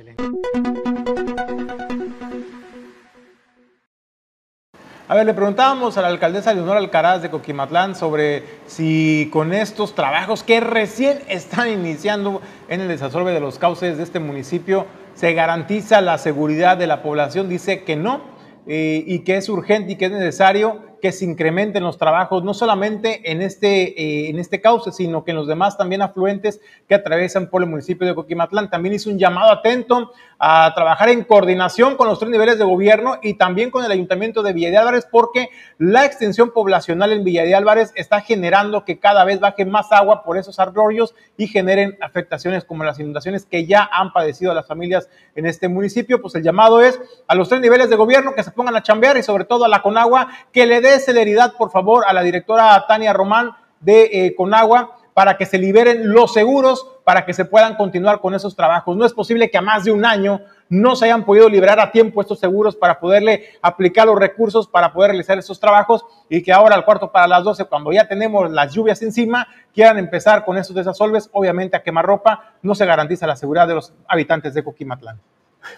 A 5.08 5.16
ver, 5.16 5.26
le 5.26 5.34
preguntábamos 5.34 5.98
a 5.98 6.04
la 6.04 6.10
alcaldesa 6.10 6.54
Leonora 6.54 6.78
Alcaraz 6.78 7.24
de 7.24 7.32
Coquimatlán 7.32 7.96
sobre 7.96 8.44
si 8.68 9.30
con 9.34 9.52
estos 9.52 9.96
trabajos 9.96 10.44
que 10.44 10.60
recién 10.60 11.24
están 11.28 11.72
iniciando 11.72 12.44
en 12.68 12.82
el 12.82 12.88
desasolve 12.88 13.32
de 13.32 13.40
los 13.40 13.58
cauces 13.58 13.98
de 13.98 14.04
este 14.04 14.20
municipio 14.20 14.86
se 15.16 15.34
garantiza 15.34 16.02
la 16.02 16.20
seguridad 16.20 16.78
de 16.78 16.86
la 16.86 17.02
población. 17.02 17.50
Dice 17.50 17.84
que 17.84 17.96
no 17.96 18.22
eh, 18.68 19.04
y 19.08 19.24
que 19.24 19.38
es 19.38 19.50
urgente 19.50 19.94
y 19.94 19.96
que 19.96 20.06
es 20.06 20.12
necesario 20.12 20.93
que 21.04 21.12
se 21.12 21.26
incrementen 21.26 21.84
los 21.84 21.98
trabajos, 21.98 22.46
no 22.46 22.54
solamente 22.54 23.30
en 23.30 23.42
este, 23.42 24.02
eh, 24.02 24.30
en 24.30 24.40
este 24.40 24.62
cauce, 24.62 24.94
sino 24.94 25.26
que 25.26 25.32
en 25.32 25.38
los 25.38 25.48
demás 25.48 25.78
también 25.78 26.02
afluentes 26.02 26.62
que 26.88 26.96
atraviesan 26.96 27.50
por 27.50 27.62
el 27.62 27.68
municipio 27.68 28.08
de 28.08 28.16
Coquimatlán. 28.16 28.70
También 28.70 28.96
hizo 28.96 29.10
un 29.10 29.20
llamado 29.20 29.52
atento 29.52 30.14
a 30.40 30.72
trabajar 30.74 31.10
en 31.10 31.26
coordinación 31.26 31.98
con 31.98 32.08
los 32.08 32.20
tres 32.20 32.32
niveles 32.32 32.58
de 32.58 32.64
gobierno 32.64 33.18
y 33.22 33.34
también 33.34 33.70
con 33.70 33.84
el 33.84 33.92
ayuntamiento 33.92 34.44
de 34.44 34.54
Villa 34.54 34.72
de 34.72 34.78
Álvarez, 34.78 35.06
porque 35.12 35.50
la 35.78 36.06
extensión 36.06 36.52
poblacional 36.52 37.12
en 37.12 37.26
Villa 37.26 37.44
de 37.44 37.54
Álvarez 37.54 37.92
está 37.96 38.22
generando 38.22 38.86
que 38.86 38.98
cada 38.98 39.26
vez 39.26 39.42
baje 39.42 39.66
más 39.66 39.92
agua 39.92 40.24
por 40.24 40.38
esos 40.38 40.58
arroyos 40.58 41.16
y 41.36 41.48
generen 41.48 41.98
afectaciones 42.00 42.64
como 42.64 42.86
las 42.86 42.98
inundaciones 42.98 43.46
que 43.46 43.66
ya 43.66 43.90
han 43.92 44.14
padecido 44.14 44.54
las 44.54 44.68
familias 44.68 45.10
en 45.36 45.48
este 45.48 45.68
municipio. 45.68 46.22
Pues 46.22 46.36
el 46.36 46.44
llamado 46.44 46.80
es 46.80 46.98
a 47.28 47.36
los 47.36 47.50
tres 47.50 47.60
niveles 47.60 47.90
de 47.90 47.98
gobierno 47.98 48.36
que 48.36 48.44
se 48.44 48.52
pongan 48.52 48.78
a 48.78 48.84
chambear 48.84 49.18
y 49.18 49.24
sobre 49.24 49.44
todo 49.44 49.66
a 49.66 49.68
la 49.68 49.82
Conagua 49.82 50.30
que 50.54 50.66
le 50.66 50.80
dé 50.80 50.93
celeridad, 51.00 51.54
por 51.58 51.72
favor, 51.72 52.04
a 52.08 52.14
la 52.14 52.22
directora 52.22 52.86
Tania 52.88 53.14
Román 53.14 53.52
de 53.80 54.10
eh, 54.12 54.36
Conagua 54.36 54.98
para 55.14 55.38
que 55.38 55.46
se 55.46 55.58
liberen 55.58 56.12
los 56.12 56.34
seguros, 56.34 56.88
para 57.04 57.26
que 57.26 57.34
se 57.34 57.46
puedan 57.46 57.76
continuar 57.76 58.20
con 58.20 58.34
esos 58.34 58.56
trabajos. 58.56 58.98
No 58.98 59.06
es 59.06 59.14
posible 59.14 59.50
que 59.50 59.58
a 59.58 59.62
más 59.62 59.84
de 59.84 59.92
un 59.92 60.06
año 60.06 60.42
no 60.70 60.96
se 60.96 61.06
hayan 61.06 61.24
podido 61.24 61.50
liberar 61.50 61.80
a 61.80 61.92
tiempo 61.92 62.22
estos 62.22 62.40
seguros 62.40 62.76
para 62.76 63.00
poderle 63.00 63.50
aplicar 63.62 64.08
los 64.08 64.18
recursos 64.18 64.68
para 64.68 64.92
poder 64.92 65.12
realizar 65.12 65.38
esos 65.38 65.60
trabajos 65.60 66.04
y 66.30 66.42
que 66.42 66.52
ahora 66.52 66.76
al 66.76 66.86
cuarto 66.86 67.12
para 67.12 67.28
las 67.28 67.44
12, 67.44 67.66
cuando 67.66 67.92
ya 67.92 68.08
tenemos 68.08 68.50
las 68.50 68.74
lluvias 68.74 69.02
encima, 69.04 69.48
quieran 69.74 70.00
empezar 70.00 70.44
con 70.46 70.58
esos 70.58 70.76
desasolves, 70.76 71.30
obviamente 71.32 71.78
a 71.78 71.84
quemarropa, 71.84 72.54
no 72.64 72.74
se 72.74 72.86
garantiza 72.86 73.28
la 73.28 73.36
seguridad 73.36 73.68
de 73.68 73.76
los 73.76 73.94
habitantes 74.08 74.54
de 74.54 74.64
Coquimatlán. 74.64 75.20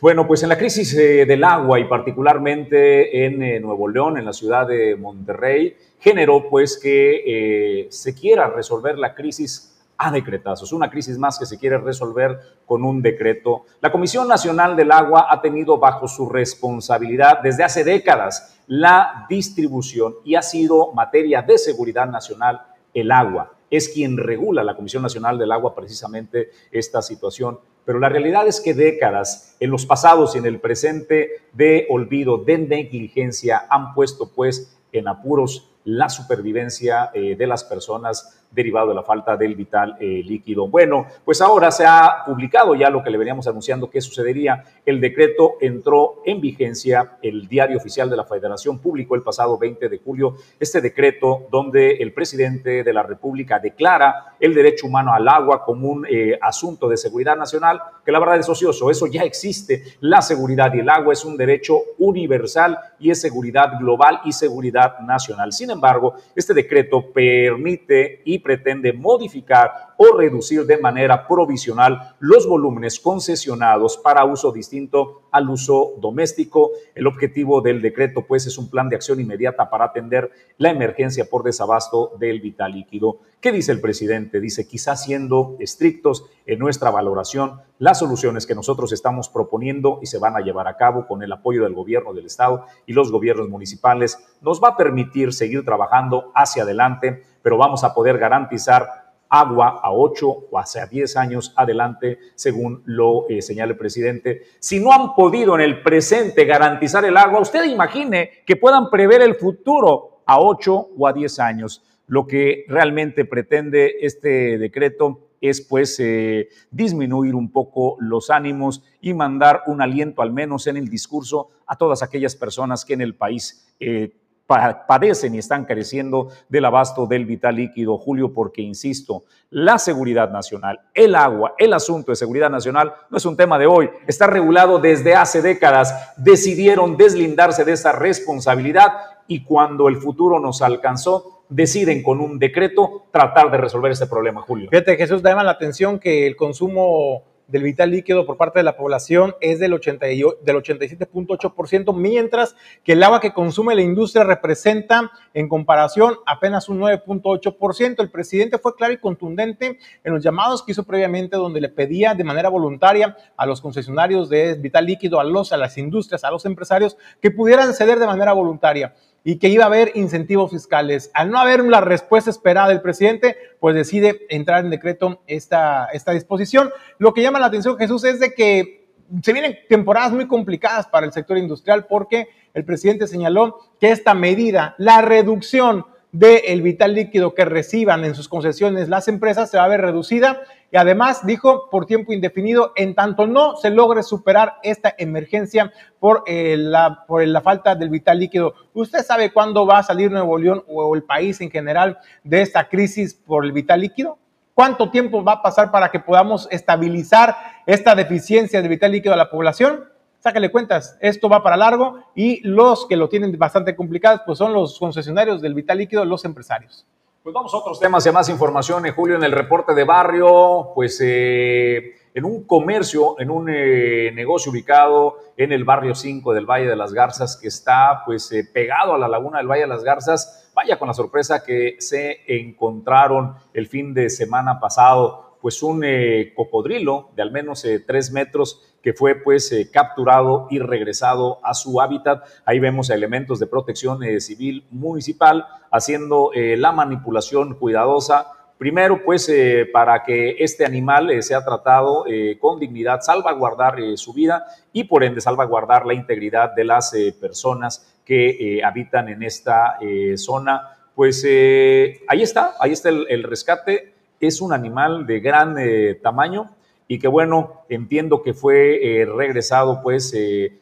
Bueno, 0.01 0.27
pues 0.27 0.43
en 0.43 0.49
la 0.49 0.57
crisis 0.57 0.93
eh, 0.95 1.25
del 1.25 1.43
agua 1.43 1.79
y 1.79 1.85
particularmente 1.85 3.25
en 3.25 3.41
eh, 3.41 3.59
Nuevo 3.59 3.87
León, 3.87 4.17
en 4.17 4.25
la 4.25 4.33
ciudad 4.33 4.67
de 4.67 4.95
Monterrey, 4.95 5.75
generó 5.99 6.49
pues 6.49 6.79
que 6.81 7.23
eh, 7.25 7.87
se 7.89 8.13
quiera 8.15 8.47
resolver 8.47 8.97
la 8.97 9.13
crisis 9.13 9.71
a 9.97 10.11
decretazos, 10.11 10.73
una 10.73 10.89
crisis 10.89 11.17
más 11.17 11.39
que 11.39 11.45
se 11.45 11.57
quiere 11.57 11.77
resolver 11.77 12.37
con 12.65 12.83
un 12.83 13.01
decreto. 13.01 13.65
La 13.79 13.91
Comisión 13.91 14.27
Nacional 14.27 14.75
del 14.75 14.91
Agua 14.91 15.27
ha 15.29 15.41
tenido 15.41 15.77
bajo 15.77 16.07
su 16.07 16.27
responsabilidad 16.27 17.39
desde 17.41 17.63
hace 17.63 17.83
décadas 17.83 18.59
la 18.67 19.25
distribución 19.29 20.15
y 20.25 20.35
ha 20.35 20.41
sido 20.41 20.91
materia 20.91 21.41
de 21.41 21.57
seguridad 21.57 22.07
nacional 22.07 22.61
el 22.93 23.11
agua. 23.11 23.53
Es 23.69 23.89
quien 23.89 24.17
regula 24.17 24.63
la 24.63 24.75
Comisión 24.75 25.03
Nacional 25.03 25.37
del 25.37 25.51
Agua 25.51 25.73
precisamente 25.73 26.49
esta 26.71 27.01
situación 27.01 27.59
pero 27.85 27.99
la 27.99 28.09
realidad 28.09 28.47
es 28.47 28.59
que 28.59 28.73
décadas 28.73 29.55
en 29.59 29.69
los 29.69 29.85
pasados 29.85 30.35
y 30.35 30.39
en 30.39 30.45
el 30.45 30.59
presente 30.59 31.43
de 31.53 31.85
olvido, 31.89 32.37
de 32.37 32.57
negligencia, 32.57 33.65
han 33.69 33.93
puesto 33.93 34.29
pues 34.29 34.77
en 34.91 35.07
apuros 35.07 35.69
la 35.83 36.09
supervivencia 36.09 37.11
eh, 37.13 37.35
de 37.35 37.47
las 37.47 37.63
personas 37.63 38.43
derivado 38.55 38.89
de 38.89 38.95
la 38.95 39.03
falta 39.03 39.37
del 39.37 39.55
vital 39.55 39.97
eh, 39.99 40.23
líquido. 40.25 40.67
Bueno, 40.67 41.05
pues 41.23 41.41
ahora 41.41 41.69
se 41.69 41.85
ha 41.85 42.23
publicado 42.25 42.73
ya 42.73 42.89
lo 42.89 43.03
que 43.03 43.09
le 43.09 43.17
veníamos 43.17 43.47
anunciando 43.47 43.89
que 43.89 44.01
sucedería. 44.01 44.63
El 44.85 45.01
decreto 45.01 45.55
entró 45.61 46.21
en 46.25 46.41
vigencia, 46.41 47.17
el 47.21 47.47
diario 47.47 47.77
oficial 47.77 48.09
de 48.09 48.15
la 48.15 48.23
Federación 48.23 48.79
publicó 48.79 49.15
el 49.15 49.21
pasado 49.21 49.57
20 49.57 49.89
de 49.89 49.97
julio 49.99 50.35
este 50.59 50.81
decreto 50.81 51.47
donde 51.51 51.91
el 51.97 52.13
presidente 52.13 52.83
de 52.83 52.93
la 52.93 53.03
República 53.03 53.59
declara 53.59 54.35
el 54.39 54.53
derecho 54.53 54.87
humano 54.87 55.13
al 55.13 55.27
agua 55.27 55.63
como 55.63 55.89
un 55.89 56.07
eh, 56.09 56.37
asunto 56.41 56.87
de 56.87 56.97
seguridad 56.97 57.35
nacional, 57.35 57.81
que 58.05 58.11
la 58.11 58.19
verdad 58.19 58.37
es 58.37 58.49
ocioso, 58.49 58.89
eso 58.89 59.07
ya 59.07 59.23
existe. 59.23 59.83
La 59.99 60.21
seguridad 60.21 60.73
y 60.73 60.79
el 60.79 60.89
agua 60.89 61.13
es 61.13 61.25
un 61.25 61.37
derecho 61.37 61.79
universal 61.97 62.77
y 62.99 63.09
es 63.11 63.19
seguridad 63.21 63.77
global 63.79 64.21
y 64.25 64.31
seguridad 64.31 64.99
nacional. 64.99 65.51
Sin 65.51 65.71
embargo, 65.71 66.15
este 66.35 66.53
decreto 66.53 67.11
permite 67.11 68.21
y 68.25 68.39
pretende 68.45 68.93
modificar 68.93 69.95
o 69.97 70.15
reducir 70.15 70.67
de 70.67 70.77
manera 70.77 71.27
provisional 71.27 72.15
los 72.19 72.47
volúmenes 72.47 72.99
concesionados 72.99 73.97
para 73.97 74.23
uso 74.23 74.51
distinto 74.51 75.23
al 75.31 75.49
uso 75.49 75.95
doméstico. 75.97 76.69
El 76.93 77.07
objetivo 77.07 77.61
del 77.61 77.81
decreto, 77.81 78.21
pues, 78.27 78.45
es 78.45 78.59
un 78.59 78.69
plan 78.69 78.87
de 78.87 78.97
acción 78.97 79.19
inmediata 79.19 79.67
para 79.67 79.85
atender 79.85 80.29
la 80.59 80.69
emergencia 80.69 81.25
por 81.25 81.41
desabasto 81.41 82.11
del 82.19 82.39
vital 82.39 82.73
líquido. 82.73 83.17
¿Qué 83.39 83.51
dice 83.51 83.71
el 83.71 83.81
presidente? 83.81 84.39
Dice, 84.39 84.67
quizás 84.67 85.03
siendo 85.03 85.55
estrictos 85.59 86.25
en 86.47 86.57
nuestra 86.57 86.89
valoración, 86.89 87.61
las 87.77 87.99
soluciones 87.99 88.47
que 88.47 88.55
nosotros 88.55 88.91
estamos 88.91 89.29
proponiendo 89.29 89.99
y 90.01 90.07
se 90.07 90.17
van 90.17 90.35
a 90.35 90.39
llevar 90.39 90.67
a 90.67 90.77
cabo 90.77 91.05
con 91.05 91.21
el 91.21 91.31
apoyo 91.31 91.63
del 91.63 91.73
gobierno 91.73 92.13
del 92.13 92.25
Estado 92.25 92.65
y 92.87 92.93
los 92.93 93.11
gobiernos 93.11 93.49
municipales 93.49 94.17
nos 94.41 94.63
va 94.63 94.69
a 94.69 94.77
permitir 94.77 95.31
seguir 95.31 95.63
trabajando 95.63 96.31
hacia 96.33 96.63
adelante, 96.63 97.23
pero 97.43 97.57
vamos 97.57 97.83
a 97.83 97.93
poder 97.93 98.17
garantizar 98.17 99.05
agua 99.29 99.79
a 99.83 99.91
8 99.91 100.27
o 100.51 100.59
hacia 100.59 100.85
10 100.85 101.17
años 101.17 101.53
adelante, 101.55 102.19
según 102.35 102.81
lo 102.85 103.27
eh, 103.29 103.41
señala 103.41 103.73
el 103.73 103.77
presidente. 103.77 104.43
Si 104.59 104.79
no 104.79 104.91
han 104.91 105.13
podido 105.15 105.55
en 105.55 105.61
el 105.61 105.81
presente 105.83 106.45
garantizar 106.45 107.05
el 107.05 107.17
agua, 107.17 107.41
usted 107.41 107.65
imagine 107.65 108.29
que 108.45 108.55
puedan 108.55 108.89
prever 108.89 109.21
el 109.21 109.35
futuro 109.35 110.21
a 110.25 110.39
8 110.39 110.89
o 110.97 111.07
a 111.07 111.13
10 111.13 111.39
años. 111.39 111.83
Lo 112.07 112.27
que 112.27 112.65
realmente 112.67 113.25
pretende 113.25 113.95
este 114.01 114.57
decreto 114.57 115.29
es 115.41 115.61
pues 115.61 115.99
eh, 115.99 116.49
disminuir 116.71 117.35
un 117.35 117.51
poco 117.51 117.97
los 117.99 118.29
ánimos 118.29 118.83
y 119.01 119.13
mandar 119.13 119.63
un 119.67 119.81
aliento 119.81 120.21
al 120.21 120.31
menos 120.31 120.67
en 120.67 120.77
el 120.77 120.89
discurso 120.89 121.49
a 121.67 121.75
todas 121.75 122.03
aquellas 122.03 122.35
personas 122.35 122.85
que 122.85 122.93
en 122.93 123.01
el 123.01 123.15
país 123.15 123.73
eh, 123.79 124.15
padecen 124.47 125.35
y 125.35 125.39
están 125.39 125.65
careciendo 125.65 126.29
del 126.49 126.65
abasto 126.65 127.07
del 127.07 127.25
vital 127.25 127.55
líquido, 127.55 127.97
Julio, 127.97 128.31
porque, 128.31 128.61
insisto, 128.61 129.23
la 129.49 129.79
seguridad 129.79 130.29
nacional, 130.29 130.81
el 130.93 131.15
agua, 131.15 131.55
el 131.57 131.73
asunto 131.73 132.11
de 132.11 132.15
seguridad 132.15 132.49
nacional 132.49 132.93
no 133.09 133.17
es 133.17 133.25
un 133.25 133.35
tema 133.35 133.57
de 133.57 133.65
hoy, 133.65 133.89
está 134.05 134.27
regulado 134.27 134.77
desde 134.77 135.15
hace 135.15 135.41
décadas. 135.41 136.13
Decidieron 136.17 136.95
deslindarse 136.95 137.65
de 137.65 137.73
esa 137.73 137.91
responsabilidad 137.91 138.93
y 139.27 139.43
cuando 139.43 139.87
el 139.87 139.97
futuro 139.97 140.39
nos 140.39 140.61
alcanzó, 140.61 141.34
deciden 141.49 142.03
con 142.03 142.21
un 142.21 142.39
decreto 142.39 143.05
tratar 143.11 143.51
de 143.51 143.57
resolver 143.57 143.91
ese 143.91 144.07
problema, 144.07 144.41
Julio. 144.41 144.69
Fíjate, 144.69 144.97
Jesús, 144.97 145.21
llama 145.21 145.43
la 145.43 145.51
atención 145.51 145.99
que 145.99 146.27
el 146.27 146.35
consumo 146.35 147.23
del 147.47 147.63
vital 147.63 147.91
líquido 147.91 148.25
por 148.25 148.37
parte 148.37 148.59
de 148.59 148.63
la 148.63 148.75
población 148.75 149.35
es 149.39 149.59
del, 149.59 149.73
80 149.73 150.05
del 150.05 150.55
87.8%, 150.55 151.95
mientras 151.95 152.55
que 152.83 152.93
el 152.93 153.03
agua 153.03 153.19
que 153.19 153.33
consume 153.33 153.75
la 153.75 153.81
industria 153.81 154.23
representa 154.23 155.11
en 155.33 155.47
comparación 155.47 156.15
apenas 156.25 156.69
un 156.69 156.79
9.8%. 156.79 157.95
El 157.99 158.09
presidente 158.09 158.57
fue 158.57 158.75
claro 158.75 158.93
y 158.93 158.97
contundente 158.97 159.77
en 160.03 160.13
los 160.13 160.23
llamados 160.23 160.63
que 160.63 160.71
hizo 160.71 160.83
previamente 160.83 161.37
donde 161.37 161.61
le 161.61 161.69
pedía 161.69 162.15
de 162.15 162.23
manera 162.23 162.49
voluntaria 162.49 163.15
a 163.37 163.45
los 163.45 163.61
concesionarios 163.61 164.29
de 164.29 164.55
vital 164.55 164.85
líquido, 164.85 165.19
a, 165.19 165.23
los, 165.23 165.53
a 165.53 165.57
las 165.57 165.77
industrias, 165.77 166.23
a 166.23 166.31
los 166.31 166.45
empresarios 166.45 166.97
que 167.21 167.31
pudieran 167.31 167.73
ceder 167.73 167.99
de 167.99 168.07
manera 168.07 168.33
voluntaria 168.33 168.95
y 169.27 169.39
que 169.39 169.49
iba 169.49 169.63
a 169.63 169.67
haber 169.67 169.91
incentivos 169.95 170.51
fiscales. 170.51 171.09
Al 171.15 171.31
no 171.31 171.39
haber 171.39 171.65
la 171.65 171.81
respuesta 171.81 172.29
esperada 172.29 172.69
del 172.69 172.81
presidente, 172.81 173.35
pues 173.59 173.75
decide 173.75 174.21
entrar 174.29 174.63
en 174.63 174.69
decreto 174.69 175.23
esta, 175.25 175.87
esta 175.91 176.11
disposición. 176.11 176.69
Lo 176.99 177.13
que 177.13 177.23
llama 177.23 177.39
la 177.39 177.47
atención, 177.47 177.75
Jesús, 177.75 178.03
es 178.03 178.19
de 178.19 178.35
que 178.35 178.85
se 179.23 179.33
vienen 179.33 179.57
temporadas 179.67 180.11
muy 180.13 180.27
complicadas 180.27 180.85
para 180.85 181.07
el 181.07 181.11
sector 181.11 181.39
industrial 181.39 181.87
porque 181.87 182.27
el 182.53 182.65
presidente 182.65 183.07
señaló 183.07 183.57
que 183.79 183.89
esta 183.89 184.13
medida, 184.13 184.75
la 184.77 185.01
reducción 185.01 185.85
del 186.11 186.61
vital 186.61 186.93
líquido 186.93 187.33
que 187.33 187.45
reciban 187.45 188.05
en 188.05 188.15
sus 188.15 188.29
concesiones 188.29 188.87
las 188.87 189.09
empresas 189.09 189.51
se 189.51 189.57
va 189.57 189.65
a 189.65 189.67
ver 189.67 189.81
reducida 189.81 190.43
y 190.71 190.77
además 190.77 191.25
dijo 191.25 191.69
por 191.69 191.85
tiempo 191.85 192.13
indefinido 192.13 192.73
en 192.75 192.95
tanto 192.95 193.27
no 193.27 193.55
se 193.57 193.69
logre 193.69 194.03
superar 194.03 194.55
esta 194.63 194.93
emergencia 194.97 195.71
por, 195.99 196.23
eh, 196.27 196.55
la, 196.57 197.05
por 197.07 197.25
la 197.25 197.41
falta 197.41 197.75
del 197.75 197.89
vital 197.89 198.19
líquido. 198.19 198.53
¿Usted 198.73 199.03
sabe 199.03 199.31
cuándo 199.31 199.65
va 199.65 199.79
a 199.79 199.83
salir 199.83 200.11
Nuevo 200.11 200.37
León 200.37 200.63
o 200.67 200.95
el 200.95 201.03
país 201.03 201.39
en 201.41 201.51
general 201.51 201.97
de 202.23 202.41
esta 202.41 202.67
crisis 202.67 203.13
por 203.13 203.45
el 203.45 203.51
vital 203.51 203.81
líquido? 203.81 204.17
¿Cuánto 204.53 204.89
tiempo 204.89 205.23
va 205.23 205.33
a 205.33 205.41
pasar 205.41 205.69
para 205.69 205.91
que 205.91 205.99
podamos 205.99 206.47
estabilizar 206.49 207.35
esta 207.65 207.93
deficiencia 207.93 208.61
de 208.61 208.67
vital 208.69 208.93
líquido 208.93 209.13
a 209.13 209.17
la 209.17 209.29
población? 209.29 209.89
Sácale 210.19 210.49
cuentas, 210.49 210.97
esto 211.01 211.29
va 211.29 211.43
para 211.43 211.57
largo 211.57 211.99
y 212.15 212.39
los 212.47 212.87
que 212.87 212.95
lo 212.95 213.09
tienen 213.09 213.37
bastante 213.37 213.75
complicado 213.75 214.21
pues 214.25 214.37
son 214.37 214.53
los 214.53 214.79
concesionarios 214.79 215.41
del 215.41 215.53
vital 215.53 215.77
líquido, 215.77 216.03
los 216.05 216.25
empresarios. 216.25 216.85
Pues 217.25 217.33
vamos 217.33 217.51
a 217.55 217.57
otros 217.57 217.79
temas 217.79 218.05
y 218.05 218.09
a 218.09 218.11
más 218.11 218.29
información, 218.29 218.85
eh, 218.85 218.91
Julio, 218.91 219.15
en 219.15 219.23
el 219.23 219.31
reporte 219.31 219.73
de 219.73 219.83
barrio, 219.83 220.69
pues 220.75 221.01
eh, 221.03 221.95
en 222.13 222.23
un 222.23 222.45
comercio, 222.45 223.19
en 223.19 223.31
un 223.31 223.49
eh, 223.49 224.11
negocio 224.13 224.51
ubicado 224.51 225.17
en 225.35 225.51
el 225.51 225.63
barrio 225.63 225.95
5 225.95 226.35
del 226.35 226.45
Valle 226.45 226.67
de 226.67 226.75
las 226.75 226.93
Garzas, 226.93 227.35
que 227.35 227.47
está 227.47 228.03
pues 228.05 228.31
eh, 228.31 228.47
pegado 228.53 228.93
a 228.93 228.99
la 228.99 229.07
laguna 229.07 229.39
del 229.39 229.47
Valle 229.47 229.63
de 229.63 229.67
las 229.67 229.83
Garzas. 229.83 230.51
Vaya 230.53 230.77
con 230.77 230.87
la 230.87 230.93
sorpresa 230.93 231.43
que 231.43 231.77
se 231.79 232.19
encontraron 232.27 233.33
el 233.55 233.65
fin 233.65 233.95
de 233.95 234.11
semana 234.11 234.59
pasado, 234.59 235.37
pues 235.41 235.63
un 235.63 235.83
eh, 235.83 236.31
cocodrilo 236.35 237.09
de 237.15 237.23
al 237.23 237.31
menos 237.31 237.65
tres 237.87 238.11
metros 238.11 238.74
que 238.85 238.93
fue 238.93 239.15
pues 239.15 239.53
capturado 239.73 240.47
y 240.49 240.59
regresado 240.59 241.39
a 241.43 241.53
su 241.53 241.81
hábitat. 241.81 242.23
Ahí 242.45 242.59
vemos 242.59 242.89
elementos 242.89 243.39
de 243.39 243.47
protección 243.47 243.99
civil 244.21 244.65
municipal 244.71 245.45
haciendo 245.69 246.31
la 246.33 246.71
manipulación 246.71 247.55
cuidadosa 247.55 248.27
Primero, 248.57 249.03
pues, 249.03 249.27
eh, 249.27 249.69
para 249.71 250.03
que 250.03 250.37
este 250.39 250.65
animal 250.65 251.11
eh, 251.11 251.21
sea 251.21 251.43
tratado 251.43 252.05
eh, 252.07 252.37
con 252.39 252.57
dignidad, 252.57 253.01
salvaguardar 253.01 253.75
su 253.97 254.13
vida 254.13 254.45
y, 254.71 254.85
por 254.85 255.03
ende, 255.03 255.19
salvaguardar 255.19 255.85
la 255.85 255.93
integridad 255.93 256.55
de 256.55 256.63
las 256.63 256.95
personas 257.19 257.97
que 258.05 258.61
habitan 258.63 259.09
en 259.09 259.23
esta 259.23 259.77
zona. 260.15 260.77
Pues 260.93 261.25
ahí 261.25 262.21
está, 262.21 262.53
ahí 262.59 262.71
está 262.71 262.89
el, 262.89 263.23
rescate. 263.23 263.93
Es 264.19 264.39
un 264.41 264.53
animal 264.53 265.05
de 265.05 265.19
gran 265.19 265.57
tamaño 266.01 266.54
y 266.87 266.99
que, 266.99 267.07
bueno, 267.07 267.63
entiendo 267.69 268.21
que 268.21 268.33
fue 268.33 269.05
regresado, 269.15 269.81
pues, 269.81 270.13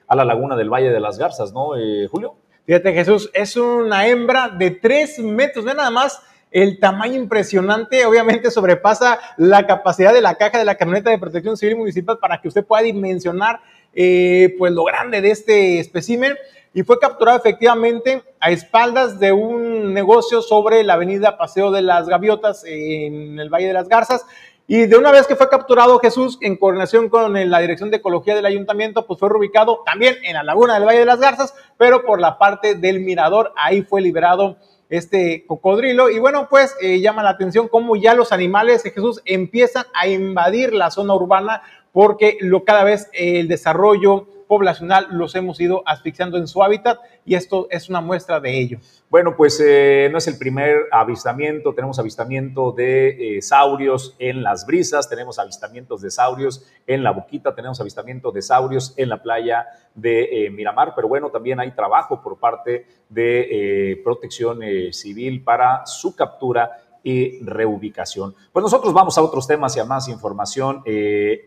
a 0.07 0.15
la 0.15 0.25
laguna 0.25 0.55
del 0.55 0.69
Valle 0.69 0.89
de 0.89 0.99
las 0.99 1.17
Garzas, 1.17 1.51
¿no, 1.53 1.71
Julio? 2.09 2.35
Fíjate, 2.65 2.93
Jesús, 2.93 3.29
es 3.33 3.57
una 3.57 4.07
hembra 4.07 4.47
de 4.47 4.71
tres 4.71 5.19
metros, 5.19 5.65
de 5.65 5.73
nada 5.73 5.89
más 5.89 6.21
el 6.53 6.79
tamaño 6.79 7.15
impresionante 7.15 8.05
obviamente 8.05 8.51
sobrepasa 8.51 9.19
la 9.37 9.65
capacidad 9.65 10.13
de 10.13 10.21
la 10.21 10.35
caja 10.35 10.59
de 10.59 10.65
la 10.65 10.75
camioneta 10.75 11.09
de 11.09 11.17
protección 11.17 11.57
civil 11.57 11.77
municipal 11.77 12.19
para 12.19 12.39
que 12.39 12.47
usted 12.47 12.63
pueda 12.63 12.83
dimensionar 12.83 13.59
eh, 13.95 14.53
pues 14.59 14.71
lo 14.71 14.83
grande 14.83 15.19
de 15.21 15.31
este 15.31 15.79
espécimen 15.79 16.35
y 16.75 16.83
fue 16.83 16.99
capturado 16.99 17.37
efectivamente 17.39 18.23
a 18.39 18.51
espaldas 18.51 19.19
de 19.19 19.31
un 19.31 19.93
negocio 19.95 20.43
sobre 20.43 20.83
la 20.83 20.93
avenida 20.93 21.37
Paseo 21.37 21.71
de 21.71 21.81
las 21.81 22.07
Gaviotas 22.07 22.63
en 22.65 23.39
el 23.39 23.49
Valle 23.49 23.67
de 23.67 23.73
las 23.73 23.87
Garzas. 23.87 24.25
Y 24.65 24.85
de 24.85 24.97
una 24.97 25.11
vez 25.11 25.27
que 25.27 25.35
fue 25.35 25.49
capturado 25.49 25.99
Jesús, 25.99 26.37
en 26.41 26.55
coordinación 26.55 27.09
con 27.09 27.33
la 27.33 27.59
Dirección 27.59 27.91
de 27.91 27.97
Ecología 27.97 28.33
del 28.33 28.45
Ayuntamiento, 28.45 29.05
pues 29.05 29.19
fue 29.19 29.29
ubicado 29.29 29.83
también 29.85 30.15
en 30.23 30.35
la 30.35 30.43
laguna 30.43 30.75
del 30.75 30.85
Valle 30.85 30.99
de 30.99 31.05
las 31.05 31.19
Garzas, 31.19 31.53
pero 31.77 32.05
por 32.05 32.21
la 32.21 32.37
parte 32.37 32.75
del 32.75 33.01
mirador, 33.01 33.51
ahí 33.57 33.81
fue 33.81 34.01
liberado 34.01 34.55
este 34.89 35.45
cocodrilo. 35.47 36.09
Y 36.09 36.19
bueno, 36.19 36.47
pues 36.49 36.75
eh, 36.79 37.01
llama 37.01 37.23
la 37.23 37.31
atención 37.31 37.67
cómo 37.67 37.97
ya 37.97 38.13
los 38.13 38.31
animales 38.31 38.83
de 38.83 38.91
Jesús 38.91 39.21
empiezan 39.25 39.85
a 39.93 40.07
invadir 40.07 40.73
la 40.73 40.91
zona 40.91 41.13
urbana 41.13 41.63
porque 41.91 42.37
lo, 42.39 42.63
cada 42.63 42.83
vez 42.83 43.09
el 43.13 43.47
desarrollo 43.47 44.27
poblacional 44.53 45.07
los 45.09 45.33
hemos 45.33 45.59
ido 45.59 45.81
asfixiando 45.83 46.37
en 46.37 46.47
su 46.47 46.61
hábitat 46.61 46.99
y 47.25 47.33
esto 47.33 47.65
es 47.71 47.89
una 47.89 48.01
muestra 48.01 48.39
de 48.39 48.55
ello. 48.59 48.77
Bueno, 49.09 49.35
pues 49.35 49.59
eh, 49.65 50.09
no 50.11 50.19
es 50.19 50.27
el 50.27 50.37
primer 50.37 50.75
avistamiento, 50.91 51.73
tenemos 51.73 51.97
avistamiento 51.97 52.71
de 52.71 53.37
eh, 53.37 53.41
saurios 53.41 54.15
en 54.19 54.43
las 54.43 54.67
brisas, 54.67 55.09
tenemos 55.09 55.39
avistamientos 55.39 56.03
de 56.03 56.11
saurios 56.11 56.67
en 56.85 57.01
la 57.01 57.09
boquita, 57.09 57.55
tenemos 57.55 57.81
avistamiento 57.81 58.31
de 58.31 58.43
saurios 58.43 58.93
en 58.95 59.09
la 59.09 59.23
playa 59.23 59.65
de 59.95 60.45
eh, 60.45 60.49
Miramar, 60.51 60.93
pero 60.95 61.07
bueno, 61.07 61.31
también 61.31 61.59
hay 61.59 61.71
trabajo 61.71 62.21
por 62.21 62.37
parte 62.37 62.85
de 63.09 63.99
protección 64.03 64.59
civil 64.91 65.43
para 65.43 65.83
su 65.87 66.15
captura 66.15 66.79
y 67.01 67.43
reubicación. 67.43 68.35
Pues 68.51 68.61
nosotros 68.61 68.93
vamos 68.93 69.17
a 69.17 69.23
otros 69.23 69.47
temas 69.47 69.75
y 69.77 69.79
a 69.79 69.85
más 69.85 70.07
información. 70.09 70.83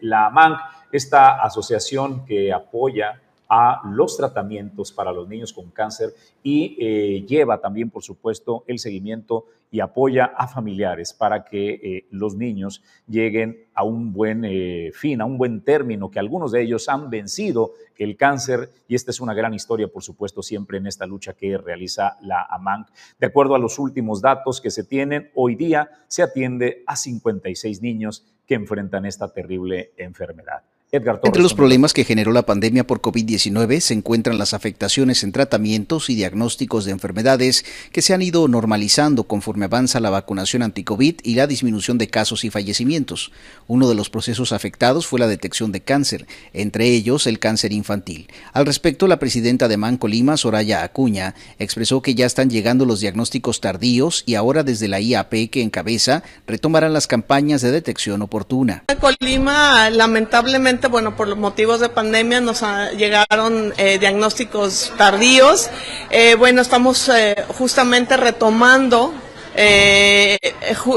la 0.00 0.26
AMANC 0.26 0.58
esta 0.92 1.42
asociación 1.42 2.24
que 2.24 2.52
apoya 2.52 3.20
a 3.48 3.82
los 3.84 4.16
tratamientos 4.16 4.92
para 4.92 5.12
los 5.12 5.28
niños 5.28 5.52
con 5.52 5.70
cáncer 5.70 6.14
y 6.42 6.76
eh, 6.80 7.24
lleva 7.26 7.60
también, 7.60 7.90
por 7.90 8.02
supuesto, 8.02 8.64
el 8.66 8.78
seguimiento 8.78 9.46
y 9.70 9.80
apoya 9.80 10.26
a 10.36 10.46
familiares 10.46 11.12
para 11.12 11.44
que 11.44 11.74
eh, 11.74 12.06
los 12.10 12.34
niños 12.36 12.82
lleguen 13.08 13.66
a 13.74 13.82
un 13.82 14.12
buen 14.12 14.44
eh, 14.44 14.90
fin, 14.94 15.20
a 15.20 15.24
un 15.24 15.38
buen 15.38 15.60
término, 15.62 16.10
que 16.10 16.18
algunos 16.18 16.52
de 16.52 16.62
ellos 16.62 16.88
han 16.88 17.10
vencido 17.10 17.72
el 17.98 18.16
cáncer 18.16 18.70
y 18.88 18.94
esta 18.94 19.10
es 19.10 19.20
una 19.20 19.34
gran 19.34 19.54
historia, 19.54 19.88
por 19.88 20.02
supuesto, 20.02 20.42
siempre 20.42 20.78
en 20.78 20.86
esta 20.86 21.06
lucha 21.06 21.34
que 21.34 21.58
realiza 21.58 22.16
la 22.22 22.46
AMANC. 22.48 22.88
De 23.18 23.26
acuerdo 23.26 23.54
a 23.54 23.58
los 23.58 23.78
últimos 23.78 24.20
datos 24.20 24.60
que 24.60 24.70
se 24.70 24.84
tienen, 24.84 25.30
hoy 25.34 25.56
día 25.56 25.90
se 26.08 26.22
atiende 26.22 26.82
a 26.86 26.96
56 26.96 27.82
niños 27.82 28.24
que 28.46 28.54
enfrentan 28.54 29.04
esta 29.04 29.32
terrible 29.32 29.92
enfermedad. 29.96 30.62
Entre 30.92 31.42
los 31.42 31.52
problemas 31.52 31.92
que 31.92 32.04
generó 32.04 32.30
la 32.30 32.46
pandemia 32.46 32.86
por 32.86 33.00
COVID-19 33.00 33.80
se 33.80 33.92
encuentran 33.92 34.38
las 34.38 34.54
afectaciones 34.54 35.24
en 35.24 35.32
tratamientos 35.32 36.08
y 36.10 36.14
diagnósticos 36.14 36.84
de 36.84 36.92
enfermedades 36.92 37.64
que 37.90 38.02
se 38.02 38.14
han 38.14 38.22
ido 38.22 38.46
normalizando 38.46 39.24
conforme 39.24 39.64
avanza 39.64 39.98
la 39.98 40.10
vacunación 40.10 40.62
anti-COVID 40.62 41.16
y 41.24 41.34
la 41.34 41.48
disminución 41.48 41.98
de 41.98 42.06
casos 42.06 42.44
y 42.44 42.50
fallecimientos. 42.50 43.32
Uno 43.66 43.88
de 43.88 43.96
los 43.96 44.10
procesos 44.10 44.52
afectados 44.52 45.08
fue 45.08 45.18
la 45.18 45.26
detección 45.26 45.72
de 45.72 45.80
cáncer, 45.80 46.24
entre 46.52 46.86
ellos 46.86 47.26
el 47.26 47.40
cáncer 47.40 47.72
infantil. 47.72 48.28
Al 48.52 48.64
respecto, 48.64 49.08
la 49.08 49.18
presidenta 49.18 49.66
de 49.66 49.78
Manco 49.78 50.06
Lima, 50.06 50.36
Soraya 50.36 50.84
Acuña, 50.84 51.34
expresó 51.58 52.00
que 52.00 52.14
ya 52.14 52.26
están 52.26 52.48
llegando 52.48 52.86
los 52.86 53.00
diagnósticos 53.00 53.60
tardíos 53.60 54.22
y 54.24 54.36
ahora 54.36 54.62
desde 54.62 54.86
la 54.86 55.00
IAP 55.00 55.50
que 55.50 55.62
encabeza 55.62 56.22
retomarán 56.46 56.92
las 56.92 57.08
campañas 57.08 57.60
de 57.60 57.72
detección 57.72 58.22
oportuna. 58.22 58.84
Colima, 59.00 59.90
lamentablemente 59.90 60.76
bueno, 60.88 61.16
por 61.16 61.28
los 61.28 61.38
motivos 61.38 61.80
de 61.80 61.88
pandemia 61.88 62.40
nos 62.40 62.62
llegaron 62.96 63.72
eh, 63.76 63.98
diagnósticos 63.98 64.92
tardíos. 64.96 65.68
Eh, 66.10 66.34
bueno, 66.36 66.62
estamos 66.62 67.08
eh, 67.08 67.36
justamente 67.58 68.16
retomando 68.16 69.12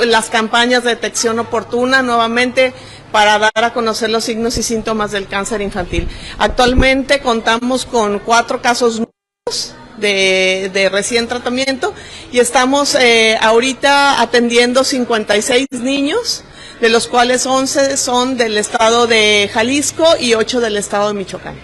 las 0.06 0.30
campañas 0.30 0.84
de 0.84 0.90
detección 0.90 1.40
oportuna 1.40 2.02
nuevamente 2.02 2.74
para 3.10 3.40
dar 3.40 3.64
a 3.64 3.74
conocer 3.74 4.10
los 4.10 4.26
signos 4.26 4.58
y 4.58 4.64
síntomas 4.64 5.12
del 5.12 5.28
cáncer 5.28 5.62
infantil. 5.62 6.10
Actualmente 6.38 7.22
contamos 7.22 7.86
con 7.86 8.20
cuatro 8.20 8.62
casos 8.62 8.96
nuevos 8.98 9.76
de, 9.98 10.70
de, 10.74 10.90
recién 10.90 11.30
tratamiento 11.30 11.94
y 12.34 12.40
estamos 12.40 12.98
ahorita 13.42 14.22
atendiendo 14.22 14.84
56 14.84 15.68
niños 15.72 16.44
de 16.82 16.90
los 16.90 17.08
cuales 17.08 17.46
11 17.46 17.98
son 17.98 18.38
del 18.38 18.58
estado 18.58 19.08
de 19.08 19.50
Jalisco 19.52 20.06
y 20.20 20.34
8 20.34 20.60
del 20.60 20.78
estado 20.78 21.10
de 21.10 21.14
Michoacán. 21.14 21.56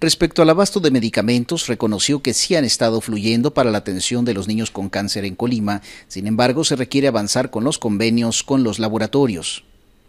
Respecto 0.00 0.42
al 0.42 0.50
abasto 0.50 0.78
de 0.78 0.92
medicamentos, 0.92 1.66
reconoció 1.66 2.22
que 2.22 2.32
sí 2.32 2.54
han 2.54 2.64
estado 2.64 3.00
fluyendo 3.00 3.52
para 3.52 3.70
la 3.70 3.78
atención 3.78 4.24
de 4.24 4.34
los 4.34 4.46
niños 4.46 4.70
con 4.70 4.88
cáncer 4.88 5.24
en 5.24 5.34
Colima, 5.34 5.82
sin 6.06 6.26
embargo 6.26 6.62
se 6.62 6.76
requiere 6.76 7.08
avanzar 7.08 7.50
con 7.50 7.64
los 7.64 7.78
convenios 7.78 8.44
con 8.44 8.62
los 8.62 8.78
laboratorios 8.78 9.64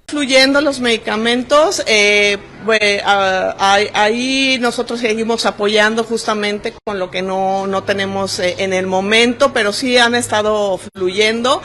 fluyendo 0.10 0.60
los 0.62 0.80
medicamentos, 0.80 1.84
eh, 1.88 2.38
ahí 3.94 4.58
nosotros 4.60 5.00
seguimos 5.00 5.46
apoyando 5.46 6.04
justamente 6.04 6.74
con 6.84 7.00
lo 7.00 7.10
que 7.10 7.22
no, 7.22 7.68
no 7.68 7.84
tenemos 7.84 8.40
eh, 8.40 8.56
en 8.60 8.74
el 8.74 8.88
momento, 8.88 9.54
pero 9.54 9.72
sí 9.72 9.98
han 9.98 10.16
estado 10.16 10.78
fluyendo. 10.78 11.62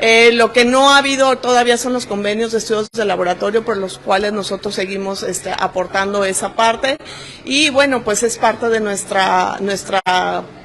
Eh, 0.00 0.30
lo 0.32 0.52
que 0.52 0.64
no 0.64 0.90
ha 0.90 0.98
habido 0.98 1.36
todavía 1.38 1.76
son 1.76 1.92
los 1.92 2.06
convenios 2.06 2.52
de 2.52 2.58
estudios 2.58 2.88
de 2.92 3.04
laboratorio 3.04 3.64
por 3.64 3.76
los 3.76 3.98
cuales 3.98 4.32
nosotros 4.32 4.74
seguimos 4.74 5.22
este, 5.22 5.52
aportando 5.56 6.24
esa 6.24 6.54
parte 6.54 6.98
y 7.44 7.70
bueno, 7.70 8.04
pues 8.04 8.22
es 8.22 8.38
parte 8.38 8.68
de 8.68 8.80
nuestra, 8.80 9.58
nuestra 9.60 10.00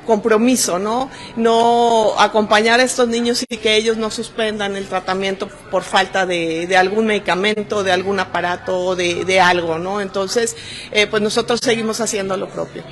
compromiso, 0.05 0.79
¿no? 0.79 1.09
No 1.35 2.13
acompañar 2.19 2.79
a 2.79 2.83
estos 2.83 3.07
niños 3.07 3.43
y 3.47 3.57
que 3.57 3.75
ellos 3.75 3.97
no 3.97 4.11
suspendan 4.11 4.75
el 4.75 4.87
tratamiento 4.87 5.49
por 5.71 5.83
falta 5.83 6.25
de, 6.25 6.67
de 6.67 6.77
algún 6.77 7.05
medicamento, 7.05 7.83
de 7.83 7.91
algún 7.91 8.19
aparato, 8.19 8.95
de, 8.95 9.25
de 9.25 9.39
algo, 9.39 9.79
¿no? 9.79 10.01
Entonces, 10.01 10.55
eh, 10.91 11.07
pues 11.07 11.21
nosotros 11.21 11.59
seguimos 11.61 12.01
haciendo 12.01 12.37
lo 12.37 12.49
propio. 12.49 12.83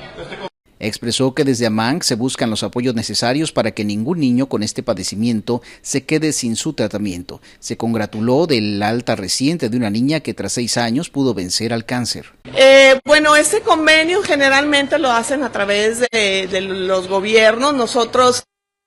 Expresó 0.82 1.32
que 1.32 1.44
desde 1.44 1.66
AMANC 1.66 2.02
se 2.02 2.16
buscan 2.16 2.50
los 2.50 2.64
apoyos 2.64 2.96
necesarios 2.96 3.52
para 3.52 3.70
que 3.70 3.84
ningún 3.84 4.18
niño 4.18 4.48
con 4.48 4.64
este 4.64 4.82
padecimiento 4.82 5.62
se 5.80 6.02
quede 6.02 6.32
sin 6.32 6.56
su 6.56 6.72
tratamiento. 6.72 7.40
Se 7.60 7.76
congratuló 7.76 8.48
del 8.48 8.82
alta 8.82 9.14
reciente 9.14 9.68
de 9.68 9.76
una 9.76 9.90
niña 9.90 10.18
que 10.18 10.34
tras 10.34 10.54
seis 10.54 10.76
años 10.76 11.08
pudo 11.08 11.34
vencer 11.34 11.72
al 11.72 11.84
cáncer. 11.84 12.32
Eh, 12.56 12.98
bueno, 13.04 13.36
este 13.36 13.60
convenio 13.60 14.22
generalmente 14.22 14.98
lo 14.98 15.12
hacen 15.12 15.44
a 15.44 15.52
través 15.52 16.00
de, 16.10 16.60
los 16.60 17.06
gobiernos. 17.06 17.74
Nosotros 17.74 18.42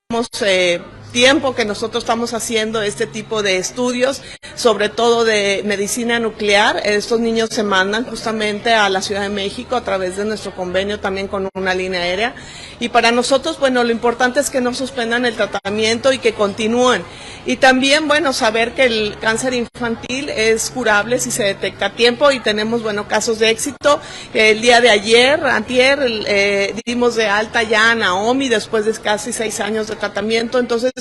hemos 0.09 0.27
eh, 0.45 0.81
tiempo 1.15 1.55
que 1.55 1.63
nosotros 1.63 2.03
estamos 2.03 2.33
haciendo 2.33 2.81
este 2.81 3.07
tipo 3.07 3.41
de 3.41 3.55
estudios, 3.55 4.21
sobre 4.55 4.89
todo 4.89 5.23
de 5.23 5.61
medicina 5.63 6.19
nuclear. 6.19 6.81
Estos 6.83 7.21
niños 7.21 7.51
se 7.53 7.63
mandan 7.63 8.05
justamente 8.05 8.73
a 8.73 8.89
la 8.89 9.01
Ciudad 9.01 9.21
de 9.21 9.29
México 9.29 9.77
a 9.77 9.81
través 9.85 10.17
de 10.17 10.25
nuestro 10.25 10.53
convenio 10.53 10.99
también 10.99 11.29
con 11.29 11.47
una 11.55 11.73
línea 11.73 12.01
aérea. 12.01 12.35
Y 12.81 12.89
para 12.89 13.13
nosotros, 13.13 13.57
bueno, 13.59 13.85
lo 13.85 13.91
importante 13.91 14.41
es 14.41 14.49
que 14.49 14.59
no 14.59 14.73
suspendan 14.73 15.25
el 15.25 15.35
tratamiento 15.35 16.11
y 16.11 16.17
que 16.17 16.33
continúen. 16.33 17.01
Y 17.45 17.57
también, 17.57 18.09
bueno, 18.09 18.33
saber 18.33 18.73
que 18.73 18.83
el 18.83 19.17
cáncer 19.21 19.53
infantil 19.53 20.29
es 20.29 20.71
curable 20.71 21.19
si 21.19 21.31
se 21.31 21.43
detecta 21.43 21.85
a 21.85 21.95
tiempo 21.95 22.31
y 22.31 22.41
tenemos, 22.41 22.83
bueno, 22.83 23.07
casos 23.07 23.39
de 23.39 23.51
éxito. 23.51 24.01
El 24.33 24.59
día 24.59 24.81
de 24.81 24.89
ayer, 24.89 25.45
antier, 25.45 25.99
eh, 26.27 26.75
dimos 26.85 27.15
de 27.15 27.27
alta 27.27 27.63
ya 27.63 27.91
a 27.91 27.95
Naomi 27.95 28.49
después 28.49 28.85
de 28.85 28.93
casi 28.93 29.31
seis 29.31 29.61
años 29.61 29.87
de 29.87 29.95
tratamiento. 29.95 30.59
Entonces, 30.59 30.91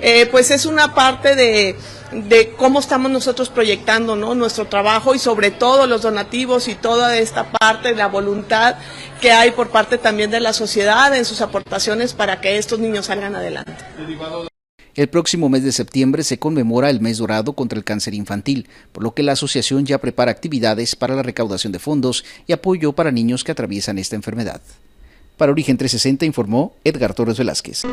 eh, 0.00 0.26
pues 0.30 0.50
es 0.50 0.66
una 0.66 0.94
parte 0.94 1.34
de, 1.34 1.76
cómo 2.56 2.80
estamos 2.80 3.10
nosotros 3.10 3.48
proyectando 3.48 4.16
nuestro 4.16 4.66
trabajo 4.66 5.14
y 5.14 5.18
sobre 5.18 5.50
todo 5.50 5.86
los 5.86 6.02
donativos 6.02 6.68
y 6.68 6.74
toda 6.74 7.16
esta 7.16 7.50
parte, 7.50 7.94
la 7.94 8.08
voluntad 8.08 8.76
que 9.20 9.32
hay 9.32 9.52
por 9.52 9.70
parte 9.70 9.98
también 9.98 10.30
de 10.30 10.40
la 10.40 10.52
sociedad 10.52 11.14
en 11.16 11.24
sus 11.24 11.40
aportaciones 11.40 12.12
para 12.12 12.40
que 12.40 12.58
estos 12.58 12.78
niños 12.78 13.06
salgan 13.06 13.34
adelante. 13.36 13.72
El 14.94 15.08
próximo 15.08 15.48
mes 15.48 15.64
de 15.64 15.72
septiembre 15.72 16.22
se 16.22 16.38
conmemora 16.38 16.90
el 16.90 17.00
mes 17.00 17.16
dorado 17.16 17.54
contra 17.54 17.78
el 17.78 17.84
cáncer 17.84 18.12
infantil, 18.12 18.68
por 18.92 19.02
lo 19.02 19.14
que 19.14 19.22
la 19.22 19.32
asociación 19.32 19.86
ya 19.86 19.96
prepara 19.98 20.30
actividades 20.30 20.96
para 20.96 21.16
la 21.16 21.22
recaudación 21.22 21.72
de 21.72 21.78
fondos 21.78 22.26
y 22.46 22.52
apoyo 22.52 22.92
para 22.92 23.10
niños 23.10 23.42
que 23.42 23.52
atraviesan 23.52 23.98
esta 23.98 24.16
enfermedad. 24.16 24.60
Para 25.38 25.52
Origen 25.52 25.78
360 25.78 26.26
informó 26.26 26.74
Edgar 26.84 27.14
Torres 27.14 27.38
Velázquez. 27.38 27.84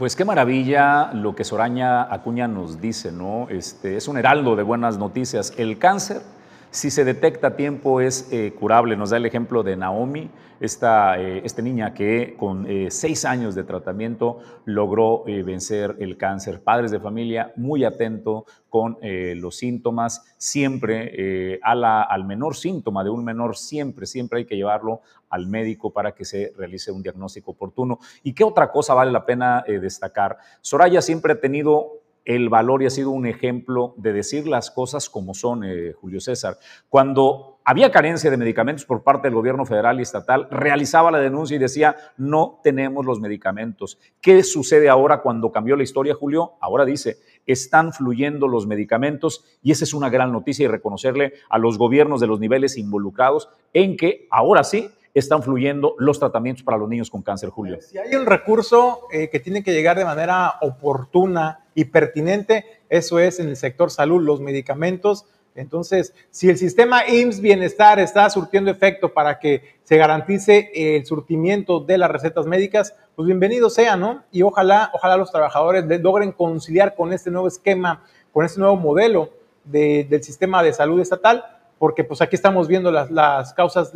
Pues 0.00 0.16
qué 0.16 0.24
maravilla 0.24 1.12
lo 1.12 1.36
que 1.36 1.44
Soraña 1.44 2.04
Acuña 2.04 2.48
nos 2.48 2.80
dice, 2.80 3.12
¿no? 3.12 3.48
Este, 3.50 3.98
es 3.98 4.08
un 4.08 4.16
heraldo 4.16 4.56
de 4.56 4.62
buenas 4.62 4.96
noticias. 4.96 5.52
El 5.58 5.76
cáncer, 5.76 6.22
si 6.70 6.90
se 6.90 7.04
detecta 7.04 7.48
a 7.48 7.56
tiempo, 7.56 8.00
es 8.00 8.28
eh, 8.30 8.52
curable. 8.58 8.96
Nos 8.96 9.10
da 9.10 9.16
el 9.16 9.26
ejemplo 9.26 9.62
de 9.62 9.76
Naomi, 9.76 10.30
esta, 10.60 11.20
eh, 11.20 11.42
niña 11.62 11.94
que 11.94 12.36
con 12.38 12.66
eh, 12.70 12.88
seis 12.90 13.24
años 13.24 13.54
de 13.54 13.64
tratamiento 13.64 14.38
logró 14.66 15.24
vencer 15.24 15.96
el 15.98 16.16
cáncer. 16.16 16.62
Padres 16.62 16.90
de 16.90 17.00
familia 17.00 17.52
muy 17.56 17.84
atento 17.84 18.46
con 18.68 18.98
los 19.00 19.56
síntomas, 19.56 20.24
siempre 20.38 21.58
al 21.62 22.24
menor 22.24 22.54
síntoma 22.54 23.02
de 23.02 23.10
un 23.10 23.24
menor, 23.24 23.56
siempre, 23.56 24.06
siempre 24.06 24.38
hay 24.38 24.44
que 24.44 24.56
llevarlo 24.56 25.00
al 25.28 25.48
médico 25.48 25.92
para 25.92 26.12
que 26.12 26.24
se 26.24 26.52
realice 26.56 26.92
un 26.92 27.02
diagnóstico 27.02 27.50
oportuno. 27.50 27.98
¿Y 28.22 28.32
qué 28.32 28.44
otra 28.44 28.70
cosa 28.70 28.94
vale 28.94 29.10
la 29.10 29.26
pena 29.26 29.64
destacar? 29.66 30.38
Soraya 30.60 31.02
siempre 31.02 31.32
ha 31.32 31.40
tenido 31.40 31.99
el 32.24 32.48
valor 32.48 32.82
y 32.82 32.86
ha 32.86 32.90
sido 32.90 33.10
un 33.10 33.26
ejemplo 33.26 33.94
de 33.96 34.12
decir 34.12 34.46
las 34.46 34.70
cosas 34.70 35.08
como 35.08 35.34
son, 35.34 35.64
eh, 35.64 35.92
Julio 35.92 36.20
César. 36.20 36.58
Cuando 36.88 37.58
había 37.64 37.90
carencia 37.90 38.30
de 38.30 38.36
medicamentos 38.36 38.84
por 38.84 39.02
parte 39.02 39.28
del 39.28 39.34
gobierno 39.34 39.64
federal 39.64 39.98
y 39.98 40.02
estatal, 40.02 40.48
realizaba 40.50 41.10
la 41.10 41.18
denuncia 41.18 41.56
y 41.56 41.58
decía, 41.58 41.96
no 42.16 42.60
tenemos 42.62 43.04
los 43.04 43.20
medicamentos. 43.20 43.98
¿Qué 44.20 44.42
sucede 44.42 44.88
ahora 44.88 45.22
cuando 45.22 45.52
cambió 45.52 45.76
la 45.76 45.82
historia, 45.82 46.14
Julio? 46.14 46.52
Ahora 46.60 46.84
dice, 46.84 47.18
están 47.46 47.92
fluyendo 47.92 48.48
los 48.48 48.66
medicamentos 48.66 49.44
y 49.62 49.72
esa 49.72 49.84
es 49.84 49.94
una 49.94 50.10
gran 50.10 50.32
noticia 50.32 50.64
y 50.64 50.68
reconocerle 50.68 51.34
a 51.48 51.58
los 51.58 51.78
gobiernos 51.78 52.20
de 52.20 52.26
los 52.26 52.40
niveles 52.40 52.76
involucrados 52.76 53.48
en 53.72 53.96
que 53.96 54.26
ahora 54.30 54.64
sí 54.64 54.90
están 55.14 55.42
fluyendo 55.42 55.94
los 55.98 56.18
tratamientos 56.18 56.62
para 56.62 56.78
los 56.78 56.88
niños 56.88 57.10
con 57.10 57.22
cáncer, 57.22 57.50
Julio. 57.50 57.78
Si 57.80 57.98
hay 57.98 58.14
un 58.14 58.26
recurso 58.26 59.08
eh, 59.12 59.28
que 59.28 59.40
tiene 59.40 59.62
que 59.62 59.72
llegar 59.72 59.98
de 59.98 60.04
manera 60.04 60.54
oportuna 60.60 61.66
y 61.74 61.86
pertinente, 61.86 62.64
eso 62.88 63.18
es 63.18 63.40
en 63.40 63.48
el 63.48 63.56
sector 63.56 63.90
salud, 63.90 64.22
los 64.22 64.40
medicamentos. 64.40 65.26
Entonces, 65.56 66.14
si 66.30 66.48
el 66.48 66.56
sistema 66.56 67.08
IMSS 67.08 67.40
Bienestar 67.40 67.98
está 67.98 68.30
surtiendo 68.30 68.70
efecto 68.70 69.12
para 69.12 69.40
que 69.40 69.78
se 69.82 69.96
garantice 69.96 70.70
el 70.74 71.04
surtimiento 71.04 71.80
de 71.80 71.98
las 71.98 72.10
recetas 72.10 72.46
médicas, 72.46 72.94
pues 73.16 73.26
bienvenido 73.26 73.68
sea, 73.68 73.96
¿no? 73.96 74.22
Y 74.30 74.42
ojalá, 74.42 74.90
ojalá 74.94 75.16
los 75.16 75.32
trabajadores 75.32 75.84
logren 76.00 76.30
conciliar 76.30 76.94
con 76.94 77.12
este 77.12 77.30
nuevo 77.30 77.48
esquema, 77.48 78.04
con 78.32 78.44
este 78.44 78.60
nuevo 78.60 78.76
modelo 78.76 79.30
del 79.64 80.22
sistema 80.22 80.62
de 80.62 80.72
salud 80.72 81.00
estatal 81.00 81.44
porque 81.80 82.04
pues 82.04 82.20
aquí 82.20 82.36
estamos 82.36 82.68
viendo 82.68 82.92
las, 82.92 83.54
causas, 83.54 83.94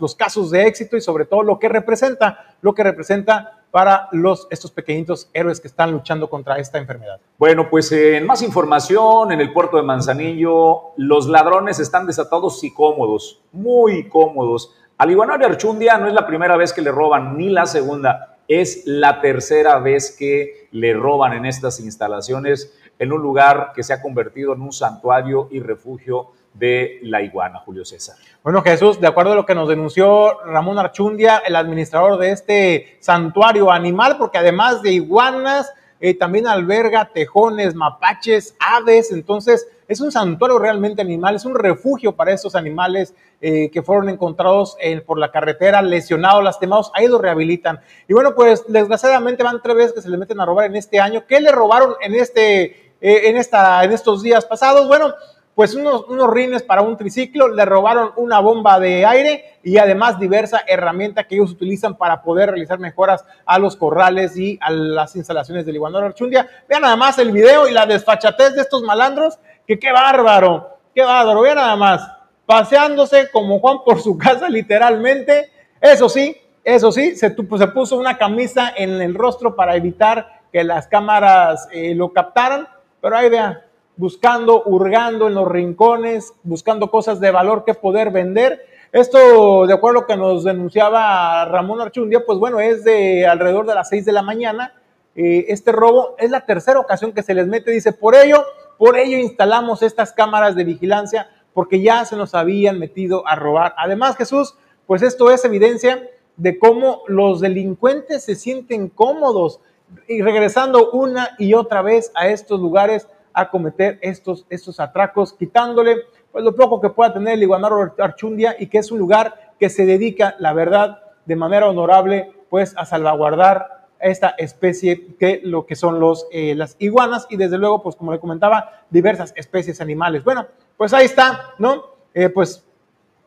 los 0.00 0.14
casos 0.14 0.50
de 0.50 0.66
éxito 0.66 0.96
y 0.96 1.02
sobre 1.02 1.26
todo 1.26 1.42
lo 1.42 1.58
que 1.58 1.68
representa, 1.68 2.56
lo 2.62 2.74
que 2.74 2.82
representa 2.82 3.60
para 3.70 4.08
estos 4.48 4.70
pequeñitos 4.70 5.28
héroes 5.34 5.60
que 5.60 5.68
están 5.68 5.92
luchando 5.92 6.30
contra 6.30 6.56
esta 6.56 6.78
enfermedad. 6.78 7.20
Bueno, 7.36 7.68
pues 7.68 7.92
en 7.92 8.24
más 8.24 8.40
información, 8.40 9.32
en 9.32 9.42
el 9.42 9.52
puerto 9.52 9.76
de 9.76 9.82
Manzanillo, 9.82 10.94
los 10.96 11.28
ladrones 11.28 11.78
están 11.78 12.06
desatados 12.06 12.64
y 12.64 12.72
cómodos, 12.72 13.42
muy 13.52 14.08
cómodos. 14.08 14.74
Al 14.96 15.10
iguanario 15.10 15.46
Archundia 15.46 15.98
no 15.98 16.08
es 16.08 16.14
la 16.14 16.26
primera 16.26 16.56
vez 16.56 16.72
que 16.72 16.80
le 16.80 16.90
roban, 16.90 17.36
ni 17.36 17.50
la 17.50 17.66
segunda, 17.66 18.38
es 18.48 18.84
la 18.86 19.20
tercera 19.20 19.78
vez 19.78 20.16
que 20.18 20.68
le 20.70 20.94
roban 20.94 21.34
en 21.34 21.44
estas 21.44 21.80
instalaciones, 21.80 22.74
en 22.98 23.12
un 23.12 23.20
lugar 23.20 23.72
que 23.74 23.82
se 23.82 23.92
ha 23.92 24.00
convertido 24.00 24.54
en 24.54 24.62
un 24.62 24.72
santuario 24.72 25.48
y 25.50 25.60
refugio 25.60 26.30
de 26.58 27.00
la 27.02 27.22
iguana, 27.22 27.60
Julio 27.60 27.84
César. 27.84 28.16
Bueno, 28.42 28.62
Jesús, 28.62 29.00
de 29.00 29.06
acuerdo 29.06 29.32
a 29.32 29.36
lo 29.36 29.46
que 29.46 29.54
nos 29.54 29.68
denunció 29.68 30.40
Ramón 30.44 30.78
Archundia, 30.78 31.42
el 31.46 31.56
administrador 31.56 32.18
de 32.18 32.30
este 32.30 32.96
santuario 33.00 33.70
animal, 33.70 34.16
porque 34.18 34.38
además 34.38 34.82
de 34.82 34.92
iguanas, 34.92 35.72
eh, 36.00 36.14
también 36.14 36.46
alberga 36.46 37.10
tejones, 37.12 37.74
mapaches, 37.74 38.54
aves, 38.60 39.12
entonces 39.12 39.66
es 39.88 40.00
un 40.00 40.12
santuario 40.12 40.58
realmente 40.58 41.00
animal, 41.00 41.36
es 41.36 41.44
un 41.44 41.54
refugio 41.54 42.14
para 42.14 42.32
estos 42.32 42.54
animales 42.54 43.14
eh, 43.40 43.70
que 43.70 43.82
fueron 43.82 44.08
encontrados 44.08 44.76
por 45.06 45.18
la 45.18 45.30
carretera, 45.30 45.80
lesionados, 45.82 46.42
lastimados, 46.42 46.90
ahí 46.94 47.06
los 47.06 47.20
rehabilitan. 47.20 47.80
Y 48.08 48.14
bueno, 48.14 48.34
pues 48.34 48.64
desgraciadamente 48.66 49.42
van 49.42 49.62
tres 49.62 49.76
veces 49.76 49.92
que 49.92 50.02
se 50.02 50.08
le 50.08 50.18
meten 50.18 50.40
a 50.40 50.44
robar 50.44 50.66
en 50.66 50.76
este 50.76 51.00
año. 51.00 51.24
¿Qué 51.26 51.40
le 51.40 51.52
robaron 51.52 51.94
en, 52.00 52.14
este, 52.14 52.64
eh, 53.00 53.28
en, 53.28 53.36
esta, 53.36 53.84
en 53.84 53.92
estos 53.92 54.22
días 54.22 54.44
pasados? 54.44 54.88
Bueno, 54.88 55.14
pues 55.56 55.74
unos, 55.74 56.04
unos 56.10 56.30
rines 56.30 56.62
para 56.62 56.82
un 56.82 56.98
triciclo, 56.98 57.48
le 57.48 57.64
robaron 57.64 58.12
una 58.16 58.40
bomba 58.40 58.78
de 58.78 59.06
aire 59.06 59.58
y 59.62 59.78
además 59.78 60.20
diversa 60.20 60.62
herramienta 60.66 61.24
que 61.24 61.36
ellos 61.36 61.50
utilizan 61.50 61.96
para 61.96 62.20
poder 62.20 62.50
realizar 62.50 62.78
mejoras 62.78 63.24
a 63.46 63.58
los 63.58 63.74
corrales 63.74 64.36
y 64.36 64.58
a 64.60 64.70
las 64.70 65.16
instalaciones 65.16 65.64
del 65.64 65.76
Iguanor 65.76 66.04
Archundia. 66.04 66.46
Vean 66.68 66.82
nada 66.82 66.96
más 66.96 67.18
el 67.18 67.32
video 67.32 67.66
y 67.66 67.72
la 67.72 67.86
desfachatez 67.86 68.54
de 68.54 68.60
estos 68.60 68.82
malandros, 68.82 69.38
que 69.66 69.78
qué 69.78 69.92
bárbaro, 69.92 70.76
qué 70.94 71.02
bárbaro, 71.02 71.40
vean 71.40 71.56
nada 71.56 71.76
más, 71.76 72.06
paseándose 72.44 73.30
como 73.30 73.58
Juan 73.58 73.78
por 73.82 74.02
su 74.02 74.18
casa 74.18 74.50
literalmente. 74.50 75.50
Eso 75.80 76.10
sí, 76.10 76.36
eso 76.64 76.92
sí, 76.92 77.16
se, 77.16 77.34
se 77.34 77.68
puso 77.68 77.96
una 77.96 78.18
camisa 78.18 78.74
en 78.76 79.00
el 79.00 79.14
rostro 79.14 79.56
para 79.56 79.74
evitar 79.74 80.42
que 80.52 80.62
las 80.64 80.86
cámaras 80.86 81.66
eh, 81.72 81.94
lo 81.94 82.12
captaran, 82.12 82.68
pero 83.00 83.16
ahí 83.16 83.30
vean, 83.30 83.58
buscando, 83.96 84.62
hurgando 84.64 85.26
en 85.26 85.34
los 85.34 85.48
rincones, 85.48 86.34
buscando 86.42 86.90
cosas 86.90 87.20
de 87.20 87.30
valor 87.30 87.64
que 87.64 87.74
poder 87.74 88.10
vender. 88.10 88.64
Esto, 88.92 89.66
de 89.66 89.74
acuerdo 89.74 89.98
a 89.98 90.02
lo 90.02 90.06
que 90.06 90.16
nos 90.16 90.44
denunciaba 90.44 91.44
Ramón 91.46 91.80
Archundia, 91.80 92.24
pues 92.24 92.38
bueno, 92.38 92.60
es 92.60 92.84
de 92.84 93.26
alrededor 93.26 93.66
de 93.66 93.74
las 93.74 93.88
6 93.88 94.04
de 94.04 94.12
la 94.12 94.22
mañana. 94.22 94.74
Eh, 95.14 95.46
este 95.48 95.72
robo 95.72 96.14
es 96.18 96.30
la 96.30 96.44
tercera 96.44 96.78
ocasión 96.78 97.12
que 97.12 97.22
se 97.22 97.34
les 97.34 97.46
mete, 97.46 97.70
dice, 97.70 97.92
por 97.92 98.14
ello, 98.14 98.44
por 98.78 98.96
ello 98.98 99.16
instalamos 99.16 99.82
estas 99.82 100.12
cámaras 100.12 100.54
de 100.54 100.64
vigilancia, 100.64 101.30
porque 101.54 101.80
ya 101.80 102.04
se 102.04 102.16
nos 102.16 102.34
habían 102.34 102.78
metido 102.78 103.26
a 103.26 103.34
robar. 103.34 103.74
Además, 103.78 104.16
Jesús, 104.16 104.54
pues 104.86 105.02
esto 105.02 105.30
es 105.30 105.44
evidencia 105.44 106.08
de 106.36 106.58
cómo 106.58 107.02
los 107.06 107.40
delincuentes 107.40 108.24
se 108.24 108.34
sienten 108.34 108.88
cómodos 108.88 109.60
y 110.06 110.20
regresando 110.20 110.90
una 110.90 111.30
y 111.38 111.54
otra 111.54 111.80
vez 111.80 112.12
a 112.14 112.28
estos 112.28 112.60
lugares 112.60 113.08
a 113.36 113.50
cometer 113.50 113.98
estos, 114.00 114.46
estos 114.48 114.80
atracos, 114.80 115.34
quitándole 115.34 115.96
pues, 116.32 116.42
lo 116.42 116.56
poco 116.56 116.80
que 116.80 116.88
pueda 116.88 117.12
tener 117.12 117.34
el 117.34 117.42
iguanaro 117.42 117.94
Archundia 117.98 118.56
y 118.58 118.66
que 118.68 118.78
es 118.78 118.90
un 118.90 118.98
lugar 118.98 119.52
que 119.60 119.68
se 119.68 119.84
dedica, 119.84 120.34
la 120.38 120.54
verdad, 120.54 121.02
de 121.26 121.36
manera 121.36 121.68
honorable, 121.68 122.32
pues 122.48 122.74
a 122.78 122.86
salvaguardar 122.86 123.88
esta 124.00 124.30
especie 124.38 125.16
que 125.18 125.42
lo 125.44 125.66
que 125.66 125.76
son 125.76 126.00
los, 126.00 126.26
eh, 126.32 126.54
las 126.54 126.76
iguanas 126.78 127.26
y 127.28 127.36
desde 127.36 127.58
luego, 127.58 127.82
pues 127.82 127.94
como 127.94 128.12
le 128.12 128.20
comentaba, 128.20 128.84
diversas 128.88 129.34
especies 129.36 129.82
animales. 129.82 130.24
Bueno, 130.24 130.46
pues 130.78 130.94
ahí 130.94 131.04
está, 131.04 131.50
¿no? 131.58 131.84
Eh, 132.14 132.30
pues 132.30 132.64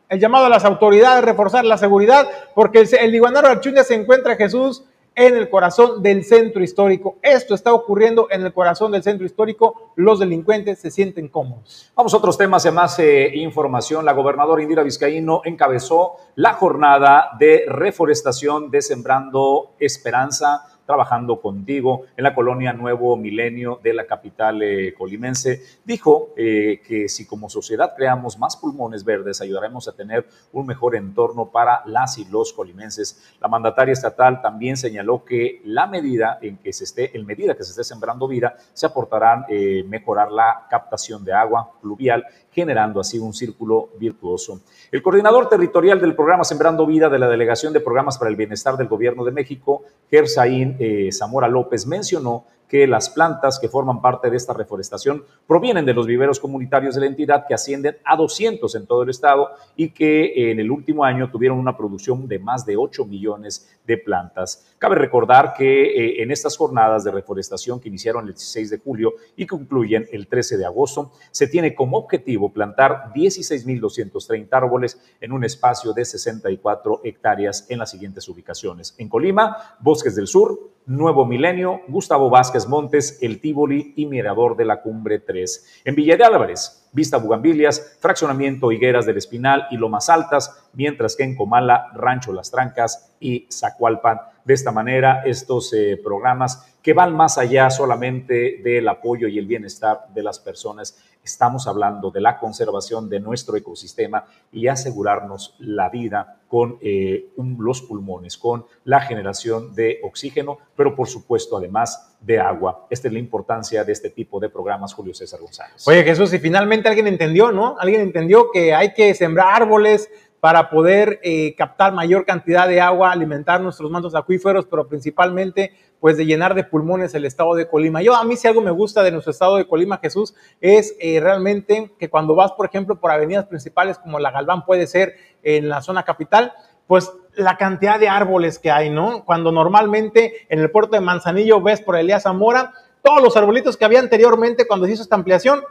el 0.10 0.20
llamado 0.20 0.47
a 0.47 0.49
las 0.49 0.66
autoridades, 0.66 1.24
reforzar 1.24 1.66
la 1.66 1.78
seguridad, 1.78 2.28
porque 2.55 2.80
el, 2.80 2.89
el 2.99 3.14
Iguanaro 3.14 3.47
Archundia 3.47 3.84
se 3.84 3.93
encuentra 3.93 4.36
Jesús 4.36 4.86
en 5.20 5.36
el 5.36 5.49
corazón 5.49 6.01
del 6.01 6.24
centro 6.24 6.63
histórico. 6.63 7.17
Esto 7.22 7.53
está 7.53 7.74
ocurriendo 7.74 8.30
en 8.32 8.41
el 8.41 8.53
corazón 8.53 8.93
del 8.93 9.03
centro 9.03 9.26
histórico. 9.26 9.91
Los 9.97 10.20
delincuentes 10.20 10.80
se 10.80 10.89
sienten 10.89 11.28
cómodos. 11.28 11.91
Vamos 11.93 12.13
a 12.13 12.17
otros 12.17 12.38
temas 12.38 12.65
y 12.65 12.72
más 12.72 12.97
eh, 12.99 13.30
información. 13.34 14.05
La 14.05 14.13
gobernadora 14.13 14.63
Indira 14.63 14.82
Vizcaíno 14.82 15.41
encabezó 15.43 16.15
la 16.36 16.53
jornada 16.53 17.32
de 17.38 17.65
reforestación 17.67 18.72
de 18.72 18.82
Sembrando 18.82 19.74
Esperanza 19.78 20.79
trabajando 20.90 21.40
contigo 21.40 22.06
en 22.18 22.24
la 22.24 22.34
colonia 22.34 22.74
Nuevo 22.74 23.16
Milenio 23.16 23.80
de 23.84 23.94
la 23.94 24.08
capital 24.08 24.64
eh, 24.64 24.96
colimense. 24.98 25.62
Dijo 25.86 26.34
eh, 26.36 26.82
que 26.84 27.08
si 27.08 27.28
como 27.28 27.48
sociedad 27.48 27.94
creamos 27.96 28.40
más 28.40 28.58
pulmones 28.58 29.04
verdes, 29.04 29.40
ayudaremos 29.40 29.88
a 29.88 29.96
tener 29.96 30.26
un 30.52 30.66
mejor 30.66 30.96
entorno 30.96 31.52
para 31.52 31.84
las 31.86 32.18
y 32.18 32.26
los 32.26 32.54
colimenses. 32.54 33.36
La 33.40 33.48
mandataria 33.48 33.92
estatal 33.92 34.42
también 34.42 34.78
señaló 34.78 35.24
que 35.24 35.62
la 35.64 35.86
medida 35.86 36.40
en 36.42 36.58
que 36.58 36.74
se 36.74 36.86
esté, 36.86 37.16
en 37.16 37.24
medida 37.24 37.56
que 37.56 37.64
se 37.64 37.70
esté 37.70 37.84
sembrando 37.84 38.28
vida, 38.28 38.58
se 38.74 38.88
aportarán 38.88 39.46
eh, 39.48 39.84
mejorar 39.88 40.32
la 40.32 40.66
captación 40.72 41.24
de 41.24 41.34
agua 41.34 41.72
pluvial 41.80 42.26
generando 42.52 43.00
así 43.00 43.20
un 43.20 43.34
círculo 43.34 43.90
virtuoso. 44.00 44.62
El 44.92 45.02
coordinador 45.02 45.48
territorial 45.50 46.02
del 46.02 46.16
programa 46.16 46.44
Sembrando 46.44 46.86
Vida 46.86 47.10
de 47.10 47.20
la 47.20 47.30
Delegación 47.30 47.74
de 47.74 47.80
Programas 47.80 48.18
para 48.18 48.30
el 48.30 48.36
Bienestar 48.36 48.76
del 48.76 48.88
Gobierno 48.88 49.24
de 49.24 49.32
México, 49.32 49.84
Gersaín 50.10 50.76
eh, 50.80 51.12
Zamora 51.12 51.48
López, 51.48 51.86
mencionó 51.86 52.46
que 52.70 52.88
las 52.88 53.09
plantas 53.09 53.59
que 53.59 53.67
forman 53.67 53.99
parte 53.99 54.30
de 54.30 54.38
esta 54.38 54.53
reforestación 54.53 55.26
provienen 55.47 55.86
de 55.86 55.93
los 55.93 56.05
viveros 56.05 56.39
comunitarios 56.39 56.93
de 56.95 57.01
la 57.01 57.07
entidad 57.07 57.45
que 57.47 57.55
ascienden 57.55 57.97
a 58.05 58.15
200 58.15 58.74
en 58.76 58.86
todo 58.86 59.01
el 59.03 59.09
estado 59.09 59.49
y 59.76 59.89
que 59.89 60.51
en 60.51 60.59
el 60.59 60.70
último 60.70 61.03
año 61.03 61.32
tuvieron 61.32 61.57
una 61.57 61.76
producción 61.76 62.28
de 62.28 62.38
más 62.38 62.65
de 62.65 62.78
8 62.78 63.05
millones 63.05 63.76
de 63.88 63.97
plantas. 63.97 64.76
Cabe 64.78 64.95
recordar 64.95 65.53
que 65.57 65.65
eh, 65.65 66.22
en 66.22 66.32
estas 66.32 66.55
jornadas 66.55 67.03
de 67.03 67.11
reforestación 67.11 67.80
que 67.80 67.89
iniciaron 67.89 68.28
el 68.28 68.34
16 68.34 68.70
de 68.70 68.78
julio 68.78 69.13
y 69.36 69.47
concluyen 69.47 70.07
el 70.11 70.28
13 70.28 70.57
de 70.57 70.65
agosto, 70.65 71.11
se 71.32 71.47
tiene 71.47 71.74
como 71.74 71.97
objetivo 71.97 72.53
plantar 72.53 73.11
16.230 73.15 74.47
árboles 74.51 75.01
en 75.20 75.32
un 75.32 75.43
espacio 75.43 75.91
de 75.93 76.05
64 76.05 77.01
hectáreas 77.03 77.65
en 77.70 77.80
las 77.80 77.89
siguientes 77.89 78.30
ubicaciones. 78.30 78.93
En 78.99 79.09
Colima, 79.09 79.76
Bosques 79.80 80.15
del 80.15 80.28
Sur, 80.28 80.59
Nuevo 80.90 81.24
Milenio, 81.24 81.82
Gustavo 81.88 82.32
Vázquez 82.32 82.68
Montes, 82.68 83.20
El 83.22 83.40
Tívoli 83.40 83.94
y 83.96 84.08
Mirador 84.08 84.58
de 84.58 84.66
la 84.66 84.82
Cumbre 84.82 85.20
3. 85.20 85.84
En 85.86 85.94
Villa 85.94 86.18
de 86.18 86.24
Álvarez, 86.24 86.90
Vista 86.92 87.18
Bugambilias, 87.18 88.00
Fraccionamiento 88.00 88.72
Higueras 88.72 89.06
del 89.06 89.18
Espinal 89.18 89.68
y 89.70 89.78
Lomas 89.78 90.10
Altas, 90.10 90.68
mientras 90.74 91.16
que 91.16 91.22
en 91.22 91.36
Comala, 91.36 91.92
Rancho 91.94 92.34
Las 92.34 92.50
Trancas 92.50 93.14
y 93.20 93.46
Zacualpan. 93.52 94.18
De 94.44 94.56
esta 94.56 94.72
manera, 94.72 95.22
estos 95.26 95.72
eh, 95.74 95.96
programas 96.04 96.76
que 96.82 96.94
van 96.94 97.16
más 97.16 97.38
allá 97.38 97.70
solamente 97.70 98.60
del 98.64 98.88
apoyo 98.88 99.28
y 99.28 99.38
el 99.38 99.46
bienestar 99.46 100.08
de 100.12 100.24
las 100.24 100.40
personas, 100.40 100.98
estamos 101.24 101.67
hablando 101.67 102.11
de 102.11 102.22
la 102.22 102.39
conservación 102.39 103.09
de 103.09 103.20
nuestro 103.20 103.55
ecosistema 103.55 104.26
y 104.51 104.67
asegurarnos 104.67 105.55
la 105.59 105.89
vida 105.89 106.39
con 106.47 106.78
eh, 106.82 107.30
los 107.57 107.82
pulmones, 107.82 108.38
con 108.38 108.65
la 108.84 109.01
generación 109.01 109.76
de 109.76 109.99
oxígeno, 110.03 110.57
pero 110.76 110.95
por 110.95 111.07
supuesto 111.07 111.57
además 111.57 112.17
de 112.22 112.39
agua. 112.39 112.88
Esta 112.89 113.07
es 113.07 113.13
la 113.13 113.20
importancia 113.20 113.84
de 113.84 113.91
este 113.91 114.09
tipo 114.09 114.39
de 114.39 114.49
programas, 114.49 114.93
Julio 114.93 115.13
César 115.13 115.39
González. 115.39 115.88
Oye 115.88 116.03
Jesús, 116.03 116.34
y 116.34 116.39
finalmente 116.39 116.89
alguien 116.89 117.07
entendió, 117.07 117.51
¿no? 117.51 117.78
Alguien 117.80 118.01
entendió 118.01 118.49
que 118.51 118.74
hay 118.74 118.93
que 118.93 119.13
sembrar 119.13 119.61
árboles, 119.61 120.09
para 120.40 120.70
poder 120.70 121.20
eh, 121.24 121.56
captar 121.56 121.94
mayor 121.94 122.26
cantidad 122.26 122.68
de 122.68 122.80
agua, 122.82 123.12
alimentar 123.12 123.62
nuestros 123.62 123.92
mantos 123.92 124.16
acuíferos, 124.16 124.66
pero 124.66 124.88
principalmente 124.88 125.74
pues 126.00 126.16
de 126.16 126.26
llenar 126.26 126.56
de 126.56 126.64
pulmones 126.64 127.14
el 127.14 127.26
estado 127.26 127.56
de 127.56 127.68
Colima. 127.68 128.02
Yo 128.02 128.16
a 128.16 128.24
mí 128.24 128.38
si 128.38 128.48
algo 128.48 128.62
me 128.62 128.72
gusta 128.72 129.04
de 129.04 129.12
nuestro 129.12 129.32
estado 129.32 129.58
de 129.58 129.68
Colima, 129.68 130.00
Jesús, 130.02 130.34
es 130.62 130.96
eh, 131.00 131.20
realmente 131.20 131.92
que 132.00 132.10
cuando 132.10 132.36
vas, 132.36 132.54
por 132.54 132.66
ejemplo, 132.68 133.00
por 133.00 133.12
avenidas 133.12 133.48
principales 133.48 133.98
como 133.98 134.18
la 134.20 134.32
Galván 134.32 134.66
puede 134.66 134.88
ser 134.88 135.16
en 135.44 135.68
la 135.68 135.82
zona 135.82 136.04
capital, 136.04 136.54
pues 136.88 137.12
la 137.36 137.58
cantidad 137.58 138.00
de 138.00 138.10
árboles 138.10 138.60
que 138.60 138.72
hay, 138.72 138.90
¿no? 138.90 139.26
Cuando 139.26 139.52
normalmente 139.52 140.48
en 140.50 140.60
el 140.60 140.72
puerto 140.72 140.94
de 140.94 141.02
Manzanillo 141.02 141.62
ves 141.62 141.82
por 141.82 141.96
Elías 141.96 142.24
Zamora 142.24 142.74
todos 143.04 143.22
los 143.22 143.38
arbolitos 143.38 143.78
que 143.78 143.86
había 143.86 144.00
anteriormente 144.00 144.68
cuando 144.68 144.86
se 144.86 144.94
hizo 144.94 145.04
esta 145.04 145.16
ampliación, 145.16 145.62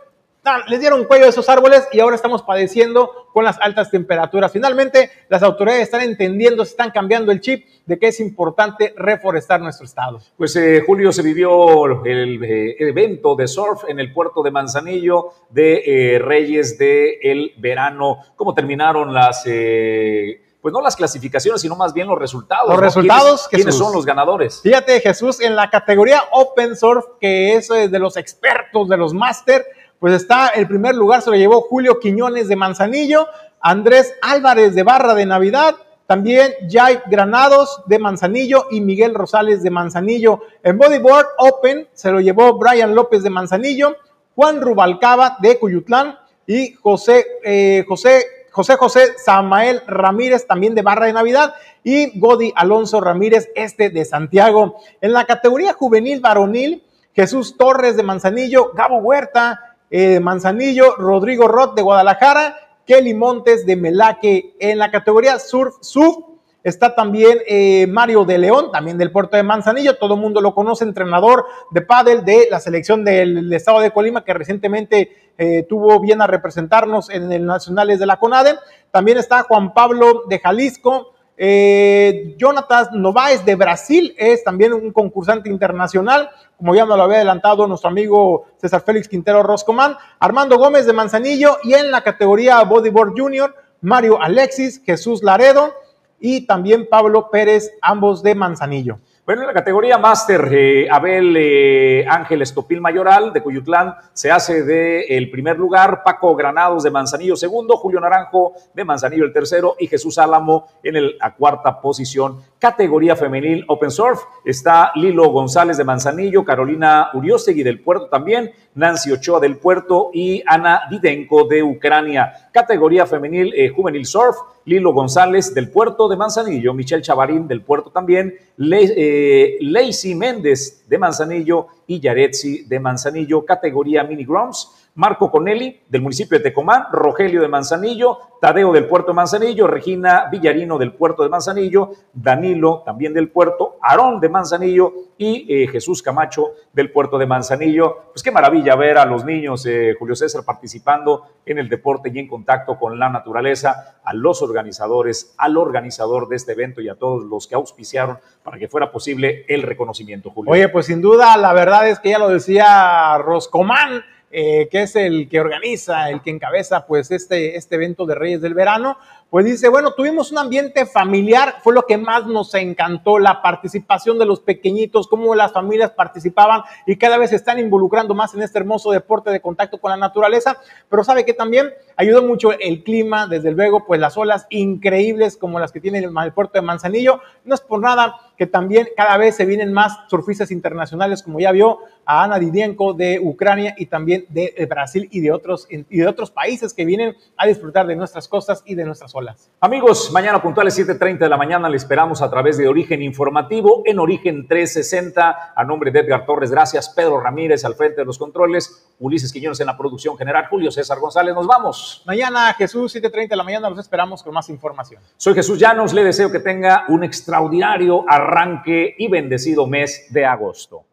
les 0.68 0.80
dieron 0.80 1.05
cuello 1.05 1.26
a 1.26 1.28
esos 1.28 1.49
árboles 1.49 1.89
y 1.93 2.01
ahora 2.01 2.16
estamos 2.16 2.43
padeciendo 2.43 3.28
con 3.32 3.45
las 3.45 3.59
altas 3.61 3.91
temperaturas. 3.91 4.51
Finalmente, 4.51 5.11
las 5.28 5.43
autoridades 5.43 5.82
están 5.82 6.01
entendiendo, 6.01 6.64
se 6.64 6.70
están 6.70 6.91
cambiando 6.91 7.32
el 7.32 7.41
chip 7.41 7.66
de 7.86 7.99
que 7.99 8.09
es 8.09 8.20
importante 8.20 8.95
reforestar 8.97 9.61
nuestro 9.61 9.84
estado. 9.84 10.20
Pues 10.36 10.57
eh, 10.57 10.82
Julio 10.86 11.12
se 11.12 11.22
vivió 11.22 12.05
el, 12.05 12.43
eh, 12.43 12.76
evento 12.78 13.36
de 13.36 13.47
surf 13.47 13.84
en 13.89 14.01
el 14.01 14.12
puerto 14.12 14.43
de 14.43 14.51
Manzanillo 14.51 15.30
de 15.51 15.82
eh, 16.14 16.18
Reyes 16.18 16.78
del 16.78 17.14
el 17.22 17.53
verano. 17.59 18.18
¿Cómo 18.36 18.55
terminaron 18.55 19.12
las... 19.12 19.45
pues 19.45 20.72
no 20.72 20.80
las 20.80 20.97
clasificaciones, 20.97 21.61
sino 21.61 21.76
más 21.76 21.93
bien 21.93 22.09
los 22.09 22.18
resultados. 22.18 22.70
Los 22.70 22.80
resultados. 22.80 23.49
¿Quiénes, 23.49 23.76
son 23.76 23.93
los 23.93 24.05
ganadores? 24.05 24.61
Fíjate, 24.62 25.01
Jesús, 25.01 25.41
en 25.41 25.57
la 25.57 25.70
categoría 25.70 26.22
Open 26.32 26.76
Surf, 26.76 27.05
que 27.20 27.55
es 27.55 27.68
de 27.68 27.99
los 27.99 28.16
expertos, 28.16 28.89
de 28.89 28.97
los 28.97 29.14
máster, 29.14 29.64
pues 29.99 30.14
está 30.14 30.49
el 30.49 30.68
primer 30.68 30.94
lugar, 30.94 31.22
se 31.22 31.30
lo 31.30 31.36
llevó 31.36 31.62
Julio 31.62 31.99
Quiñones 31.99 32.49
de 32.49 32.57
Manzanillo, 32.57 33.26
Andrés 33.61 34.14
Álvarez 34.22 34.74
de 34.74 34.82
Barra 34.82 35.14
de 35.14 35.26
Navidad, 35.26 35.74
también 36.07 36.55
Jai 36.70 37.03
Granados 37.07 37.82
de 37.86 37.99
Manzanillo 37.99 38.66
y 38.70 38.80
Miguel 38.80 39.14
Rosales 39.14 39.62
de 39.62 39.70
Manzanillo. 39.70 40.40
En 40.62 40.78
Bodyboard 40.78 41.26
Open 41.36 41.86
se 41.92 42.11
lo 42.11 42.20
llevó 42.20 42.55
Brian 42.59 42.94
López 42.94 43.22
de 43.22 43.30
Manzanillo, 43.30 43.96
Juan 44.34 44.61
Rubalcaba 44.61 45.36
de 45.40 45.59
Cuyutlán 45.59 46.18
y 46.46 46.72
José, 46.74 47.26
eh, 47.44 47.84
José, 47.86 48.24
José 48.51 48.76
José 48.76 49.18
Samael 49.18 49.82
Ramírez 49.86 50.46
también 50.46 50.74
de 50.74 50.82
Barra 50.82 51.07
de 51.07 51.12
Navidad 51.12 51.55
y 51.84 52.18
Godi 52.18 52.53
Alonso 52.57 53.01
Ramírez 53.01 53.51
este 53.55 53.90
de 53.90 54.05
Santiago. 54.05 54.78
En 55.01 55.12
la 55.12 55.26
categoría 55.26 55.74
juvenil 55.74 56.20
varonil, 56.20 56.84
Jesús 57.14 57.57
Torres 57.59 57.96
de 57.96 58.03
Manzanillo, 58.03 58.72
Gabo 58.74 58.99
Huerta, 58.99 59.68
eh, 59.91 60.20
Manzanillo, 60.20 60.97
Rodrigo 60.97 61.49
Roth 61.49 61.74
de 61.74 61.82
Guadalajara, 61.82 62.57
Kelly 62.86 63.14
Montes 63.14 63.66
de 63.66 63.76
Melaque. 63.76 64.55
En 64.59 64.78
la 64.78 64.91
categoría 64.91 65.39
Surf 65.39 65.76
Sub 65.80 66.41
está 66.62 66.95
también 66.95 67.39
eh, 67.47 67.86
Mario 67.86 68.24
de 68.24 68.39
León, 68.39 68.70
también 68.72 68.99
del 68.99 69.12
puerto 69.12 69.36
de 69.36 69.43
Manzanillo. 69.43 69.97
Todo 69.99 70.14
el 70.14 70.20
mundo 70.20 70.41
lo 70.41 70.55
conoce, 70.55 70.84
entrenador 70.84 71.45
de 71.70 71.82
pádel 71.82 72.24
de 72.24 72.49
la 72.51 72.61
selección 72.61 73.05
del 73.05 73.53
estado 73.53 73.80
de 73.80 73.91
Colima, 73.91 74.24
que 74.24 74.34
recientemente 74.34 75.32
eh, 75.39 75.64
tuvo 75.68 76.01
bien 76.01 76.20
a 76.22 76.26
representarnos 76.26 77.11
en 77.11 77.30
el 77.32 77.47
Nacionales 77.47 77.99
de 77.99 78.07
la 78.07 78.18
CONADE. 78.18 78.57
También 78.91 79.18
está 79.18 79.43
Juan 79.43 79.72
Pablo 79.72 80.24
de 80.28 80.39
Jalisco. 80.39 81.14
Eh, 81.41 82.34
Jonathan 82.36 82.89
Novaes 82.95 83.45
de 83.45 83.55
Brasil 83.55 84.12
es 84.18 84.43
también 84.43 84.72
un 84.72 84.93
concursante 84.93 85.49
internacional, 85.49 86.30
como 86.57 86.74
ya 86.74 86.84
nos 86.84 86.97
lo 86.97 87.05
había 87.05 87.18
adelantado 87.18 87.64
nuestro 87.68 87.91
amigo 87.91 88.47
César 88.57 88.82
Félix 88.82 89.07
Quintero 89.07 89.45
Roscomán, 89.45 89.97
Armando 90.18 90.59
Gómez 90.59 90.84
de 90.84 90.93
Manzanillo 90.93 91.59
y 91.62 91.74
en 91.74 91.93
la 91.93 92.03
categoría 92.03 92.61
Bodyboard 92.64 93.12
Junior, 93.16 93.55
Mario 93.80 94.20
Alexis, 94.20 94.82
Jesús 94.84 95.22
Laredo 95.22 95.74
y 96.18 96.45
también 96.45 96.89
Pablo 96.91 97.30
Pérez, 97.30 97.70
ambos 97.82 98.24
de 98.24 98.34
Manzanillo. 98.34 98.99
Bueno, 99.29 99.43
en 99.43 99.49
la 99.49 99.53
categoría 99.53 99.99
máster, 99.99 100.49
eh, 100.51 100.89
Abel 100.91 101.37
eh, 101.37 102.03
Ángel 102.09 102.41
Estopil 102.41 102.81
Mayoral 102.81 103.31
de 103.31 103.43
Cuyutlán 103.43 103.95
se 104.14 104.31
hace 104.31 104.62
de 104.62 105.03
el 105.03 105.31
primer 105.31 105.59
lugar, 105.59 106.03
Paco 106.03 106.35
Granados 106.35 106.83
de 106.83 106.91
Manzanillo 106.91 107.37
segundo, 107.37 107.76
Julio 107.76 108.01
Naranjo 108.01 108.55
de 108.72 108.87
Manzanillo 108.87 109.26
el 109.26 109.33
tercero 109.35 109.76
y 109.79 109.87
Jesús 109.87 110.16
Álamo 110.16 110.68
en 110.83 110.97
el, 110.97 111.18
a 111.20 111.35
cuarta 111.35 111.79
posición. 111.79 112.41
Categoría 112.59 113.15
femenil 113.15 113.65
Open 113.69 113.91
Surf 113.91 114.21
está 114.45 114.91
Lilo 114.97 115.31
González 115.31 115.77
de 115.77 115.85
Manzanillo, 115.85 116.45
Carolina 116.45 117.09
Uriostegui 117.15 117.63
del 117.63 117.81
Puerto 117.81 118.09
también, 118.09 118.51
Nancy 118.75 119.13
Ochoa 119.13 119.39
del 119.39 119.59
Puerto 119.59 120.11
y 120.13 120.43
Ana 120.45 120.83
Didenko 120.91 121.45
de 121.45 121.63
Ucrania. 121.63 122.51
Categoría 122.53 123.07
femenil 123.07 123.53
eh, 123.55 123.69
juvenil 123.69 124.05
surf, 124.05 124.37
Lilo 124.65 124.93
González 124.93 125.55
del 125.55 125.71
Puerto 125.71 126.09
de 126.09 126.17
Manzanillo, 126.17 126.75
Michelle 126.75 127.03
Chavarín 127.03 127.47
del 127.47 127.63
Puerto 127.63 127.91
también, 127.91 128.35
Le, 128.57 128.93
eh, 128.97 130.15
Méndez 130.17 130.85
de 130.89 130.99
Manzanillo 130.99 131.69
y 131.87 132.01
Yaretsi 132.01 132.65
de 132.65 132.81
Manzanillo. 132.81 133.45
Categoría 133.45 134.03
mini 134.03 134.25
grumps, 134.25 134.78
Marco 134.99 135.30
Conelli 135.30 135.80
del 135.88 136.03
municipio 136.03 136.38
de 136.38 136.42
Tecomán, 136.42 136.86
Rogelio 136.90 137.40
de 137.40 137.46
Manzanillo, 137.46 138.18
Tadeo 138.40 138.72
del 138.72 138.88
puerto 138.88 139.12
de 139.12 139.14
Manzanillo, 139.14 139.68
Regina 139.68 140.26
Villarino 140.28 140.76
del 140.76 140.92
puerto 140.92 141.22
de 141.22 141.28
Manzanillo, 141.28 141.92
Danilo 142.12 142.82
también 142.84 143.14
del 143.14 143.30
puerto, 143.30 143.76
Aarón 143.80 144.18
de 144.18 144.28
Manzanillo 144.28 144.92
y 145.16 145.46
eh, 145.49 145.68
Jesús 145.68 146.03
Camacho 146.03 146.51
del 146.72 146.90
puerto 146.90 147.16
de 147.16 147.26
Manzanillo. 147.26 148.07
Pues 148.12 148.24
qué 148.24 148.32
maravilla 148.32 148.74
ver 148.74 148.99
a 148.99 149.05
los 149.05 149.24
niños, 149.24 149.64
eh, 149.66 149.94
Julio 149.96 150.16
César, 150.16 150.44
participando 150.44 151.28
en 151.46 151.59
el 151.59 151.68
deporte 151.68 152.11
y 152.12 152.18
en 152.18 152.26
contacto 152.26 152.76
con 152.76 152.99
la 152.99 153.09
naturaleza, 153.09 154.01
a 154.03 154.12
los 154.14 154.42
organizadores, 154.42 155.32
al 155.38 155.59
organizador 155.59 156.26
de 156.26 156.34
este 156.34 156.53
evento 156.53 156.80
y 156.80 156.88
a 156.88 156.96
todos 156.96 157.22
los 157.22 157.46
que 157.46 157.55
auspiciaron 157.55 158.18
para 158.42 158.59
que 158.59 158.66
fuera 158.66 158.90
posible 158.90 159.44
el 159.46 159.62
reconocimiento, 159.62 160.30
Julio. 160.30 160.51
Oye, 160.51 160.68
pues 160.68 160.86
sin 160.86 161.01
duda, 161.01 161.36
la 161.36 161.53
verdad 161.53 161.88
es 161.88 162.01
que 162.01 162.11
ya 162.11 162.18
lo 162.18 162.28
decía 162.30 163.16
Roscomán, 163.18 164.03
eh, 164.31 164.68
que 164.70 164.83
es 164.83 164.95
el 164.97 165.29
que 165.29 165.41
organiza, 165.41 166.11
el 166.11 166.20
que 166.20 166.31
encabeza 166.31 166.87
pues 166.87 167.11
este, 167.11 167.57
este 167.57 167.76
evento 167.76 168.05
de 168.05 168.14
Reyes 168.14 168.43
del 168.43 168.55
Verano, 168.55 168.99
pues 169.31 169.45
dice, 169.45 169.68
bueno, 169.68 169.93
tuvimos 169.93 170.33
un 170.33 170.39
ambiente 170.39 170.87
familiar, 170.87 171.57
fue 171.62 171.74
lo 171.74 171.83
que 171.83 171.99
más 171.99 172.26
nos 172.26 172.55
encantó, 172.55 173.18
la 173.18 173.43
participación 173.43 174.18
de 174.18 174.24
los 174.24 174.41
pequeñitos, 174.41 175.07
cómo 175.07 175.35
las 175.35 175.53
familias 175.53 175.91
participaban 175.91 176.62
y 176.87 176.97
cada 176.97 177.18
vez 177.18 177.33
están 177.33 177.59
involucrando 177.59 178.14
más 178.14 178.35
en 178.35 178.43
este 178.43 178.59
hermoso 178.59 178.91
deporte 178.91 179.31
de 179.31 179.41
contacto 179.41 179.79
con 179.79 179.91
la 179.91 179.99
naturaleza, 179.99 180.59
pero 180.89 181.05
sabe 181.05 181.26
que 181.26 181.35
también 181.35 181.74
ayudó 181.97 182.22
mucho 182.22 182.53
el 182.53 182.83
clima, 182.83 183.26
desde 183.26 183.53
luego, 183.53 183.85
pues 183.87 184.01
las 184.01 184.16
olas 184.16 184.47
increíbles 184.49 185.37
como 185.37 185.59
las 185.59 185.72
que 185.72 185.81
tiene 185.81 185.99
el 185.99 186.33
puerto 186.33 186.55
de 186.55 186.62
Manzanillo, 186.62 187.20
no 187.45 187.55
es 187.55 187.61
por 187.61 187.81
nada 187.81 188.16
que 188.39 188.47
también 188.47 188.89
cada 188.97 189.18
vez 189.18 189.37
se 189.37 189.45
vienen 189.45 189.72
más 189.72 189.99
surfistas 190.09 190.51
internacionales, 190.51 191.22
como 191.22 191.41
ya 191.41 191.53
vio 191.53 191.81
a 192.09 192.25
Ana 192.25 192.39
Didienko 192.39 192.95
de 192.95 193.21
Ucrania 193.23 193.75
y 193.77 193.85
también 193.85 194.25
de 194.31 194.67
Brasil 194.69 195.09
y 195.13 195.21
de 195.21 195.31
otros, 195.31 195.69
y 195.69 195.99
de 195.99 196.07
otros 196.07 196.31
países 196.31 196.73
que 196.73 196.87
vienen 196.87 197.15
a 197.37 197.47
disfrutar 197.47 197.87
de 197.87 197.97
nuestras 197.97 198.27
costas 198.29 198.63
y 198.65 198.75
de 198.75 198.87
nuestras 198.87 199.15
olas. 199.15 199.51
Amigos, 199.61 200.11
mañana 200.11 200.41
puntuales 200.41 200.79
7.30 200.79 201.19
de 201.19 201.29
la 201.29 201.37
mañana 201.37 201.69
le 201.69 201.77
esperamos 201.77 202.23
a 202.23 202.31
través 202.31 202.57
de 202.57 202.67
Origen 202.67 203.03
Informativo 203.03 203.83
en 203.85 203.99
Origen 203.99 204.49
360. 204.49 205.53
A 205.55 205.65
nombre 205.65 205.91
de 205.91 206.01
Edgar 206.01 206.25
Torres, 206.25 206.51
gracias. 206.51 206.89
Pedro 206.89 207.21
Ramírez 207.21 207.67
al 207.67 207.75
frente 207.75 208.01
de 208.01 208.07
los 208.07 208.17
controles, 208.17 208.89
Ulises 208.99 209.31
Quiñones 209.31 209.61
en 209.61 209.67
la 209.67 209.77
producción 209.77 210.17
general, 210.17 210.47
Julio 210.49 210.71
César 210.71 210.99
González. 211.01 211.35
Nos 211.35 211.47
vamos. 211.47 212.03
Mañana, 212.07 212.55
Jesús, 212.55 212.97
7.30 212.97 213.29
de 213.29 213.37
la 213.37 213.45
mañana, 213.45 213.69
los 213.69 213.81
esperamos 213.81 214.23
con 214.23 214.33
más 214.33 214.49
información. 214.49 215.03
Soy 215.19 215.35
Jesús 215.35 215.59
Llanos, 215.59 215.93
le 215.93 216.05
deseo 216.05 216.33
que 216.33 216.41
tenga 216.41 216.87
un 216.89 217.05
extraordinario 217.05 218.07
arranque 218.09 218.95
y 218.97 219.09
bendecido 219.09 219.67
mes 219.67 220.07
de 220.09 220.25
agosto. 220.25 220.87